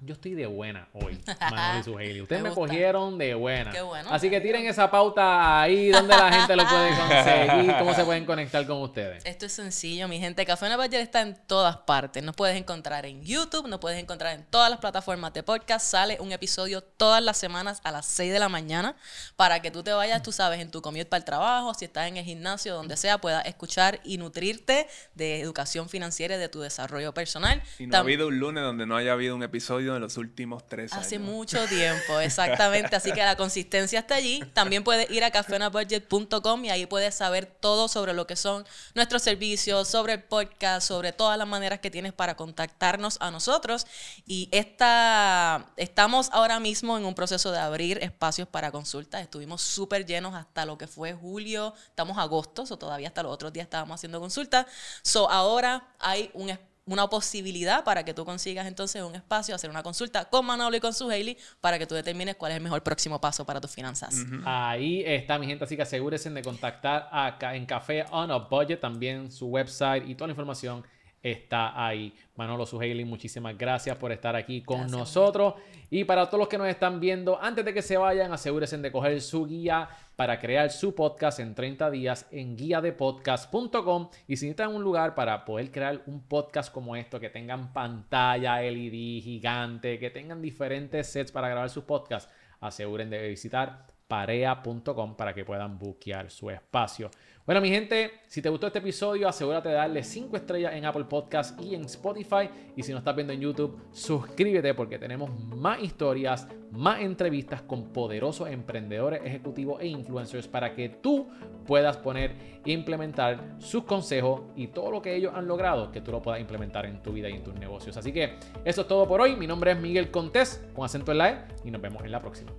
Yo 0.00 0.14
estoy 0.14 0.34
de 0.34 0.46
buena 0.46 0.88
hoy, 0.92 1.20
Manolo 1.40 1.80
y 1.80 1.82
su 1.82 1.98
Hailey. 1.98 2.20
Ustedes 2.20 2.40
Me 2.40 2.50
cogieron 2.50 3.18
de 3.18 3.34
buena. 3.34 3.72
Qué 3.72 3.82
bueno. 3.82 4.08
Así 4.12 4.30
que 4.30 4.40
tiren 4.40 4.64
esa 4.66 4.88
pauta 4.88 5.60
ahí 5.60 5.88
donde 5.88 6.16
la 6.16 6.32
gente 6.32 6.54
lo 6.54 6.64
puede 6.68 6.96
conseguir, 6.96 7.74
cómo 7.80 7.92
se 7.94 8.04
pueden 8.04 8.24
conectar 8.24 8.64
con 8.64 8.80
ustedes. 8.80 9.26
Esto 9.26 9.46
es 9.46 9.52
sencillo, 9.52 10.06
mi 10.06 10.20
gente. 10.20 10.46
Café 10.46 10.66
en 10.66 10.76
Budget 10.76 11.00
está 11.00 11.22
en 11.22 11.36
todas 11.48 11.78
partes. 11.78 12.22
Nos 12.22 12.36
puedes 12.36 12.56
encontrar 12.56 13.06
en 13.06 13.24
YouTube, 13.24 13.66
nos 13.66 13.80
puedes 13.80 13.98
encontrar 13.98 14.34
en 14.38 14.44
todas 14.44 14.70
las 14.70 14.78
plataformas 14.78 15.32
de 15.32 15.42
podcast. 15.42 15.84
Sale 15.84 16.16
un 16.20 16.30
episodio 16.30 16.80
todas 16.80 17.20
las 17.20 17.36
semanas 17.36 17.80
a 17.82 17.90
las 17.90 18.06
6 18.06 18.32
de 18.32 18.38
la 18.38 18.48
mañana 18.48 18.94
para 19.34 19.60
que 19.60 19.72
tú 19.72 19.82
te 19.82 19.92
vayas, 19.92 20.22
tú 20.22 20.30
sabes, 20.30 20.60
en 20.60 20.70
tu 20.70 20.80
commute 20.80 21.06
para 21.06 21.18
el 21.18 21.24
trabajo, 21.24 21.74
si 21.74 21.86
estás 21.86 22.06
en 22.06 22.18
el 22.18 22.24
gimnasio, 22.24 22.74
donde 22.74 22.96
sea, 22.96 23.18
puedas 23.18 23.44
escuchar 23.46 23.98
y 24.04 24.18
nutrirte 24.18 24.86
de 25.16 25.40
educación 25.40 25.88
financiera 25.88 26.36
y 26.36 26.38
de 26.38 26.48
tu 26.48 26.60
desarrollo 26.60 27.12
personal. 27.12 27.60
Y 27.80 27.88
no 27.88 27.96
ha 27.96 28.00
habido 28.00 28.28
un 28.28 28.38
lunes 28.38 28.62
donde 28.62 28.86
no 28.86 28.96
haya 28.96 29.12
habido 29.12 29.34
un 29.34 29.42
episodio 29.42 29.87
en 29.96 30.02
los 30.02 30.16
últimos 30.16 30.66
tres 30.66 30.92
Hace 30.92 31.16
años. 31.16 31.28
mucho 31.28 31.64
tiempo, 31.68 32.20
exactamente. 32.20 32.96
Así 32.96 33.12
que 33.12 33.24
la 33.24 33.36
consistencia 33.36 34.00
está 34.00 34.16
allí. 34.16 34.40
También 34.52 34.84
puedes 34.84 35.10
ir 35.10 35.24
a 35.24 35.30
cafeonabudget.com 35.30 36.64
y 36.64 36.70
ahí 36.70 36.86
puedes 36.86 37.14
saber 37.14 37.46
todo 37.46 37.88
sobre 37.88 38.12
lo 38.12 38.26
que 38.26 38.36
son 38.36 38.66
nuestros 38.94 39.22
servicios, 39.22 39.88
sobre 39.88 40.14
el 40.14 40.22
podcast, 40.22 40.86
sobre 40.86 41.12
todas 41.12 41.38
las 41.38 41.46
maneras 41.46 41.80
que 41.80 41.90
tienes 41.90 42.12
para 42.12 42.36
contactarnos 42.36 43.18
a 43.20 43.30
nosotros. 43.30 43.86
Y 44.26 44.48
esta, 44.52 45.66
estamos 45.76 46.30
ahora 46.32 46.60
mismo 46.60 46.96
en 46.96 47.04
un 47.04 47.14
proceso 47.14 47.52
de 47.52 47.58
abrir 47.58 47.98
espacios 48.02 48.48
para 48.48 48.70
consultas. 48.70 49.22
Estuvimos 49.22 49.62
súper 49.62 50.06
llenos 50.06 50.34
hasta 50.34 50.64
lo 50.64 50.78
que 50.78 50.86
fue 50.86 51.12
julio, 51.14 51.74
estamos 51.88 52.18
agosto, 52.18 52.64
o 52.68 52.78
todavía 52.78 53.08
hasta 53.08 53.22
los 53.22 53.32
otros 53.32 53.52
días 53.52 53.64
estábamos 53.64 53.96
haciendo 53.96 54.20
consultas. 54.20 54.66
So 55.02 55.30
ahora 55.30 55.88
hay 55.98 56.30
un 56.34 56.50
espacio 56.50 56.68
una 56.88 57.08
posibilidad 57.08 57.84
para 57.84 58.04
que 58.04 58.14
tú 58.14 58.24
consigas 58.24 58.66
entonces 58.66 59.02
un 59.02 59.14
espacio, 59.14 59.54
hacer 59.54 59.70
una 59.70 59.82
consulta 59.82 60.24
con 60.24 60.44
Manolo 60.46 60.76
y 60.76 60.80
con 60.80 60.92
su 60.92 61.08
Hailey 61.08 61.36
para 61.60 61.78
que 61.78 61.86
tú 61.86 61.94
determines 61.94 62.36
cuál 62.36 62.52
es 62.52 62.56
el 62.56 62.62
mejor 62.62 62.82
próximo 62.82 63.20
paso 63.20 63.44
para 63.44 63.60
tus 63.60 63.70
finanzas. 63.70 64.16
Ahí 64.44 65.02
está 65.04 65.38
mi 65.38 65.46
gente, 65.46 65.64
así 65.64 65.76
que 65.76 65.82
asegúrense 65.82 66.30
de 66.30 66.42
contactar 66.42 67.08
acá 67.12 67.54
en 67.54 67.66
Café 67.66 68.04
on 68.10 68.30
a 68.30 68.38
Budget, 68.38 68.80
también 68.80 69.30
su 69.30 69.46
website 69.46 70.08
y 70.08 70.14
toda 70.14 70.28
la 70.28 70.32
información 70.32 70.84
está 71.22 71.86
ahí. 71.86 72.12
Manolo 72.36 72.66
Suheili, 72.66 73.04
muchísimas 73.04 73.56
gracias 73.56 73.96
por 73.96 74.12
estar 74.12 74.36
aquí 74.36 74.62
con 74.62 74.78
Gracias, 74.78 74.98
nosotros. 74.98 75.54
Y 75.90 76.04
para 76.04 76.26
todos 76.26 76.40
los 76.40 76.48
que 76.48 76.58
nos 76.58 76.68
están 76.68 77.00
viendo, 77.00 77.40
antes 77.40 77.64
de 77.64 77.74
que 77.74 77.82
se 77.82 77.96
vayan, 77.96 78.32
asegúrense 78.32 78.78
de 78.78 78.92
coger 78.92 79.20
su 79.20 79.46
guía 79.46 79.88
para 80.16 80.38
crear 80.38 80.70
su 80.70 80.94
podcast 80.94 81.40
en 81.40 81.54
30 81.54 81.90
días 81.90 82.26
en 82.30 82.56
guiadepodcast.com. 82.56 84.10
Y 84.26 84.36
si 84.36 84.46
necesitan 84.46 84.74
un 84.74 84.82
lugar 84.82 85.14
para 85.14 85.44
poder 85.44 85.70
crear 85.70 86.02
un 86.06 86.22
podcast 86.22 86.72
como 86.72 86.96
esto, 86.96 87.18
que 87.20 87.30
tengan 87.30 87.72
pantalla 87.72 88.60
LED 88.60 89.22
gigante, 89.22 89.98
que 89.98 90.10
tengan 90.10 90.42
diferentes 90.42 91.06
sets 91.06 91.32
para 91.32 91.48
grabar 91.48 91.70
sus 91.70 91.84
podcasts, 91.84 92.30
aseguren 92.60 93.10
de 93.10 93.28
visitar 93.28 93.86
parea.com 94.08 95.16
para 95.16 95.34
que 95.34 95.44
puedan 95.44 95.78
buquear 95.78 96.30
su 96.30 96.50
espacio. 96.50 97.10
Bueno, 97.48 97.62
mi 97.62 97.70
gente, 97.70 98.10
si 98.26 98.42
te 98.42 98.50
gustó 98.50 98.66
este 98.66 98.80
episodio, 98.80 99.26
asegúrate 99.26 99.70
de 99.70 99.76
darle 99.76 100.04
5 100.04 100.36
estrellas 100.36 100.74
en 100.74 100.84
Apple 100.84 101.04
Podcast 101.04 101.58
y 101.62 101.74
en 101.74 101.84
Spotify. 101.84 102.50
Y 102.76 102.82
si 102.82 102.92
no 102.92 102.98
estás 102.98 103.16
viendo 103.16 103.32
en 103.32 103.40
YouTube, 103.40 103.80
suscríbete 103.90 104.74
porque 104.74 104.98
tenemos 104.98 105.30
más 105.56 105.82
historias, 105.82 106.46
más 106.72 107.00
entrevistas 107.00 107.62
con 107.62 107.90
poderosos 107.90 108.50
emprendedores, 108.50 109.22
ejecutivos 109.24 109.80
e 109.80 109.86
influencers 109.86 110.46
para 110.46 110.74
que 110.74 110.90
tú 110.90 111.26
puedas 111.66 111.96
poner 111.96 112.60
implementar 112.66 113.56
sus 113.56 113.84
consejos 113.84 114.42
y 114.54 114.66
todo 114.66 114.90
lo 114.90 115.00
que 115.00 115.16
ellos 115.16 115.32
han 115.34 115.48
logrado, 115.48 115.90
que 115.90 116.02
tú 116.02 116.12
lo 116.12 116.20
puedas 116.20 116.42
implementar 116.42 116.84
en 116.84 117.02
tu 117.02 117.14
vida 117.14 117.30
y 117.30 117.32
en 117.32 117.44
tus 117.44 117.54
negocios. 117.54 117.96
Así 117.96 118.12
que 118.12 118.34
eso 118.62 118.82
es 118.82 118.86
todo 118.86 119.08
por 119.08 119.22
hoy. 119.22 119.36
Mi 119.36 119.46
nombre 119.46 119.70
es 119.70 119.80
Miguel 119.80 120.10
Contés, 120.10 120.62
con 120.74 120.84
acento 120.84 121.12
en 121.12 121.18
la 121.18 121.30
E, 121.30 121.44
y 121.64 121.70
nos 121.70 121.80
vemos 121.80 122.04
en 122.04 122.12
la 122.12 122.20
próxima. 122.20 122.52